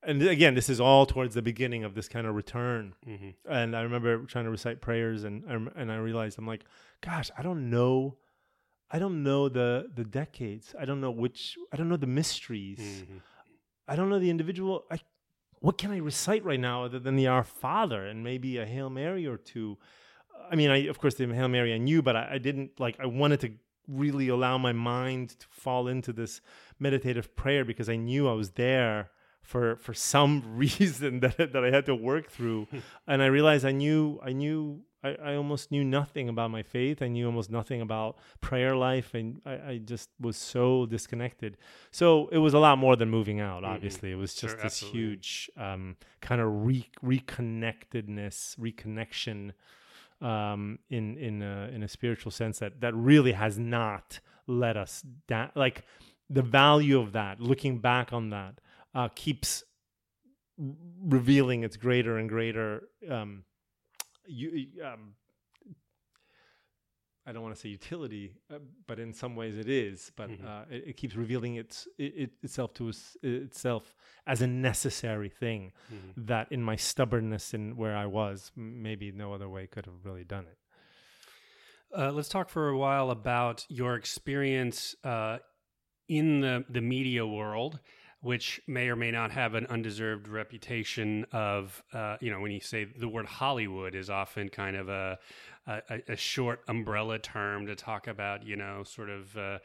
And 0.03 0.21
again, 0.23 0.55
this 0.55 0.67
is 0.69 0.81
all 0.81 1.05
towards 1.05 1.35
the 1.35 1.41
beginning 1.43 1.83
of 1.83 1.93
this 1.93 2.07
kind 2.07 2.25
of 2.25 2.35
return. 2.35 2.93
hmm 3.05 3.29
and 3.47 3.75
I 3.75 3.81
remember 3.81 4.23
trying 4.25 4.45
to 4.45 4.51
recite 4.51 4.81
prayers, 4.81 5.23
and 5.23 5.43
I 5.47 5.79
and 5.79 5.91
I 5.91 5.97
realized 5.97 6.37
I'm 6.39 6.47
like, 6.47 6.63
gosh, 7.01 7.29
I 7.37 7.41
don't 7.43 7.69
know, 7.69 8.17
I 8.89 8.99
don't 8.99 9.23
know 9.23 9.47
the 9.49 9.89
the 9.93 10.03
decades. 10.03 10.73
I 10.79 10.85
don't 10.85 11.01
know 11.01 11.11
which. 11.11 11.57
I 11.71 11.77
don't 11.77 11.89
know 11.89 11.97
the 11.97 12.07
mysteries. 12.07 12.79
hmm 13.07 13.17
I 13.87 13.95
don't 13.95 14.09
know 14.09 14.19
the 14.19 14.29
individual. 14.29 14.85
I, 14.89 14.99
what 15.59 15.77
can 15.77 15.91
I 15.91 15.97
recite 15.97 16.45
right 16.45 16.59
now 16.59 16.85
other 16.85 16.97
than 16.99 17.15
the 17.17 17.27
Our 17.27 17.43
Father 17.43 18.05
and 18.05 18.23
maybe 18.23 18.57
a 18.57 18.65
Hail 18.65 18.89
Mary 18.89 19.27
or 19.27 19.37
two? 19.37 19.77
I 20.49 20.55
mean, 20.55 20.69
I 20.71 20.87
of 20.87 20.97
course 20.99 21.15
the 21.15 21.27
Hail 21.27 21.47
Mary 21.47 21.73
I 21.73 21.77
knew, 21.77 22.01
but 22.01 22.15
I, 22.15 22.23
I 22.33 22.37
didn't 22.37 22.79
like. 22.79 22.99
I 22.99 23.05
wanted 23.05 23.39
to 23.41 23.51
really 23.87 24.29
allow 24.29 24.57
my 24.57 24.71
mind 24.71 25.37
to 25.39 25.45
fall 25.49 25.87
into 25.87 26.13
this 26.13 26.41
meditative 26.79 27.35
prayer 27.35 27.65
because 27.65 27.89
I 27.89 27.97
knew 27.97 28.27
I 28.29 28.33
was 28.33 28.51
there 28.51 29.09
for 29.41 29.75
for 29.77 29.93
some 29.93 30.43
reason 30.55 31.19
that 31.21 31.37
that 31.37 31.63
I 31.63 31.71
had 31.71 31.85
to 31.87 31.95
work 31.95 32.29
through, 32.29 32.67
and 33.07 33.21
I 33.21 33.27
realized 33.27 33.65
I 33.65 33.71
knew 33.71 34.19
I 34.23 34.33
knew. 34.33 34.81
I, 35.03 35.31
I 35.31 35.35
almost 35.35 35.71
knew 35.71 35.83
nothing 35.83 36.29
about 36.29 36.51
my 36.51 36.61
faith. 36.61 37.01
I 37.01 37.07
knew 37.07 37.25
almost 37.25 37.49
nothing 37.49 37.81
about 37.81 38.19
prayer 38.39 38.75
life, 38.75 39.15
and 39.15 39.41
I, 39.47 39.53
I 39.71 39.77
just 39.83 40.09
was 40.19 40.37
so 40.37 40.85
disconnected. 40.85 41.57
So 41.89 42.27
it 42.31 42.37
was 42.37 42.53
a 42.53 42.59
lot 42.59 42.77
more 42.77 42.95
than 42.95 43.09
moving 43.09 43.39
out. 43.39 43.63
Mhm. 43.63 43.67
Obviously, 43.69 44.11
it 44.11 44.15
was 44.15 44.35
just 44.35 44.53
Sure, 44.53 44.63
this 44.63 44.73
absolutely. 44.83 44.99
huge 44.99 45.49
um, 45.57 45.95
kind 46.21 46.39
of 46.39 46.49
re- 46.67 46.91
reconnectedness, 47.03 48.57
reconnection 48.59 49.51
um, 50.21 50.79
in 50.89 51.17
in 51.17 51.41
a, 51.41 51.69
in 51.73 51.83
a 51.83 51.87
spiritual 51.87 52.31
sense 52.31 52.59
that 52.59 52.81
that 52.81 52.93
really 52.93 53.31
has 53.31 53.57
not 53.57 54.19
let 54.47 54.77
us 54.77 55.03
down. 55.27 55.49
Like 55.55 55.83
the 56.29 56.41
value 56.43 56.99
of 56.99 57.11
that, 57.13 57.39
looking 57.39 57.79
back 57.79 58.13
on 58.13 58.29
that, 58.29 58.59
uh, 58.93 59.09
keeps 59.15 59.63
r- 60.59 60.65
revealing 61.03 61.63
its 61.63 61.77
greater 61.77 62.17
and 62.17 62.29
greater 62.29 62.83
um, 63.09 63.43
you, 64.25 64.67
um, 64.85 65.15
I 67.25 67.31
don't 67.31 67.43
want 67.43 67.53
to 67.55 67.61
say 67.61 67.69
utility, 67.69 68.33
uh, 68.51 68.57
but 68.87 68.99
in 68.99 69.13
some 69.13 69.35
ways 69.35 69.55
it 69.57 69.69
is. 69.69 70.11
But 70.15 70.29
Mhm. 70.29 70.45
uh, 70.45 70.65
it, 70.71 70.83
it 70.89 70.97
keeps 70.97 71.15
revealing 71.15 71.55
its 71.55 71.87
it, 71.97 72.13
it, 72.17 72.31
itself 72.41 72.73
to 72.75 72.89
us, 72.89 73.15
itself 73.21 73.95
as 74.25 74.41
a 74.41 74.47
necessary 74.47 75.29
thing 75.29 75.71
Mhm. 75.91 76.27
that, 76.27 76.51
in 76.51 76.63
my 76.63 76.75
stubbornness 76.75 77.53
and 77.53 77.77
where 77.77 77.95
I 77.95 78.07
was, 78.07 78.51
maybe 78.55 79.11
no 79.11 79.33
other 79.33 79.47
way 79.49 79.67
could 79.67 79.85
have 79.85 80.03
really 80.03 80.23
done 80.23 80.45
it. 80.47 80.57
Uh, 81.95 82.11
let's 82.11 82.29
talk 82.29 82.49
for 82.49 82.69
a 82.69 82.77
while 82.77 83.11
about 83.11 83.65
your 83.69 83.95
experience 83.95 84.95
uh, 85.03 85.37
in 86.07 86.39
the, 86.41 86.63
the 86.69 86.81
media 86.81 87.25
world, 87.27 87.79
which 88.21 88.61
may 88.67 88.87
or 88.87 88.95
may 88.95 89.11
not 89.11 89.31
have 89.31 89.55
an 89.55 89.65
undeserved 89.67 90.27
reputation 90.27 91.25
of, 91.31 91.81
uh, 91.93 92.17
you 92.21 92.31
know, 92.31 92.39
when 92.39 92.51
you 92.51 92.59
say 92.59 92.85
the 92.85 93.07
word 93.07 93.25
Hollywood 93.25 93.95
is 93.95 94.09
often 94.09 94.47
kind 94.49 94.75
of 94.75 94.89
a, 94.89 95.17
a, 95.67 96.01
a 96.09 96.15
short 96.15 96.61
umbrella 96.67 97.17
term 97.17 97.65
to 97.65 97.75
talk 97.75 98.07
about, 98.07 98.45
you 98.45 98.55
know, 98.55 98.83
sort 98.83 99.09
of 99.09 99.35
uh, 99.35 99.57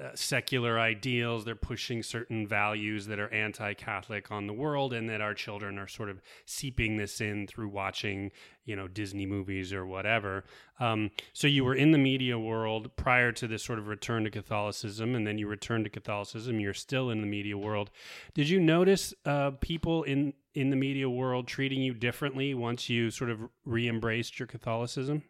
uh, 0.00 0.10
secular 0.14 0.78
ideals. 0.78 1.44
They're 1.44 1.54
pushing 1.54 2.02
certain 2.02 2.46
values 2.46 3.06
that 3.06 3.18
are 3.18 3.32
anti 3.32 3.74
Catholic 3.74 4.30
on 4.30 4.46
the 4.46 4.52
world, 4.52 4.92
and 4.92 5.08
that 5.08 5.20
our 5.20 5.34
children 5.34 5.78
are 5.78 5.86
sort 5.86 6.10
of 6.10 6.20
seeping 6.46 6.96
this 6.96 7.20
in 7.20 7.46
through 7.46 7.68
watching, 7.68 8.32
you 8.64 8.74
know, 8.74 8.88
Disney 8.88 9.26
movies 9.26 9.72
or 9.72 9.86
whatever. 9.86 10.44
Um, 10.80 11.10
so 11.32 11.46
you 11.46 11.64
were 11.64 11.74
in 11.74 11.92
the 11.92 11.98
media 11.98 12.38
world 12.38 12.96
prior 12.96 13.30
to 13.32 13.46
this 13.46 13.62
sort 13.62 13.78
of 13.78 13.86
return 13.86 14.24
to 14.24 14.30
Catholicism, 14.30 15.14
and 15.14 15.26
then 15.26 15.38
you 15.38 15.46
returned 15.46 15.84
to 15.84 15.90
Catholicism. 15.90 16.58
You're 16.58 16.74
still 16.74 17.10
in 17.10 17.20
the 17.20 17.26
media 17.26 17.56
world. 17.56 17.90
Did 18.34 18.48
you 18.48 18.60
notice 18.60 19.14
uh, 19.24 19.52
people 19.60 20.02
in 20.02 20.34
in 20.54 20.70
the 20.70 20.76
media 20.76 21.10
world 21.10 21.48
treating 21.48 21.82
you 21.82 21.94
differently 21.94 22.54
once 22.54 22.88
you 22.88 23.10
sort 23.10 23.30
of 23.30 23.40
re-embraced 23.64 24.38
your 24.38 24.46
Catholicism? 24.46 25.22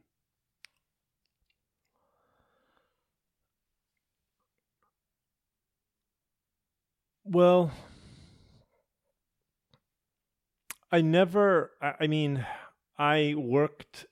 Well, 7.25 7.73
I 10.93 11.01
never, 11.01 11.73
I 11.81 11.95
I 12.01 12.07
mean, 12.07 12.45
I 12.99 13.35
worked 13.37 14.07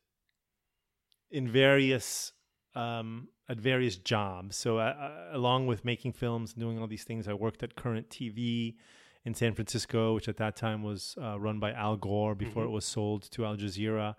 in 1.31 1.49
various, 1.49 2.33
um, 2.75 3.29
at 3.49 3.59
various 3.59 3.97
jobs. 3.97 4.57
So, 4.57 4.79
uh, 4.79 4.83
uh, 4.83 5.37
along 5.37 5.67
with 5.67 5.85
making 5.85 6.13
films 6.13 6.53
and 6.53 6.61
doing 6.61 6.79
all 6.79 6.87
these 6.87 7.05
things, 7.05 7.29
I 7.29 7.35
worked 7.35 7.63
at 7.63 7.77
Current 7.77 8.09
TV 8.11 8.77
in 9.25 9.35
San 9.35 9.55
Francisco, 9.55 10.15
which 10.15 10.29
at 10.29 10.37
that 10.39 10.57
time 10.57 10.83
was 10.83 11.15
uh, 11.21 11.39
run 11.39 11.61
by 11.61 11.73
Al 11.73 11.97
Gore 11.97 12.35
before 12.35 12.65
Mhm. 12.65 12.69
it 12.69 12.71
was 12.71 12.85
sold 12.85 13.23
to 13.33 13.45
Al 13.45 13.57
Jazeera. 13.57 14.17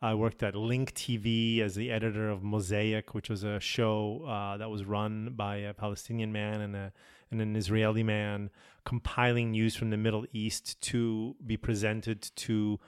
I 0.00 0.14
worked 0.14 0.42
at 0.44 0.54
Link 0.54 0.94
TV 0.94 1.60
as 1.60 1.74
the 1.74 1.90
editor 1.90 2.30
of 2.30 2.42
Mosaic, 2.44 3.14
which 3.14 3.28
was 3.28 3.42
a 3.42 3.58
show 3.58 4.22
uh, 4.24 4.56
that 4.56 4.70
was 4.70 4.84
run 4.84 5.34
by 5.34 5.56
a 5.56 5.74
Palestinian 5.74 6.30
man 6.32 6.60
and, 6.60 6.76
a, 6.76 6.92
and 7.30 7.40
an 7.40 7.56
Israeli 7.56 8.02
man, 8.02 8.50
compiling 8.84 9.50
news 9.50 9.76
from 9.76 9.90
the 9.90 9.96
Middle 9.96 10.26
East 10.32 10.80
to 10.82 11.36
be 11.44 11.56
presented 11.56 12.22
to 12.36 12.80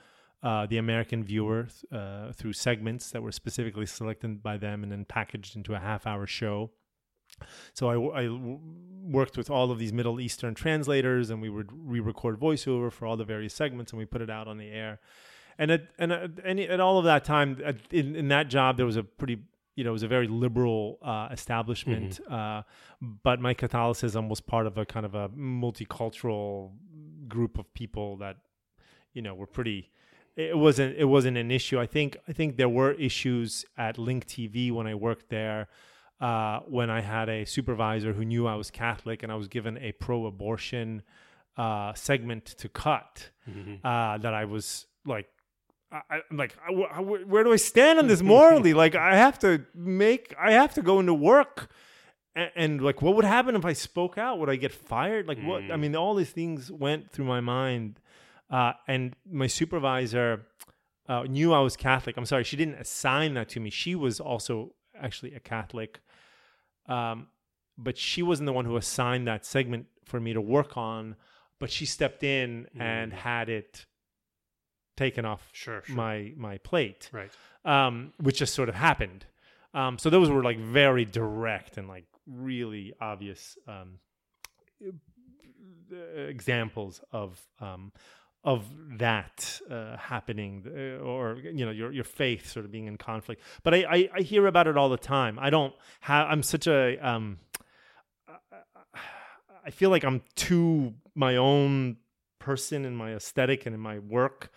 uh, 0.43 0.65
the 0.65 0.77
American 0.77 1.23
viewer 1.23 1.67
uh, 1.91 2.31
through 2.31 2.53
segments 2.53 3.11
that 3.11 3.21
were 3.21 3.31
specifically 3.31 3.85
selected 3.85 4.41
by 4.41 4.57
them 4.57 4.83
and 4.83 4.91
then 4.91 5.05
packaged 5.05 5.55
into 5.55 5.75
a 5.75 5.79
half 5.79 6.07
hour 6.07 6.25
show. 6.25 6.71
So 7.73 7.89
I 7.89 8.29
worked 9.03 9.37
with 9.37 9.49
all 9.49 9.71
of 9.71 9.79
these 9.79 9.93
Middle 9.93 10.19
Eastern 10.19 10.53
translators, 10.53 11.29
and 11.29 11.41
we 11.41 11.49
would 11.49 11.69
re-record 11.71 12.39
voiceover 12.39 12.91
for 12.91 13.05
all 13.05 13.17
the 13.17 13.23
various 13.23 13.53
segments, 13.53 13.91
and 13.91 13.99
we 13.99 14.05
put 14.05 14.21
it 14.21 14.29
out 14.29 14.47
on 14.47 14.57
the 14.57 14.69
air. 14.69 14.99
And 15.57 15.71
at 15.71 15.87
and 15.99 16.11
at, 16.11 16.31
any, 16.43 16.67
at 16.67 16.79
all 16.79 16.97
of 16.97 17.05
that 17.05 17.23
time, 17.23 17.59
at, 17.63 17.77
in, 17.91 18.15
in 18.15 18.27
that 18.29 18.47
job, 18.47 18.77
there 18.77 18.85
was 18.85 18.97
a 18.97 19.03
pretty 19.03 19.39
you 19.75 19.83
know 19.83 19.91
it 19.91 19.93
was 19.93 20.03
a 20.03 20.07
very 20.07 20.27
liberal 20.27 20.97
uh, 21.01 21.29
establishment, 21.31 22.19
uh, 22.29 22.61
but 23.01 23.39
my 23.39 23.53
Catholicism 23.53 24.27
was 24.29 24.41
part 24.41 24.65
of 24.67 24.77
a 24.77 24.85
kind 24.85 25.05
of 25.05 25.15
a 25.15 25.29
multicultural 25.29 26.71
group 27.27 27.57
of 27.57 27.73
people 27.73 28.17
that 28.17 28.37
you 29.13 29.21
know 29.21 29.33
were 29.33 29.47
pretty 29.47 29.89
it 30.35 30.57
wasn't 30.57 30.95
it 30.97 31.05
wasn't 31.05 31.37
an 31.37 31.51
issue. 31.51 31.79
I 31.79 31.85
think 31.85 32.17
I 32.27 32.33
think 32.33 32.57
there 32.57 32.69
were 32.69 32.91
issues 32.93 33.65
at 33.77 33.97
Link 33.97 34.25
TV 34.25 34.71
when 34.71 34.87
I 34.87 34.95
worked 34.95 35.29
there. 35.29 35.67
Uh, 36.19 36.59
when 36.67 36.91
I 36.91 37.01
had 37.01 37.29
a 37.29 37.45
supervisor 37.45 38.13
who 38.13 38.23
knew 38.23 38.45
I 38.45 38.53
was 38.53 38.69
Catholic 38.69 39.23
and 39.23 39.31
I 39.31 39.35
was 39.35 39.47
given 39.47 39.75
a 39.79 39.91
pro-abortion 39.93 41.01
uh, 41.57 41.93
segment 41.95 42.45
to 42.61 42.69
cut, 42.69 43.31
Mhm. 43.49 43.79
uh, 43.83 44.19
that 44.19 44.31
I 44.31 44.45
was 44.45 44.85
like, 45.03 45.27
I, 45.91 46.21
I'm 46.29 46.37
like, 46.37 46.55
I- 46.67 46.71
I- 46.73 47.01
where 47.01 47.43
do 47.43 47.51
I 47.51 47.57
stand 47.57 47.99
on 47.99 48.07
this 48.07 48.21
morally? 48.35 48.73
like, 48.73 48.95
I 48.95 49.15
have 49.15 49.37
to 49.39 49.65
make, 49.75 50.33
I 50.39 50.53
have 50.53 50.73
to 50.75 50.81
go 50.81 50.99
into 50.99 51.13
work, 51.13 51.69
and, 52.35 52.49
and 52.55 52.81
like, 52.81 53.01
what 53.01 53.15
would 53.15 53.25
happen 53.25 53.55
if 53.55 53.65
I 53.65 53.73
spoke 53.73 54.17
out? 54.17 54.39
Would 54.39 54.49
I 54.49 54.55
get 54.55 54.71
fired? 54.71 55.27
Like, 55.27 55.39
what? 55.43 55.63
I 55.63 55.75
Mm. 55.75 55.79
mean, 55.81 55.95
all 55.95 56.15
these 56.15 56.29
things 56.31 56.71
went 56.71 57.11
through 57.11 57.25
my 57.25 57.41
mind, 57.41 57.99
uh, 58.49 58.73
and 58.87 59.15
my 59.29 59.47
supervisor 59.47 60.45
uh, 61.09 61.23
knew 61.23 61.51
I 61.51 61.59
was 61.59 61.75
Catholic. 61.75 62.15
I'm 62.15 62.25
sorry, 62.25 62.43
she 62.45 62.55
didn't 62.55 62.75
assign 62.75 63.33
that 63.33 63.49
to 63.49 63.59
me. 63.59 63.69
She 63.69 63.95
was 63.95 64.19
also 64.21 64.73
actually 64.97 65.33
a 65.33 65.39
Catholic, 65.41 65.99
um, 66.87 67.27
but 67.77 67.97
she 67.97 68.21
wasn't 68.23 68.45
the 68.47 68.53
one 68.53 68.65
who 68.65 68.77
assigned 68.77 69.27
that 69.27 69.45
segment 69.45 69.87
for 70.05 70.19
me 70.19 70.31
to 70.33 70.41
work 70.41 70.77
on. 70.77 71.15
But 71.59 71.69
she 71.71 71.85
stepped 71.85 72.23
in 72.23 72.67
and 72.79 73.11
Mm. 73.11 73.15
had 73.15 73.49
it 73.49 73.85
taken 74.95 75.25
off 75.25 75.47
Sure, 75.53 75.81
sure. 75.85 75.95
my 75.95 76.33
my 76.37 76.57
plate, 76.59 77.09
right. 77.11 77.31
um, 77.65 78.13
which 78.19 78.37
just 78.39 78.53
sort 78.53 78.69
of 78.69 78.75
happened. 78.75 79.25
Um, 79.73 79.97
so 79.97 80.09
those 80.09 80.29
were 80.29 80.43
like 80.43 80.59
very 80.59 81.05
direct 81.05 81.77
and 81.77 81.87
like 81.87 82.05
really 82.27 82.93
obvious 82.99 83.57
um, 83.67 83.99
examples 86.15 87.01
of 87.11 87.39
um, 87.59 87.91
of 88.43 88.65
that 88.97 89.61
uh, 89.69 89.97
happening, 89.97 90.65
uh, 90.67 91.03
or 91.03 91.37
you 91.37 91.65
know 91.65 91.71
your 91.71 91.91
your 91.91 92.03
faith 92.03 92.49
sort 92.49 92.65
of 92.65 92.71
being 92.71 92.87
in 92.87 92.97
conflict. 92.97 93.41
But 93.63 93.73
I, 93.73 93.77
I 93.89 94.09
I 94.15 94.21
hear 94.21 94.47
about 94.47 94.67
it 94.67 94.77
all 94.77 94.89
the 94.89 94.97
time. 94.97 95.37
I 95.39 95.49
don't 95.49 95.73
have. 96.01 96.27
I'm 96.29 96.43
such 96.43 96.67
a 96.67 96.97
um, 96.97 97.39
I 99.65 99.69
feel 99.69 99.89
like 99.89 100.03
I'm 100.03 100.21
too 100.35 100.95
my 101.15 101.35
own 101.37 101.97
person 102.39 102.85
in 102.85 102.95
my 102.95 103.13
aesthetic 103.13 103.65
and 103.65 103.75
in 103.75 103.81
my 103.81 103.99
work 103.99 104.51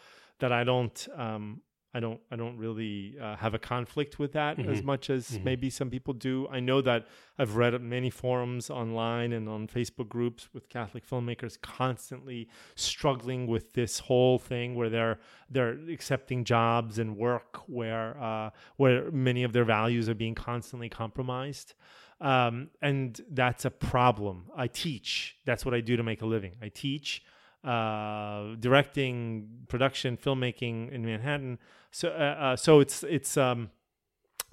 that 0.44 0.52
I 0.52 0.62
don't 0.64 0.98
um 1.16 1.62
I 1.96 2.00
don't 2.00 2.20
I 2.32 2.36
don't 2.42 2.58
really 2.58 3.16
uh, 3.24 3.36
have 3.44 3.54
a 3.54 3.58
conflict 3.74 4.18
with 4.18 4.32
that 4.32 4.58
as 4.58 4.80
Mhm. 4.82 4.84
much 4.92 5.04
as 5.16 5.22
Mhm. 5.38 5.44
maybe 5.44 5.68
some 5.70 5.90
people 5.96 6.12
do. 6.12 6.34
I 6.58 6.58
know 6.68 6.80
that 6.90 7.06
I've 7.40 7.54
read 7.62 7.72
many 7.80 8.10
forums 8.10 8.68
online 8.68 9.30
and 9.36 9.48
on 9.48 9.68
Facebook 9.68 10.08
groups 10.16 10.42
with 10.54 10.68
Catholic 10.68 11.04
filmmakers 11.06 11.54
constantly 11.60 12.40
struggling 12.74 13.46
with 13.54 13.66
this 13.74 14.00
whole 14.08 14.38
thing 14.50 14.74
where 14.78 14.90
they're 14.90 15.16
they're 15.54 15.78
accepting 15.96 16.42
jobs 16.44 16.98
and 16.98 17.16
work 17.16 17.50
where 17.78 18.08
uh, 18.30 18.50
where 18.76 19.10
many 19.28 19.42
of 19.44 19.52
their 19.52 19.64
values 19.78 20.08
are 20.08 20.18
being 20.24 20.34
constantly 20.34 20.88
compromised. 20.88 21.74
Um, 22.20 22.70
and 22.82 23.20
that's 23.30 23.64
a 23.64 23.70
problem. 23.70 24.36
I 24.64 24.66
teach. 24.68 25.36
That's 25.48 25.64
what 25.64 25.74
I 25.74 25.80
do 25.90 25.94
to 25.96 26.02
make 26.02 26.22
a 26.22 26.26
living. 26.36 26.54
I 26.66 26.70
teach 26.70 27.22
uh, 27.64 28.54
directing, 28.60 29.48
production, 29.68 30.16
filmmaking 30.16 30.92
in 30.92 31.04
Manhattan. 31.04 31.58
So, 31.90 32.08
uh, 32.08 32.12
uh, 32.12 32.56
so 32.56 32.80
it's 32.80 33.02
it's 33.04 33.36
um, 33.36 33.70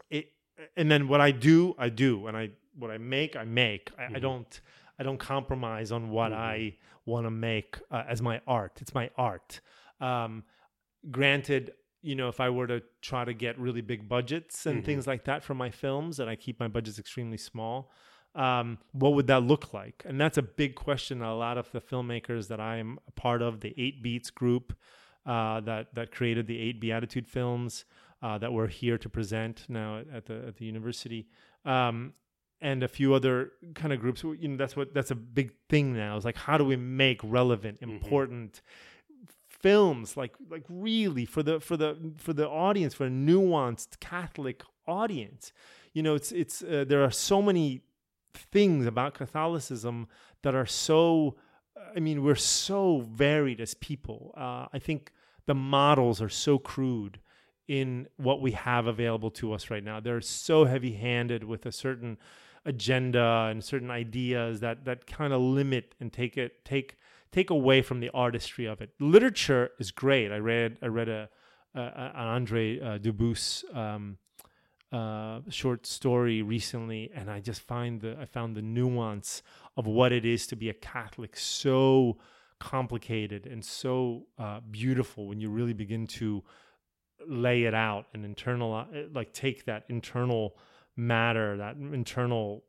it, 0.10 0.32
and 0.78 0.90
then 0.92 1.08
what 1.08 1.22
I 1.22 1.32
do, 1.32 1.76
I 1.78 1.90
do, 1.90 2.28
and 2.28 2.38
I 2.38 2.52
what 2.78 2.92
I 2.92 2.98
make, 2.98 3.36
I 3.36 3.44
make. 3.44 3.92
I, 3.98 4.06
I 4.06 4.10
Mhm. 4.10 4.22
don't 4.22 4.62
I 5.00 5.04
don't 5.04 5.18
compromise 5.18 5.92
on 5.92 6.10
what 6.10 6.32
Mhm. 6.32 6.36
I 6.38 6.78
want 7.06 7.26
to 7.26 7.32
make 7.32 7.78
uh, 7.90 8.04
as 8.08 8.22
my 8.22 8.42
art. 8.48 8.80
It's 8.82 8.94
my 8.94 9.10
art. 9.18 9.60
Um, 10.00 10.44
granted, 11.10 11.74
you 12.02 12.16
know, 12.16 12.30
if 12.30 12.40
I 12.40 12.50
were 12.50 12.68
to 12.68 12.82
try 13.02 13.26
to 13.26 13.34
get 13.34 13.58
really 13.60 13.82
big 13.82 14.08
budgets 14.08 14.66
and 14.66 14.82
Mhm. 14.82 14.86
things 14.86 15.08
like 15.08 15.26
that 15.26 15.44
for 15.44 15.54
my 15.56 15.70
films, 15.70 16.20
and 16.20 16.30
I 16.30 16.36
keep 16.36 16.60
my 16.60 16.68
budgets 16.68 17.00
extremely 17.00 17.38
small, 17.38 17.92
um, 18.36 18.78
what 18.94 19.14
would 19.14 19.28
that 19.28 19.44
look 19.44 19.74
like? 19.74 20.04
And 20.06 20.20
that's 20.20 20.38
a 20.38 20.42
big 20.42 20.76
question. 20.76 21.22
A 21.22 21.36
lot 21.36 21.58
of 21.58 21.72
the 21.72 21.82
filmmakers 21.82 22.48
that 22.48 22.60
I'm 22.62 23.00
a 23.08 23.12
part 23.12 23.42
of, 23.42 23.60
the 23.60 23.74
Eight 23.78 24.02
Beats 24.02 24.30
group 24.30 24.74
uh, 25.26 25.60
that 25.62 25.94
that 25.96 26.12
created 26.12 26.48
the 26.48 26.58
Eight 26.60 26.80
Beatitude 26.80 27.28
films 27.28 27.86
uh, 28.22 28.38
that 28.38 28.54
we're 28.54 28.68
here 28.68 28.98
to 28.98 29.10
present 29.10 29.66
now 29.68 30.00
at, 30.14 30.26
the 30.28 30.46
at 30.48 30.56
the 30.58 30.66
university. 30.66 31.28
Um, 31.66 32.14
and 32.62 32.84
a 32.84 32.88
few 32.88 33.14
other 33.16 33.52
kind 33.74 33.92
of 33.92 34.00
groups, 34.00 34.24
you 34.24 34.48
know, 34.48 34.56
that's 34.56 34.76
what 34.76 34.94
that's 34.94 35.12
a 35.12 35.16
big 35.16 35.52
thing 35.68 35.94
now. 35.94 36.16
Is 36.16 36.24
like, 36.26 36.38
how 36.38 36.58
do 36.58 36.64
we 36.66 36.76
make 36.76 37.20
relevant, 37.24 37.82
Mhm. 37.82 37.90
important 37.92 38.62
films, 39.50 40.16
like 40.18 40.34
like 40.50 40.64
really 40.70 41.26
for 41.26 41.44
the 41.44 41.60
for 41.60 41.78
the 41.78 42.14
for 42.18 42.34
the 42.34 42.48
audience, 42.48 42.94
for 42.94 43.06
a 43.06 43.10
nuanced 43.10 44.00
Catholic 44.00 44.64
audience? 44.88 45.52
You 45.94 46.04
know, 46.04 46.16
it's 46.16 46.32
it's 46.32 46.62
uh, 46.64 46.86
there 46.88 47.04
are 47.04 47.12
so 47.12 47.42
many 47.42 47.82
things 48.34 48.86
about 48.86 49.14
Catholicism 49.14 50.08
that 50.44 50.56
are 50.56 50.66
so. 50.66 51.36
I 51.96 52.00
mean, 52.00 52.24
we're 52.24 52.36
so 52.36 53.02
varied 53.02 53.60
as 53.60 53.74
people. 53.74 54.34
Uh, 54.38 54.68
I 54.72 54.80
think 54.80 55.12
the 55.46 55.56
models 55.56 56.22
are 56.22 56.30
so 56.30 56.58
crude 56.58 57.20
in 57.68 58.08
what 58.18 58.42
we 58.42 58.52
have 58.52 58.88
available 58.88 59.32
to 59.32 59.54
us 59.54 59.70
right 59.70 59.84
now. 59.84 60.00
They're 60.00 60.22
so 60.22 60.66
heavy-handed 60.66 61.44
with 61.44 61.66
a 61.66 61.72
certain 61.72 62.18
agenda 62.66 63.48
and 63.50 63.64
certain 63.64 63.90
ideas 63.90 64.60
that 64.60 64.86
that 64.86 65.08
kind 65.08 65.34
of 65.34 65.42
limit 65.42 65.96
and 66.00 66.14
take 66.14 66.38
it 66.38 66.64
take 66.64 66.98
take 67.32 67.50
away 67.50 67.82
from 67.82 68.00
the 68.00 68.10
artistry 68.14 68.66
of 68.66 68.82
it. 68.82 68.92
Literature 69.00 69.72
is 69.80 69.92
great. 69.92 70.32
I 70.32 70.38
read 70.38 70.78
I 70.82 70.88
read 70.88 71.10
a, 71.10 71.30
a, 71.74 71.82
a 71.82 72.12
an 72.16 72.28
Andre 72.28 72.80
uh, 72.80 72.98
Dubus 73.00 73.64
um, 73.76 74.18
uh, 74.92 75.40
short 75.50 75.86
story 75.86 76.42
recently, 76.42 77.12
and 77.16 77.30
I 77.30 77.40
just 77.40 77.62
find 77.62 78.02
the 78.02 78.18
I 78.20 78.26
found 78.26 78.56
the 78.56 78.62
nuance 78.62 79.42
of 79.78 79.88
what 79.88 80.12
it 80.12 80.26
is 80.26 80.48
to 80.48 80.56
be 80.56 80.70
a 80.70 80.74
Catholic 80.74 81.38
so 81.38 82.18
complicated 82.60 83.48
and 83.48 83.64
so 83.64 84.28
uh, 84.38 84.60
beautiful 84.70 85.28
when 85.28 85.40
you 85.40 85.50
really 85.50 85.74
begin 85.74 86.06
to 86.06 86.44
lay 87.28 87.64
it 87.64 87.74
out 87.74 88.06
and 88.14 88.24
internal 88.24 88.74
uh, 88.74 88.86
like 89.14 89.34
take 89.34 89.66
that 89.66 89.84
internal 89.90 90.56
matter 90.96 91.58
that 91.58 91.76
internal 91.76 92.64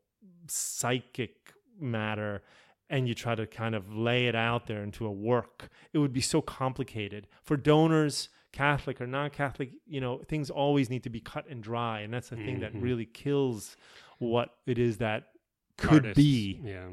psychic 0.47 1.53
matter 1.79 2.41
and 2.89 3.07
you 3.07 3.13
try 3.13 3.33
to 3.35 3.47
kind 3.47 3.75
of 3.75 3.93
lay 3.93 4.27
it 4.27 4.35
out 4.35 4.67
there 4.67 4.83
into 4.83 5.05
a 5.05 5.11
work. 5.11 5.69
It 5.93 5.97
would 5.97 6.13
be 6.13 6.21
so 6.21 6.41
complicated. 6.41 7.27
For 7.41 7.57
donors 7.57 8.29
catholic 8.53 9.01
or 9.01 9.07
non-catholic 9.07 9.71
you 9.85 9.99
know 9.99 10.21
things 10.27 10.49
always 10.49 10.89
need 10.89 11.03
to 11.03 11.09
be 11.09 11.19
cut 11.19 11.45
and 11.49 11.61
dry 11.61 12.01
and 12.01 12.13
that's 12.13 12.29
the 12.29 12.35
mm-hmm. 12.35 12.45
thing 12.45 12.59
that 12.59 12.71
mm-hmm. 12.71 12.83
really 12.83 13.05
kills 13.05 13.75
what 14.19 14.49
it 14.65 14.77
is 14.77 14.97
that 14.97 15.29
could 15.77 16.05
Artists. 16.05 16.15
be 16.15 16.61
yeah 16.63 16.89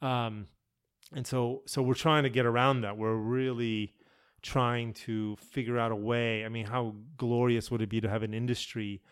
um 0.00 0.46
and 1.12 1.26
so 1.26 1.62
so 1.66 1.82
we're 1.82 1.94
trying 1.94 2.22
to 2.22 2.30
get 2.30 2.46
around 2.46 2.82
that 2.82 2.96
we're 2.96 3.14
really 3.14 3.92
trying 4.42 4.92
to 4.94 5.36
figure 5.36 5.78
out 5.78 5.92
a 5.92 5.96
way 5.96 6.44
i 6.44 6.48
mean 6.48 6.64
how 6.64 6.94
glorious 7.16 7.70
would 7.70 7.82
it 7.82 7.88
be 7.88 8.00
to 8.00 8.08
have 8.08 8.22
an 8.22 8.32
industry 8.32 9.02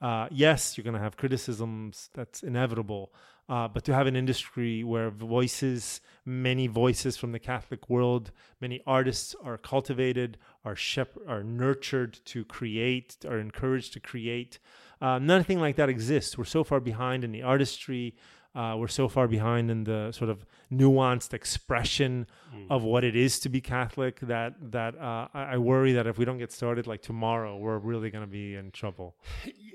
uh, 0.00 0.28
yes 0.30 0.78
you're 0.78 0.84
going 0.84 0.94
to 0.94 1.00
have 1.00 1.16
criticisms 1.16 2.08
that's 2.14 2.44
inevitable 2.44 3.12
uh, 3.48 3.66
but 3.66 3.82
to 3.82 3.92
have 3.92 4.06
an 4.06 4.14
industry 4.14 4.84
where 4.84 5.10
voices 5.10 6.00
many 6.24 6.68
voices 6.68 7.16
from 7.16 7.32
the 7.32 7.38
catholic 7.38 7.90
world 7.90 8.30
many 8.60 8.80
artists 8.86 9.34
are 9.42 9.58
cultivated 9.58 10.38
are 10.64 10.76
shep- 10.76 11.18
are 11.26 11.42
nurtured 11.42 12.18
to 12.26 12.44
create 12.44 13.16
are 13.24 13.38
encouraged 13.38 13.92
to 13.94 14.00
create. 14.00 14.58
Uh, 15.00 15.18
nothing 15.18 15.60
like 15.60 15.76
that 15.76 15.88
exists. 15.88 16.36
We're 16.36 16.44
so 16.44 16.64
far 16.64 16.80
behind 16.80 17.24
in 17.24 17.32
the 17.32 17.42
artistry 17.42 18.14
uh, 18.54 18.74
we're 18.76 18.88
so 18.88 19.08
far 19.08 19.28
behind 19.28 19.70
in 19.70 19.84
the 19.84 20.10
sort 20.10 20.30
of 20.30 20.44
nuanced 20.72 21.34
expression 21.34 22.26
mm. 22.54 22.66
of 22.70 22.82
what 22.82 23.04
it 23.04 23.14
is 23.14 23.38
to 23.40 23.48
be 23.48 23.60
Catholic 23.60 24.20
that 24.20 24.54
that 24.72 24.96
uh, 24.96 25.28
I, 25.34 25.42
I, 25.52 25.56
worry 25.58 25.92
that 25.92 26.06
if 26.06 26.18
we 26.18 26.24
don't 26.24 26.38
get 26.38 26.50
started 26.50 26.86
like 26.86 27.02
tomorrow, 27.02 27.56
we're 27.56 27.78
really 27.78 28.10
going 28.10 28.24
to 28.24 28.30
be 28.30 28.54
in 28.54 28.70
trouble. 28.70 29.16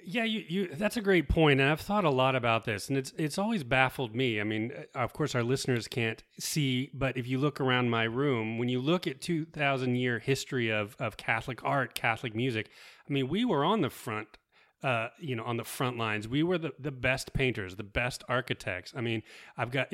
Yeah, 0.05 0.23
you, 0.23 0.43
you 0.47 0.67
that's 0.75 0.97
a 0.97 1.01
great 1.01 1.29
point, 1.29 1.61
and 1.61 1.69
I've 1.69 1.81
thought 1.81 2.03
a 2.03 2.09
lot 2.09 2.35
about 2.35 2.65
this, 2.65 2.89
and 2.89 2.97
it's 2.97 3.13
it's 3.17 3.37
always 3.37 3.63
baffled 3.63 4.15
me. 4.15 4.41
I 4.41 4.43
mean, 4.43 4.73
uh, 4.75 4.99
of 4.99 5.13
course, 5.13 5.35
our 5.35 5.43
listeners 5.43 5.87
can't 5.87 6.23
see, 6.39 6.89
but 6.93 7.15
if 7.15 7.27
you 7.27 7.37
look 7.37 7.61
around 7.61 7.89
my 7.89 8.03
room, 8.03 8.57
when 8.57 8.69
you 8.69 8.81
look 8.81 9.05
at 9.07 9.21
two 9.21 9.45
thousand 9.45 9.95
year 9.95 10.19
history 10.19 10.71
of 10.71 10.95
of 10.99 11.15
Catholic 11.15 11.63
art, 11.63 11.93
Catholic 11.93 12.35
music, 12.35 12.69
I 13.07 13.13
mean, 13.13 13.29
we 13.29 13.45
were 13.45 13.63
on 13.63 13.81
the 13.81 13.89
front 13.89 14.39
uh, 14.83 15.07
you 15.17 15.35
know, 15.35 15.43
on 15.43 15.57
the 15.57 15.63
front 15.63 15.97
lines. 15.97 16.27
We 16.27 16.43
were 16.43 16.57
the, 16.57 16.73
the 16.77 16.91
best 16.91 17.33
painters, 17.33 17.75
the 17.75 17.83
best 17.83 18.23
architects. 18.27 18.93
I 18.95 19.01
mean, 19.01 19.23
I've 19.57 19.71
got 19.71 19.93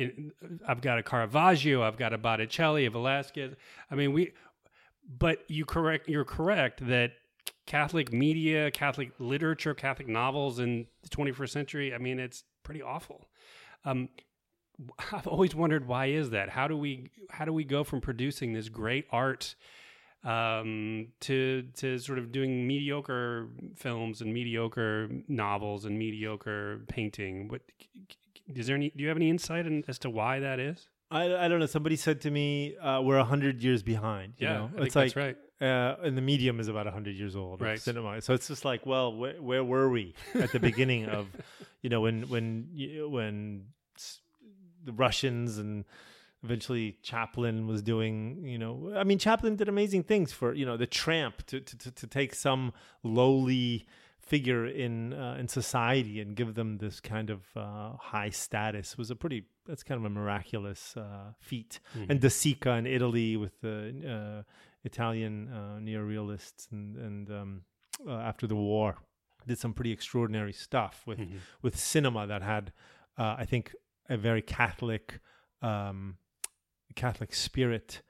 I've 0.68 0.82
got 0.82 0.98
a 0.98 1.04
Caravaggio, 1.04 1.84
I've 1.84 1.98
got 1.98 2.12
a 2.12 2.18
Botticelli, 2.18 2.86
a 2.86 2.90
Velasquez. 2.90 3.56
I 3.90 3.96
mean, 3.96 4.14
we. 4.14 4.34
But 5.18 5.40
you 5.48 5.66
correct. 5.66 6.08
You're 6.10 6.26
correct 6.26 6.86
that 6.88 7.14
Catholic 7.66 8.12
media, 8.12 8.72
Catholic 8.72 9.12
literature, 9.20 9.74
Catholic 9.74 10.08
novels 10.08 10.60
in 10.60 10.88
the 11.04 11.10
21st 11.10 11.50
century. 11.50 11.94
I 11.94 11.98
mean, 11.98 12.20
it's 12.20 12.44
pretty 12.64 12.82
awful. 12.82 13.28
Um, 13.86 14.10
I've 15.12 15.28
always 15.28 15.56
wondered 15.56 15.88
why 15.88 16.08
is 16.08 16.32
that? 16.32 16.50
How 16.50 16.68
do 16.68 16.78
we 16.78 17.12
how 17.30 17.46
do 17.46 17.54
we 17.54 17.64
go 17.64 17.84
from 17.84 18.02
producing 18.02 18.54
this 18.54 18.70
great 18.70 19.06
art? 19.12 19.56
Um, 20.24 21.07
to 21.22 21.63
to 21.78 21.97
sort 21.99 22.20
of 22.20 22.32
doing 22.32 22.67
mediocre 22.67 23.47
films 23.76 24.22
and 24.22 24.34
mediocre 24.34 25.09
novels 25.28 25.86
and 25.86 25.97
mediocre 25.97 26.82
painting. 26.88 27.47
What 27.47 27.61
is 28.53 28.67
there 28.67 28.76
any? 28.76 28.89
Do 28.89 29.01
you 29.01 29.07
have 29.07 29.17
any 29.17 29.30
insight 29.30 29.65
in, 29.65 29.84
as 29.88 29.99
to 29.99 30.09
why 30.09 30.39
that 30.39 30.59
is? 30.59 30.88
I, 31.11 31.45
I 31.45 31.47
don't 31.47 31.59
know. 31.59 31.65
Somebody 31.65 31.95
said 31.95 32.22
to 32.22 32.32
me, 32.32 32.78
uh, 32.78 33.01
"We're 33.01 33.17
a 33.17 33.24
hundred 33.24 33.63
years 33.63 33.82
behind." 33.82 34.34
You 34.38 34.47
yeah, 34.47 34.53
know? 34.53 34.72
it's 34.78 34.95
like 34.95 35.15
right. 35.15 35.38
Uh, 35.61 35.95
and 36.03 36.17
the 36.17 36.22
medium 36.22 36.59
is 36.59 36.67
about 36.67 36.88
hundred 36.88 37.15
years 37.15 37.36
old. 37.36 37.61
Right. 37.61 37.80
Cinema. 37.80 38.22
So 38.22 38.34
it's 38.34 38.47
just 38.47 38.63
like, 38.63 38.86
well, 38.86 39.11
wh- 39.11 39.43
where 39.43 39.63
were 39.63 39.89
we 39.89 40.15
at 40.34 40.51
the 40.53 40.59
beginning 40.59 41.05
of, 41.05 41.28
you 41.82 41.89
know, 41.89 42.01
when 42.01 42.30
when 42.30 42.70
when 43.09 43.65
the 44.86 44.93
Russians 44.93 45.57
and 45.57 45.86
eventually 46.44 46.98
Chaplin 47.02 47.68
was 47.68 47.82
doing, 47.82 48.46
you 48.46 48.58
know, 48.58 48.94
I 48.96 49.04
mean, 49.04 49.20
Chaplin 49.20 49.56
did 49.56 49.68
amazing 49.68 50.04
things 50.04 50.32
for, 50.32 50.54
you 50.54 50.66
know, 50.66 50.78
the 50.78 50.88
tramp 50.88 51.46
to, 51.48 51.60
to, 51.60 51.92
to 51.92 52.08
take 52.08 52.34
some 52.34 52.74
lowly 53.04 53.88
figure 54.30 54.68
in 54.68 55.12
uh, 55.14 55.36
in 55.40 55.48
society 55.48 56.22
and 56.22 56.36
give 56.36 56.54
them 56.54 56.78
this 56.78 57.00
kind 57.00 57.32
of 57.32 57.42
uh, 57.56 57.94
high 57.98 58.30
status 58.30 58.96
was 58.96 59.10
a 59.10 59.16
pretty 59.16 59.46
that's 59.66 59.82
kind 59.82 60.00
of 60.00 60.06
a 60.06 60.10
miraculous 60.10 60.96
uh, 60.96 61.32
feat. 61.40 61.80
Mm-hmm. 61.98 62.12
And 62.12 62.22
De 62.22 62.28
Sica 62.28 62.78
in 62.78 62.86
Italy 62.86 63.38
with 63.38 63.60
the 63.62 63.78
uh, 64.08 64.44
Italian 64.84 65.50
uh, 65.52 65.80
neorealists 65.82 66.72
and 66.72 66.96
and 66.96 67.32
um, 67.32 67.62
uh, 68.08 68.12
after 68.12 68.46
the 68.46 68.56
war 68.56 68.98
did 69.48 69.58
some 69.58 69.74
pretty 69.74 69.92
extraordinary 69.92 70.54
stuff 70.54 71.04
with 71.08 71.20
mm-hmm. 71.20 71.38
with 71.64 71.76
cinema 71.78 72.28
that 72.28 72.44
had 72.44 72.72
I 73.18 73.44
think 73.44 73.76
a 74.10 74.16
very 74.16 74.42
Catholic 74.42 75.20
um, 75.62 76.16
Catholic 76.96 77.34
spirit. 77.34 78.02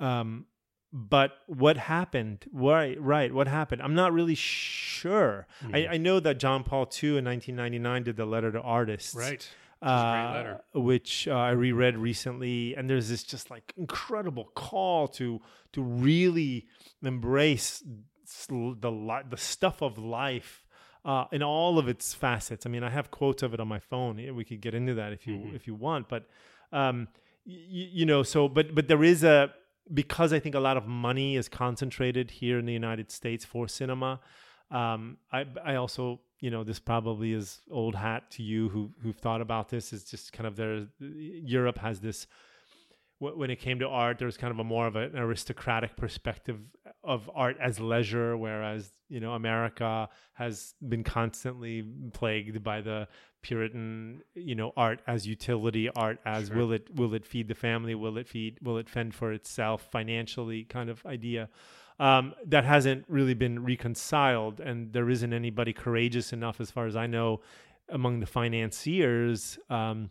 Um, 0.00 0.46
but 0.92 1.32
what 1.46 1.76
happened? 1.76 2.44
Right, 2.52 3.00
right. 3.00 3.32
What 3.32 3.48
happened? 3.48 3.80
I'm 3.80 3.94
not 3.94 4.12
really 4.12 4.34
sure. 4.34 5.46
Mm. 5.64 5.74
I, 5.74 5.94
I, 5.94 5.96
know 5.96 6.20
that 6.20 6.38
John 6.38 6.64
Paul 6.64 6.82
II 7.02 7.16
in 7.16 7.24
1999 7.24 8.02
did 8.02 8.16
the 8.16 8.26
letter 8.26 8.52
to 8.52 8.60
artists. 8.60 9.14
Right. 9.14 9.48
Uh, 9.80 10.58
which 10.74 11.26
uh, 11.26 11.32
I 11.32 11.50
reread 11.50 11.98
recently, 11.98 12.76
and 12.76 12.88
there's 12.88 13.08
this 13.08 13.24
just 13.24 13.50
like 13.50 13.72
incredible 13.76 14.44
call 14.54 15.08
to 15.08 15.40
to 15.72 15.82
really 15.82 16.68
embrace 17.02 17.82
the 18.48 19.24
the 19.28 19.36
stuff 19.36 19.82
of 19.82 19.98
life 19.98 20.64
uh, 21.04 21.24
in 21.32 21.42
all 21.42 21.80
of 21.80 21.88
its 21.88 22.14
facets. 22.14 22.64
I 22.64 22.68
mean, 22.68 22.84
I 22.84 22.90
have 22.90 23.10
quotes 23.10 23.42
of 23.42 23.54
it 23.54 23.60
on 23.60 23.66
my 23.66 23.80
phone. 23.80 24.16
We 24.36 24.44
could 24.44 24.60
get 24.60 24.74
into 24.74 24.94
that 24.94 25.12
if 25.12 25.26
you 25.26 25.34
mm-hmm. 25.34 25.56
if 25.56 25.66
you 25.66 25.74
want, 25.74 26.08
but 26.08 26.28
um, 26.72 27.08
you, 27.44 27.88
you 27.92 28.06
know, 28.06 28.22
so 28.22 28.48
but 28.48 28.74
but 28.74 28.88
there 28.88 29.04
is 29.04 29.24
a 29.24 29.52
because 29.92 30.32
I 30.32 30.38
think 30.38 30.54
a 30.54 30.60
lot 30.60 30.76
of 30.76 30.86
money 30.86 31.36
is 31.36 31.48
concentrated 31.48 32.30
here 32.30 32.58
in 32.58 32.66
the 32.66 32.72
United 32.72 33.10
States 33.10 33.44
for 33.44 33.68
cinema. 33.68 34.20
Um, 34.70 35.18
I 35.32 35.46
I 35.64 35.74
also 35.76 36.20
you 36.40 36.50
know 36.50 36.64
this 36.64 36.78
probably 36.78 37.32
is 37.32 37.60
old 37.70 37.94
hat 37.94 38.30
to 38.32 38.42
you 38.42 38.68
who 38.68 38.90
who've 39.02 39.16
thought 39.16 39.40
about 39.40 39.68
this. 39.68 39.92
Is 39.92 40.04
just 40.04 40.32
kind 40.32 40.46
of 40.46 40.56
there. 40.56 40.86
Europe 41.00 41.78
has 41.78 42.00
this 42.00 42.26
when 43.30 43.50
it 43.50 43.60
came 43.60 43.78
to 43.78 43.88
art, 43.88 44.18
there 44.18 44.26
was 44.26 44.36
kind 44.36 44.50
of 44.50 44.58
a 44.58 44.64
more 44.64 44.86
of 44.86 44.96
an 44.96 45.16
aristocratic 45.16 45.96
perspective 45.96 46.58
of 47.04 47.30
art 47.34 47.56
as 47.60 47.78
leisure, 47.78 48.36
whereas 48.36 48.92
you 49.08 49.20
know 49.20 49.32
America 49.32 50.08
has 50.34 50.74
been 50.88 51.04
constantly 51.04 51.84
plagued 52.12 52.62
by 52.64 52.80
the 52.80 53.06
Puritan, 53.42 54.22
you 54.34 54.54
know, 54.54 54.72
art 54.76 55.02
as 55.06 55.26
utility, 55.26 55.88
art 55.90 56.18
as 56.24 56.48
sure. 56.48 56.56
will 56.56 56.72
it 56.72 56.94
will 56.94 57.14
it 57.14 57.24
feed 57.24 57.46
the 57.48 57.54
family, 57.54 57.94
will 57.94 58.18
it 58.18 58.28
feed, 58.28 58.58
will 58.60 58.78
it 58.78 58.88
fend 58.88 59.14
for 59.14 59.32
itself 59.32 59.88
financially, 59.90 60.64
kind 60.64 60.90
of 60.90 61.04
idea. 61.06 61.48
Um, 62.00 62.34
that 62.46 62.64
hasn't 62.64 63.04
really 63.08 63.34
been 63.34 63.64
reconciled, 63.64 64.58
and 64.58 64.92
there 64.92 65.08
isn't 65.08 65.32
anybody 65.32 65.72
courageous 65.72 66.32
enough, 66.32 66.60
as 66.60 66.70
far 66.72 66.86
as 66.86 66.96
I 66.96 67.06
know, 67.06 67.40
among 67.88 68.18
the 68.18 68.26
financiers 68.26 69.58
um, 69.70 70.10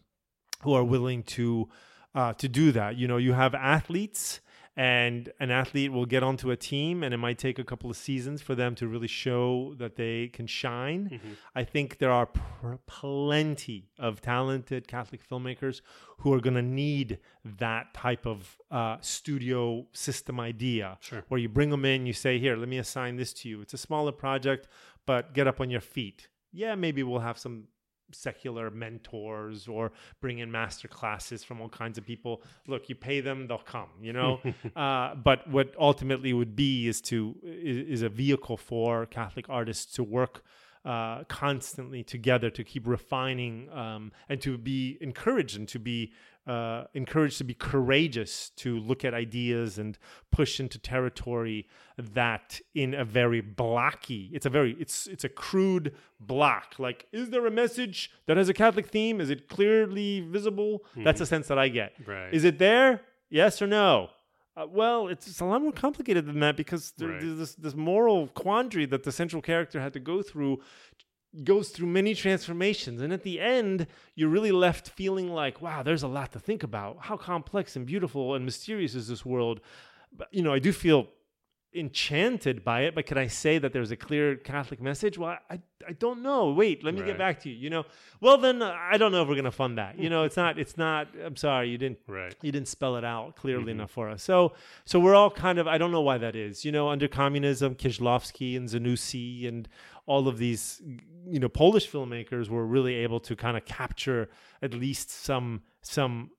who 0.62 0.74
are 0.74 0.84
willing 0.84 1.24
to 1.24 1.68
uh, 2.16 2.34
to 2.34 2.48
do 2.48 2.72
that. 2.72 2.98
You 2.98 3.08
know, 3.08 3.18
you 3.18 3.34
have 3.34 3.56
athletes, 3.56 4.42
and 4.78 5.30
an 5.40 5.52
athlete 5.52 5.92
will 5.92 6.06
get 6.06 6.24
onto 6.24 6.50
a 6.50 6.56
team, 6.56 7.04
and 7.04 7.14
it 7.14 7.18
might 7.18 7.38
take 7.38 7.60
a 7.60 7.64
couple 7.64 7.90
of 7.90 7.98
seasons 7.98 8.42
for 8.42 8.56
them 8.56 8.74
to 8.76 8.88
really 8.88 9.08
show 9.08 9.76
that 9.78 9.96
they 9.98 10.30
can 10.30 10.48
shine. 10.48 11.10
Mm-hmm. 11.12 11.34
I 11.54 11.64
think 11.66 11.98
there 11.98 12.12
are 12.12 12.28
pr- 12.28 12.76
plenty 12.86 13.90
of 14.00 14.22
talented 14.22 14.88
Catholic 14.88 15.28
filmmakers 15.28 15.82
who 16.20 16.34
are 16.34 16.40
going 16.40 16.54
to 16.54 16.62
need 16.62 17.20
that 17.44 17.94
type 17.94 18.26
of 18.26 18.58
uh, 18.72 18.98
studio 19.02 19.88
system 19.92 20.40
idea, 20.40 20.98
sure. 21.02 21.26
where 21.28 21.40
you 21.40 21.50
bring 21.50 21.70
them 21.70 21.84
in, 21.84 22.06
you 22.06 22.14
say, 22.14 22.40
"Here, 22.40 22.56
let 22.56 22.70
me 22.70 22.78
assign 22.78 23.18
this 23.18 23.34
to 23.34 23.50
you." 23.50 23.62
It's 23.62 23.74
a 23.74 23.78
smaller 23.78 24.14
project, 24.14 24.68
but 25.06 25.34
get 25.34 25.48
up 25.48 25.60
on 25.60 25.70
your 25.70 25.82
feet. 25.82 26.30
Yeah, 26.54 26.76
maybe 26.76 27.04
we'll 27.04 27.20
have 27.20 27.38
some 27.38 27.66
secular 28.14 28.70
mentors 28.70 29.68
or 29.68 29.92
bring 30.20 30.40
in 30.40 30.52
master 30.52 30.88
classes 30.88 31.44
from 31.44 31.62
all 31.62 31.70
kinds 31.70 31.98
of 31.98 32.06
people. 32.06 32.42
Look, 32.68 32.90
you 32.90 32.96
pay 32.96 33.22
them, 33.22 33.48
they'll 33.48 33.58
come, 33.58 33.90
you 34.02 34.14
know. 34.14 34.40
uh, 34.76 35.16
but 35.16 35.48
what 35.50 35.74
ultimately 35.80 36.34
would 36.34 36.56
be 36.56 36.88
is 36.88 37.02
to 37.02 37.36
is, 37.44 37.78
is 37.90 38.02
a 38.02 38.10
vehicle 38.10 38.58
for 38.58 39.06
Catholic 39.06 39.50
artists 39.50 39.94
to 39.96 40.04
work 40.04 40.44
uh, 40.84 41.24
constantly 41.26 42.04
together 42.04 42.50
to 42.50 42.64
keep 42.64 42.88
refining 42.88 43.70
um, 43.72 44.12
and 44.28 44.42
to 44.42 44.58
be 44.58 44.98
encouraged 45.00 45.58
and 45.58 45.68
to 45.68 45.80
be 45.80 46.12
uh, 46.48 46.86
encouraged 46.94 47.38
to 47.38 47.44
be 47.44 47.54
courageous 47.54 48.50
to 48.56 48.80
look 48.80 49.06
at 49.06 49.14
ideas 49.14 49.78
and 49.78 49.98
push 50.32 50.60
into 50.60 50.80
territory 50.80 51.68
that 51.98 52.60
in 52.74 52.96
a 52.96 53.06
very 53.06 53.42
blocky 53.42 54.30
it's 54.34 54.48
a 54.48 54.50
very 54.50 54.76
it's 54.80 55.06
it's 55.06 55.24
a 55.24 55.30
crude 55.30 55.94
block 56.20 56.74
like 56.80 57.06
is 57.12 57.30
there 57.30 57.46
a 57.46 57.52
message 57.52 58.10
that 58.26 58.38
has 58.38 58.50
a 58.50 58.54
catholic 58.56 58.88
theme 58.88 59.22
is 59.22 59.30
it 59.30 59.48
clearly 59.48 60.22
visible 60.22 60.80
mm-hmm. 60.92 61.04
that's 61.04 61.20
the 61.20 61.26
sense 61.28 61.48
that 61.48 61.60
i 61.60 61.68
get 61.68 61.94
right. 62.08 62.34
is 62.34 62.44
it 62.44 62.58
there 62.58 63.02
yes 63.30 63.62
or 63.62 63.68
no 63.68 64.10
uh, 64.58 64.68
well, 64.70 65.08
it's, 65.08 65.28
it's, 65.28 65.40
a 65.40 65.46
lot 65.46 65.62
more 65.62 65.72
complicated 65.72 66.26
than 66.26 66.42
that 66.42 66.58
because 66.58 66.92
there, 66.98 67.08
right. 67.08 67.22
there's 67.22 67.38
this, 67.38 67.56
this 67.56 67.74
moral 67.74 68.28
quandary 68.28 68.86
that 68.86 69.04
the 69.04 69.12
central 69.12 69.42
character 69.42 69.80
had 69.80 69.94
to 69.94 70.00
go 70.00 70.22
through 70.22 70.60
goes 71.44 71.70
through 71.70 71.88
many 71.88 72.14
transformations 72.14 73.02
and 73.02 73.14
at 73.14 73.24
the 73.24 73.40
end 73.40 73.88
you're 74.16 74.30
really 74.30 74.52
left 74.52 74.90
feeling 74.90 75.32
like 75.32 75.62
wow 75.62 75.82
there's 75.82 76.04
a 76.04 76.08
lot 76.08 76.32
to 76.34 76.40
think 76.40 76.62
about. 76.64 76.98
How 77.00 77.16
complex 77.16 77.76
and 77.76 77.86
beautiful 77.86 78.36
and 78.36 78.44
mysterious 78.44 78.96
is 78.96 79.08
this 79.08 79.26
world? 79.26 79.62
But 80.16 80.28
you 80.32 80.44
know 80.44 80.54
i 80.54 80.60
do 80.60 80.74
feel 80.74 81.08
enchanted 81.74 82.66
by 82.66 82.82
it 82.82 82.94
but 82.94 83.06
can 83.06 83.18
i 83.18 83.28
say 83.28 83.58
that 83.58 83.72
there's 83.72 83.92
a 83.92 83.96
clear 83.96 84.36
catholic 84.36 84.82
message? 84.82 85.18
Well 85.18 85.38
i 85.50 85.62
i 85.88 85.94
don't 85.94 86.22
know. 86.22 86.52
Wait 86.52 86.84
let 86.84 86.94
me 86.94 87.00
right. 87.00 87.08
get 87.08 87.18
back 87.18 87.40
to 87.44 87.50
you 87.50 87.56
you 87.56 87.70
know? 87.70 87.86
Well 88.20 88.38
then 88.38 88.62
uh, 88.62 88.76
i 88.92 88.98
don't 88.98 89.14
know 89.14 89.22
if 89.22 89.30
we're 89.30 89.36
going 89.36 89.46
to 89.46 89.52
fund 89.52 89.78
that 89.78 89.98
you 89.98 90.10
know? 90.10 90.26
It's 90.26 90.36
not 90.36 90.60
it's 90.60 90.78
not 90.78 91.08
i'm 91.26 91.38
sorry 91.38 91.70
you 91.70 91.78
didn't 91.78 92.00
right. 92.08 92.36
you 92.42 92.52
didn't 92.52 92.68
spell 92.68 92.98
it 92.98 93.06
out 93.06 93.38
clearly 93.38 93.72
mm-hmm. 93.72 93.80
enough 93.80 93.92
for 93.92 94.10
us. 94.10 94.22
So 94.22 94.52
so 94.84 95.00
we're 95.00 95.16
all 95.16 95.32
kind 95.32 95.60
of 95.60 95.68
i 95.68 95.78
don't 95.78 95.94
know 95.94 96.02
why 96.02 96.18
that 96.18 96.36
is 96.36 96.66
you 96.66 96.74
know 96.74 96.90
under 96.90 97.08
communism 97.08 97.74
Kieślowski 97.76 98.58
and 98.58 98.68
Zanussi 98.68 99.48
and 99.48 99.70
all 100.06 100.28
of 100.28 100.38
these 100.38 100.82
you 101.28 101.40
know 101.40 101.50
polish 101.50 101.90
filmmakers 101.90 102.50
were 102.50 102.66
really 102.66 102.96
able 102.96 103.20
to 103.20 103.36
kind 103.36 103.56
of 103.58 103.66
capture 103.66 104.30
at 104.62 104.74
least 104.74 105.10
some 105.10 105.62
some 105.82 106.32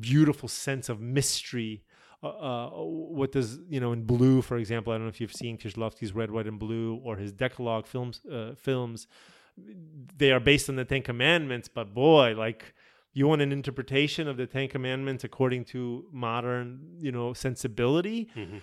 beautiful 0.00 0.48
sense 0.48 0.88
of 0.88 1.00
mystery 1.00 1.82
uh, 2.22 2.26
uh, 2.26 2.70
what 2.70 3.32
does 3.32 3.58
you 3.70 3.80
know 3.80 3.92
in 3.92 4.02
blue, 4.02 4.42
for 4.42 4.58
example? 4.58 4.92
I 4.92 4.96
don't 4.96 5.04
know 5.04 5.08
if 5.08 5.22
you've 5.22 5.32
seen 5.32 5.56
Kieślowski's 5.56 6.14
Red, 6.14 6.30
White, 6.30 6.46
and 6.46 6.58
Blue 6.58 7.00
or 7.02 7.16
his 7.16 7.32
Decalogue 7.32 7.86
films. 7.86 8.20
Uh, 8.30 8.54
films 8.56 9.06
they 10.16 10.30
are 10.30 10.40
based 10.40 10.68
on 10.68 10.76
the 10.76 10.84
Ten 10.84 11.02
Commandments, 11.02 11.68
but 11.68 11.94
boy, 11.94 12.34
like 12.36 12.74
you 13.12 13.26
want 13.26 13.42
an 13.42 13.52
interpretation 13.52 14.28
of 14.28 14.36
the 14.36 14.46
Ten 14.46 14.68
Commandments 14.68 15.24
according 15.24 15.64
to 15.66 16.06
modern, 16.12 16.80
you 16.98 17.10
know, 17.10 17.32
sensibility. 17.32 18.28
Mm-hmm. 18.36 18.58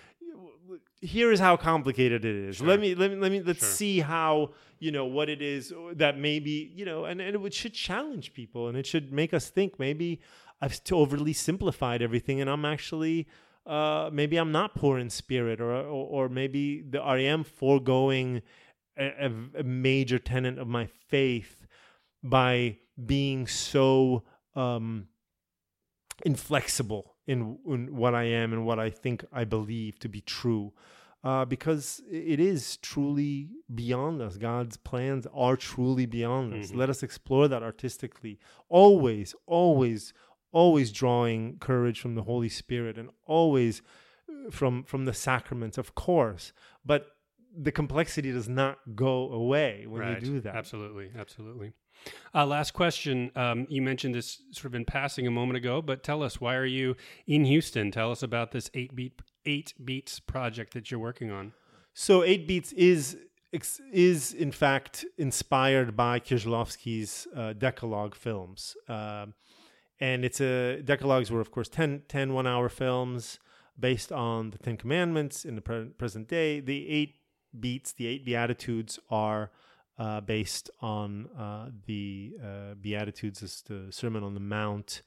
Here 1.00 1.30
is 1.30 1.38
how 1.38 1.56
complicated 1.56 2.24
it 2.24 2.34
is. 2.34 2.56
Sure. 2.56 2.66
Let 2.66 2.80
me 2.80 2.94
let 2.94 3.10
me 3.12 3.16
let 3.16 3.30
me 3.30 3.40
let's 3.40 3.60
sure. 3.60 3.68
see 3.68 4.00
how 4.00 4.50
you 4.80 4.90
know 4.90 5.04
what 5.04 5.28
it 5.28 5.40
is 5.40 5.72
that 5.94 6.18
maybe 6.18 6.72
you 6.74 6.84
know, 6.84 7.04
and 7.04 7.20
and 7.20 7.44
it 7.46 7.54
should 7.54 7.74
challenge 7.74 8.32
people 8.32 8.68
and 8.68 8.76
it 8.76 8.86
should 8.86 9.12
make 9.12 9.32
us 9.32 9.48
think. 9.48 9.78
Maybe 9.78 10.20
I've 10.60 10.80
overly 10.90 11.32
simplified 11.32 12.02
everything, 12.02 12.40
and 12.40 12.50
I'm 12.50 12.64
actually 12.64 13.28
uh, 13.66 14.10
maybe 14.12 14.36
I'm 14.36 14.50
not 14.50 14.74
poor 14.74 14.98
in 14.98 15.10
spirit, 15.10 15.60
or 15.60 15.72
or, 15.72 16.24
or 16.24 16.28
maybe 16.28 16.82
the, 16.82 17.00
I 17.00 17.18
am 17.18 17.44
foregoing 17.44 18.42
a, 18.98 19.30
a, 19.58 19.62
major 19.62 20.18
tenet 20.18 20.58
of 20.58 20.66
my 20.66 20.86
faith 20.86 21.66
by 22.22 22.78
being 23.06 23.46
so 23.46 24.24
um, 24.56 25.06
inflexible 26.24 27.14
in, 27.28 27.58
in, 27.66 27.94
what 27.94 28.14
I 28.14 28.24
am 28.24 28.52
and 28.52 28.66
what 28.66 28.80
I 28.80 28.90
think 28.90 29.24
I 29.32 29.44
believe 29.44 29.98
to 30.00 30.08
be 30.08 30.20
true. 30.20 30.72
Uh, 31.24 31.44
because 31.44 32.00
it 32.10 32.38
is 32.38 32.76
truly 32.76 33.48
beyond 33.74 34.22
us. 34.22 34.36
God's 34.36 34.76
plans 34.76 35.26
are 35.34 35.56
truly 35.56 36.06
beyond 36.06 36.54
us. 36.54 36.68
Mm-hmm. 36.68 36.78
Let 36.78 36.90
us 36.90 37.02
explore 37.02 37.48
that 37.48 37.62
artistically. 37.62 38.38
Always, 38.68 39.34
always 39.46 40.12
always 40.52 40.90
drawing 40.92 41.58
courage 41.58 42.00
from 42.00 42.14
the 42.14 42.22
Holy 42.22 42.48
Spirit 42.48 42.96
and 42.96 43.10
always 43.26 43.82
uh, 44.28 44.50
from 44.50 44.84
from 44.84 45.04
the 45.04 45.12
sacraments, 45.12 45.76
of 45.76 45.94
course. 45.94 46.52
But 46.84 47.08
the 47.56 47.72
complexity 47.72 48.30
does 48.32 48.48
not 48.48 48.78
go 48.94 49.30
away 49.32 49.86
when 49.88 50.02
right. 50.02 50.22
you 50.22 50.34
do 50.34 50.40
that. 50.40 50.54
Absolutely, 50.54 51.10
absolutely. 51.18 51.72
Uh, 52.34 52.46
last 52.46 52.72
question. 52.72 53.30
Um, 53.34 53.66
you 53.68 53.82
mentioned 53.82 54.14
this 54.14 54.42
sort 54.52 54.66
of 54.66 54.74
in 54.74 54.84
passing 54.84 55.26
a 55.26 55.30
moment 55.30 55.56
ago, 55.56 55.82
but 55.82 56.02
tell 56.02 56.22
us 56.22 56.40
why 56.40 56.54
are 56.56 56.66
you 56.66 56.96
in 57.26 57.44
Houston? 57.44 57.90
Tell 57.90 58.10
us 58.10 58.22
about 58.22 58.52
this 58.52 58.70
eight 58.74 58.94
beat 58.94 59.20
eight 59.46 59.72
beats 59.82 60.20
project 60.20 60.74
that 60.74 60.90
you're 60.90 61.00
working 61.00 61.30
on. 61.30 61.52
So 61.94 62.22
eight 62.22 62.46
beats 62.46 62.72
is 62.72 63.16
is 63.92 64.32
in 64.34 64.52
fact 64.52 65.06
inspired 65.16 65.96
by 65.96 66.20
Kieślowski's 66.20 67.26
uh, 67.34 67.54
Decalogue 67.54 68.14
films. 68.14 68.76
Uh, 68.88 69.26
and 70.00 70.24
it's 70.24 70.40
a 70.40 70.82
decalogues 70.82 71.30
were 71.30 71.40
of 71.40 71.50
course 71.50 71.68
10, 71.68 72.02
10 72.08 72.32
one 72.34 72.46
hour 72.46 72.68
films 72.68 73.38
based 73.78 74.12
on 74.12 74.50
the 74.50 74.58
ten 74.58 74.76
commandments 74.76 75.44
in 75.44 75.54
the 75.54 75.60
pre- 75.60 75.86
present 75.86 76.28
day 76.28 76.60
the 76.60 76.88
eight 76.88 77.16
beats 77.58 77.92
the 77.92 78.06
eight 78.06 78.24
beatitudes 78.24 78.98
are 79.10 79.50
uh, 79.98 80.20
based 80.20 80.70
on 80.80 81.26
uh, 81.38 81.70
the 81.86 82.34
uh, 82.42 82.74
beatitudes 82.80 83.42
as 83.42 83.62
the 83.62 83.86
sermon 83.90 84.22
on 84.22 84.34
the 84.34 84.40
mount 84.40 85.02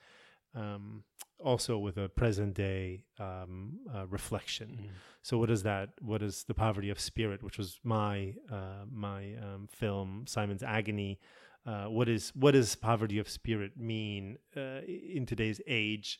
um, 0.53 1.03
also 1.39 1.77
with 1.77 1.97
a 1.97 2.09
present 2.09 2.53
day 2.53 3.03
um, 3.19 3.79
uh, 3.95 4.05
reflection 4.07 4.79
mm. 4.83 4.89
so 5.21 5.37
what 5.37 5.49
is 5.49 5.63
that 5.63 5.89
what 6.01 6.21
is 6.21 6.43
the 6.43 6.53
poverty 6.53 6.89
of 6.89 6.99
spirit 6.99 7.41
which 7.41 7.57
was 7.57 7.79
my 7.83 8.33
uh, 8.51 8.85
my 8.91 9.33
um, 9.41 9.67
film 9.71 10.25
simon's 10.27 10.61
agony 10.61 11.19
uh, 11.65 11.85
what 11.85 12.09
is 12.09 12.31
what 12.35 12.51
does 12.51 12.75
poverty 12.75 13.19
of 13.19 13.29
spirit 13.29 13.77
mean 13.77 14.37
uh, 14.57 14.81
in 14.87 15.25
today's 15.27 15.61
age, 15.67 16.19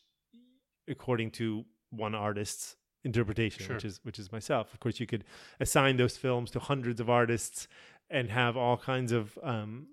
according 0.88 1.32
to 1.32 1.65
one 1.89 2.13
artist's 2.13 2.76
interpretation, 3.03 3.65
sure. 3.65 3.76
which 3.76 3.86
is 3.86 3.99
which 4.03 4.19
is 4.19 4.32
myself. 4.32 4.72
Of 4.72 4.80
course, 4.80 4.99
you 4.99 5.07
could 5.07 5.24
assign 5.59 5.97
those 5.97 6.15
films 6.15 6.51
to 6.51 6.59
hundreds 6.59 7.01
of 7.01 7.09
artists 7.09 7.67
and 8.12 8.30
have 8.30 8.57
all 8.57 8.78
kinds 8.78 9.12
of 9.12 9.38
um, 9.41 9.88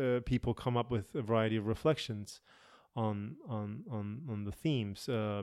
uh, 0.00 0.20
people 0.24 0.54
come 0.54 0.76
up 0.76 0.90
with 0.90 1.14
a 1.14 1.22
variety 1.22 1.56
of 1.56 1.66
reflections 1.66 2.40
on 2.94 3.36
on 3.48 3.82
on 3.90 4.22
on 4.30 4.44
the 4.44 4.52
themes. 4.52 5.08
Uh, 5.08 5.42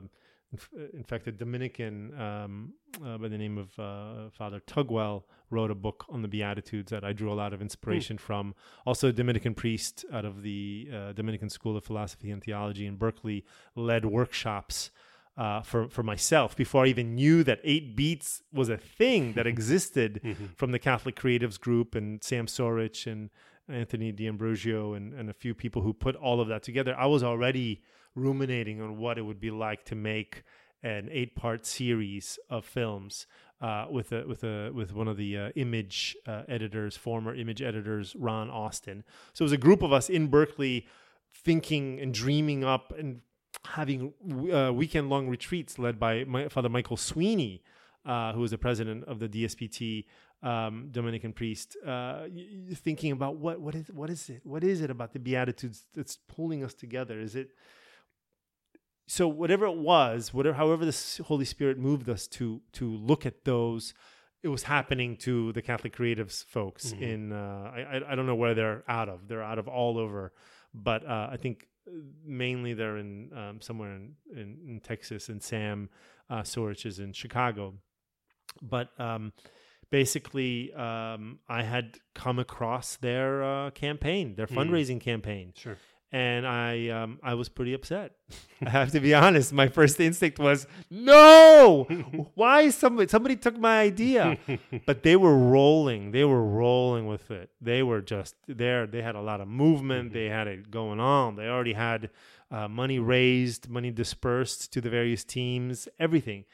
in 0.92 1.02
fact, 1.02 1.26
a 1.26 1.32
Dominican 1.32 2.18
um, 2.20 2.74
uh, 3.04 3.18
by 3.18 3.28
the 3.28 3.38
name 3.38 3.58
of 3.58 3.76
uh, 3.78 4.30
Father 4.30 4.60
Tugwell 4.60 5.24
wrote 5.50 5.70
a 5.70 5.74
book 5.74 6.04
on 6.08 6.22
the 6.22 6.28
Beatitudes 6.28 6.90
that 6.90 7.04
I 7.04 7.12
drew 7.12 7.32
a 7.32 7.34
lot 7.34 7.52
of 7.52 7.60
inspiration 7.60 8.16
mm. 8.16 8.20
from. 8.20 8.54
Also, 8.86 9.08
a 9.08 9.12
Dominican 9.12 9.54
priest 9.54 10.04
out 10.12 10.24
of 10.24 10.42
the 10.42 10.88
uh, 10.92 11.12
Dominican 11.12 11.50
School 11.50 11.76
of 11.76 11.84
Philosophy 11.84 12.30
and 12.30 12.42
Theology 12.42 12.86
in 12.86 12.96
Berkeley 12.96 13.44
led 13.74 14.04
workshops 14.04 14.90
uh, 15.36 15.62
for 15.62 15.88
for 15.88 16.02
myself 16.02 16.56
before 16.56 16.84
I 16.84 16.88
even 16.88 17.14
knew 17.14 17.42
that 17.44 17.60
eight 17.64 17.96
beats 17.96 18.42
was 18.52 18.68
a 18.68 18.76
thing 18.76 19.32
that 19.32 19.46
existed 19.54 20.20
mm-hmm. 20.22 20.46
from 20.56 20.72
the 20.72 20.78
Catholic 20.78 21.16
Creatives 21.16 21.58
Group 21.58 21.94
and 21.94 22.22
Sam 22.22 22.46
Sorych 22.46 23.10
and 23.10 23.30
Anthony 23.68 24.12
D'Ambrosio 24.12 24.94
and, 24.94 25.14
and 25.14 25.30
a 25.30 25.34
few 25.34 25.54
people 25.54 25.82
who 25.82 25.92
put 25.92 26.16
all 26.16 26.40
of 26.40 26.48
that 26.48 26.62
together. 26.62 26.94
I 26.96 27.06
was 27.06 27.22
already 27.22 27.82
ruminating 28.14 28.80
on 28.80 28.98
what 28.98 29.18
it 29.18 29.22
would 29.22 29.40
be 29.40 29.50
like 29.50 29.84
to 29.86 29.94
make 29.94 30.44
an 30.82 31.08
eight 31.10 31.34
part 31.34 31.64
series 31.64 32.38
of 32.50 32.64
films 32.64 33.26
uh, 33.60 33.86
with 33.90 34.12
a 34.12 34.24
with 34.26 34.44
a 34.44 34.70
with 34.72 34.92
one 34.92 35.08
of 35.08 35.16
the 35.16 35.36
uh, 35.36 35.48
image 35.56 36.16
uh, 36.26 36.42
editors, 36.48 36.96
former 36.96 37.34
image 37.34 37.62
editors, 37.62 38.14
Ron 38.16 38.50
Austin. 38.50 39.02
So 39.32 39.42
it 39.42 39.46
was 39.46 39.52
a 39.52 39.58
group 39.58 39.82
of 39.82 39.92
us 39.92 40.10
in 40.10 40.28
Berkeley 40.28 40.86
thinking 41.34 41.98
and 41.98 42.12
dreaming 42.12 42.62
up 42.62 42.92
and 42.96 43.22
having 43.66 44.12
uh, 44.52 44.72
weekend 44.72 45.10
long 45.10 45.28
retreats 45.28 45.78
led 45.78 45.98
by 45.98 46.24
my, 46.24 46.48
Father 46.48 46.68
Michael 46.68 46.96
Sweeney, 46.96 47.62
uh, 48.04 48.32
who 48.32 48.40
was 48.40 48.50
the 48.50 48.58
president 48.58 49.04
of 49.04 49.18
the 49.18 49.28
DSPT. 49.28 50.04
Um, 50.42 50.88
Dominican 50.90 51.32
priest, 51.32 51.74
uh, 51.86 52.24
thinking 52.74 53.12
about 53.12 53.36
what 53.36 53.62
what 53.62 53.74
is 53.74 53.86
what 53.90 54.10
is 54.10 54.28
it? 54.28 54.42
What 54.44 54.62
is 54.62 54.82
it 54.82 54.90
about 54.90 55.14
the 55.14 55.18
Beatitudes 55.18 55.84
that's 55.94 56.18
pulling 56.28 56.62
us 56.62 56.74
together? 56.74 57.18
Is 57.18 57.34
it 57.34 57.48
so 59.06 59.28
whatever 59.28 59.66
it 59.66 59.76
was, 59.76 60.32
whatever 60.32 60.56
however 60.56 60.84
the 60.84 61.22
Holy 61.26 61.44
Spirit 61.44 61.78
moved 61.78 62.08
us 62.08 62.26
to 62.28 62.60
to 62.72 62.94
look 62.94 63.24
at 63.24 63.44
those, 63.44 63.94
it 64.42 64.48
was 64.48 64.64
happening 64.64 65.16
to 65.16 65.52
the 65.52 65.62
Catholic 65.62 65.96
Creatives 65.96 66.44
folks 66.44 66.92
mm-hmm. 66.92 67.02
in 67.02 67.32
uh, 67.32 67.72
I 67.74 68.00
I 68.08 68.14
don't 68.14 68.26
know 68.26 68.34
where 68.34 68.54
they're 68.54 68.84
out 68.88 69.08
of. 69.08 69.28
They're 69.28 69.42
out 69.42 69.58
of 69.58 69.68
all 69.68 69.98
over, 69.98 70.32
but 70.72 71.06
uh, 71.06 71.28
I 71.30 71.36
think 71.36 71.68
mainly 72.24 72.74
they're 72.74 72.96
in 72.96 73.30
um, 73.36 73.60
somewhere 73.60 73.94
in, 73.94 74.14
in, 74.32 74.58
in 74.66 74.80
Texas, 74.80 75.28
and 75.28 75.42
Sam 75.42 75.90
uh, 76.30 76.42
Sorych 76.42 76.86
is 76.86 76.98
in 76.98 77.12
Chicago. 77.12 77.74
But 78.62 78.88
um, 78.98 79.32
basically, 79.90 80.72
um, 80.74 81.38
I 81.48 81.62
had 81.62 81.98
come 82.14 82.38
across 82.38 82.96
their 82.96 83.42
uh, 83.42 83.70
campaign, 83.70 84.34
their 84.36 84.46
fundraising 84.46 85.00
campaign, 85.00 85.52
Sure. 85.56 85.76
And 86.14 86.46
I 86.46 86.90
um, 86.90 87.18
I 87.24 87.34
was 87.34 87.48
pretty 87.48 87.74
upset. 87.74 88.12
I 88.64 88.70
have 88.70 88.92
to 88.92 89.00
be 89.00 89.14
honest. 89.14 89.52
My 89.52 89.66
first 89.66 89.98
instinct 89.98 90.38
was, 90.38 90.68
no, 90.88 91.84
why 92.34 92.70
somebody 92.70 93.08
somebody 93.08 93.34
took 93.34 93.58
my 93.58 93.80
idea? 93.80 94.38
but 94.86 95.02
they 95.02 95.16
were 95.16 95.36
rolling. 95.36 96.12
They 96.12 96.22
were 96.22 96.44
rolling 96.44 97.08
with 97.08 97.32
it. 97.32 97.50
They 97.60 97.82
were 97.82 98.00
just 98.00 98.36
there. 98.46 98.86
They 98.86 99.02
had 99.02 99.16
a 99.16 99.20
lot 99.20 99.40
of 99.40 99.48
movement. 99.48 100.12
They 100.12 100.26
had 100.26 100.46
it 100.46 100.70
going 100.70 101.00
on. 101.00 101.34
They 101.34 101.48
already 101.48 101.72
had 101.72 102.10
uh, 102.48 102.68
money 102.68 103.00
raised, 103.00 103.68
money 103.68 103.90
dispersed 103.90 104.72
to 104.72 104.80
the 104.80 104.90
various 104.90 105.24
teams, 105.24 105.88
everything. 105.98 106.44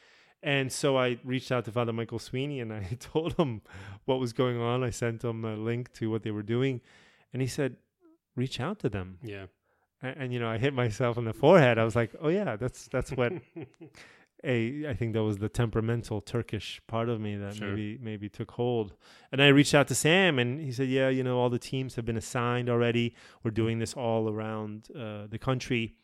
And 0.42 0.72
so 0.72 0.96
I 0.96 1.18
reached 1.22 1.52
out 1.52 1.66
to 1.66 1.70
Father 1.70 1.92
Michael 1.92 2.18
Sweeney 2.18 2.60
and 2.60 2.72
I 2.72 2.96
told 2.98 3.34
him 3.34 3.60
what 4.06 4.20
was 4.20 4.32
going 4.32 4.58
on. 4.58 4.82
I 4.82 4.88
sent 4.88 5.22
him 5.22 5.44
a 5.44 5.54
link 5.54 5.92
to 5.94 6.10
what 6.10 6.22
they 6.22 6.30
were 6.30 6.42
doing, 6.42 6.80
and 7.34 7.42
he 7.42 7.48
said, 7.48 7.76
"Reach 8.36 8.60
out 8.60 8.78
to 8.80 8.88
them." 8.88 9.18
Yeah. 9.22 9.46
And, 10.02 10.16
and 10.18 10.32
you 10.32 10.40
know, 10.40 10.48
I 10.48 10.58
hit 10.58 10.72
myself 10.74 11.18
in 11.18 11.24
the 11.24 11.32
forehead. 11.34 11.78
I 11.78 11.84
was 11.84 11.94
like, 11.96 12.14
"Oh 12.20 12.28
yeah, 12.28 12.56
that's 12.56 12.88
that's 12.88 13.10
what." 13.12 13.32
a 14.42 14.88
I 14.88 14.94
think 14.94 15.12
that 15.12 15.22
was 15.22 15.36
the 15.36 15.50
temperamental 15.50 16.22
Turkish 16.22 16.80
part 16.86 17.10
of 17.10 17.20
me 17.20 17.36
that 17.36 17.56
Sure. 17.56 17.68
maybe 17.68 17.98
maybe 18.00 18.28
took 18.30 18.52
hold. 18.52 18.94
And 19.30 19.42
I 19.42 19.48
reached 19.48 19.74
out 19.74 19.86
to 19.88 19.94
Sam, 19.94 20.38
and 20.38 20.58
he 20.60 20.72
said, 20.72 20.88
"Yeah, 20.88 21.10
you 21.10 21.22
know, 21.22 21.38
all 21.38 21.50
the 21.50 21.58
teams 21.58 21.96
have 21.96 22.06
been 22.06 22.16
assigned 22.16 22.70
already. 22.70 23.14
We're 23.42 23.50
doing 23.50 23.78
this 23.80 23.92
all 23.94 24.30
around 24.30 24.88
uh, 24.96 25.26
the 25.28 25.38
country, 25.38 25.96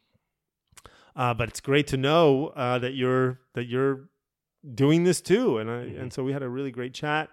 uh, 1.15 1.33
but 1.35 1.49
it's 1.49 1.61
great 1.61 1.87
to 1.89 1.97
know 1.97 2.49
uh, 2.49 2.79
that 2.79 2.93
you're 2.95 3.41
that 3.55 3.67
you're 3.69 4.11
doing 4.75 5.05
this 5.05 5.21
too." 5.23 5.57
And 5.59 5.71
I 5.71 5.85
Mhm. 5.85 6.01
and 6.03 6.13
so 6.13 6.23
we 6.23 6.33
had 6.33 6.43
a 6.43 6.49
really 6.49 6.71
great 6.71 6.93
chat. 6.93 7.31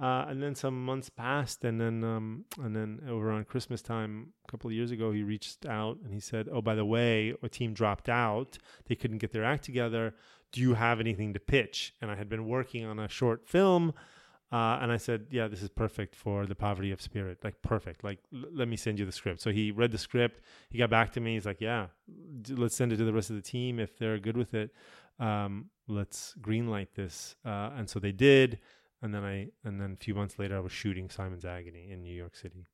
Uh, 0.00 0.24
and 0.28 0.42
then 0.42 0.54
some 0.54 0.84
months 0.84 1.08
passed, 1.08 1.64
and 1.64 1.80
then 1.80 2.02
um, 2.02 2.44
and 2.60 2.74
then 2.74 3.00
over 3.08 3.30
on 3.30 3.44
Christmas 3.44 3.82
time 3.82 4.32
a 4.48 4.50
couple 4.50 4.68
of 4.68 4.74
years 4.74 4.90
ago, 4.90 5.12
he 5.12 5.22
reached 5.22 5.64
out 5.66 5.98
and 6.02 6.12
he 6.12 6.18
said, 6.18 6.48
"Oh, 6.50 6.60
by 6.62 6.74
the 6.74 6.84
way, 6.84 7.34
a 7.42 7.48
team 7.48 7.72
dropped 7.72 8.08
out. 8.08 8.58
They 8.86 8.96
couldn't 8.96 9.18
get 9.18 9.32
their 9.32 9.44
act 9.44 9.64
together. 9.64 10.14
Do 10.50 10.60
you 10.60 10.74
have 10.74 10.98
anything 10.98 11.34
to 11.34 11.40
pitch?" 11.40 11.94
And 12.00 12.10
I 12.10 12.16
had 12.16 12.28
been 12.28 12.48
working 12.48 12.84
on 12.84 12.98
a 12.98 13.08
short 13.08 13.46
film, 13.46 13.92
uh, 14.50 14.78
and 14.80 14.90
I 14.90 14.96
said, 14.96 15.26
"Yeah, 15.30 15.46
this 15.46 15.62
is 15.62 15.68
perfect 15.68 16.16
for 16.16 16.46
the 16.46 16.54
poverty 16.56 16.90
of 16.90 17.00
spirit. 17.00 17.38
Like 17.44 17.60
perfect. 17.62 18.02
Like 18.02 18.18
l- 18.34 18.44
let 18.52 18.68
me 18.68 18.76
send 18.76 18.98
you 18.98 19.04
the 19.04 19.12
script." 19.12 19.40
So 19.40 19.52
he 19.52 19.70
read 19.70 19.92
the 19.92 19.98
script. 19.98 20.40
He 20.70 20.78
got 20.78 20.90
back 20.90 21.12
to 21.12 21.20
me. 21.20 21.34
He's 21.34 21.46
like, 21.46 21.60
"Yeah, 21.60 21.88
d- 22.40 22.54
let's 22.54 22.74
send 22.74 22.92
it 22.92 22.96
to 22.96 23.04
the 23.04 23.12
rest 23.12 23.30
of 23.30 23.36
the 23.36 23.42
team 23.42 23.78
if 23.78 23.98
they're 23.98 24.18
good 24.18 24.38
with 24.38 24.54
it. 24.54 24.74
Um, 25.20 25.66
let's 25.86 26.34
greenlight 26.40 26.88
this." 26.96 27.36
Uh, 27.44 27.70
and 27.76 27.88
so 27.88 28.00
they 28.00 28.12
did 28.12 28.58
and 29.02 29.12
then 29.12 29.24
I 29.24 29.48
and 29.64 29.80
then 29.80 29.92
a 29.92 29.96
few 29.96 30.14
months 30.14 30.38
later 30.38 30.56
I 30.56 30.60
was 30.60 30.72
shooting 30.72 31.10
Simon's 31.10 31.44
Agony 31.44 31.90
in 31.90 32.02
New 32.02 32.14
York 32.14 32.36
City. 32.36 32.64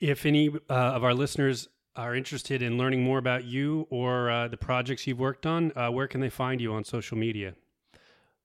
If 0.00 0.26
any 0.26 0.48
uh, 0.48 0.72
of 0.72 1.04
our 1.04 1.14
listeners 1.14 1.68
are 1.94 2.14
interested 2.14 2.62
in 2.62 2.76
learning 2.76 3.02
more 3.02 3.18
about 3.18 3.44
you 3.44 3.86
or 3.90 4.30
uh, 4.30 4.48
the 4.48 4.56
projects 4.56 5.06
you've 5.06 5.18
worked 5.18 5.46
on, 5.46 5.72
uh, 5.76 5.90
where 5.90 6.08
can 6.08 6.20
they 6.20 6.28
find 6.28 6.60
you 6.60 6.74
on 6.74 6.84
social 6.84 7.16
media? 7.16 7.54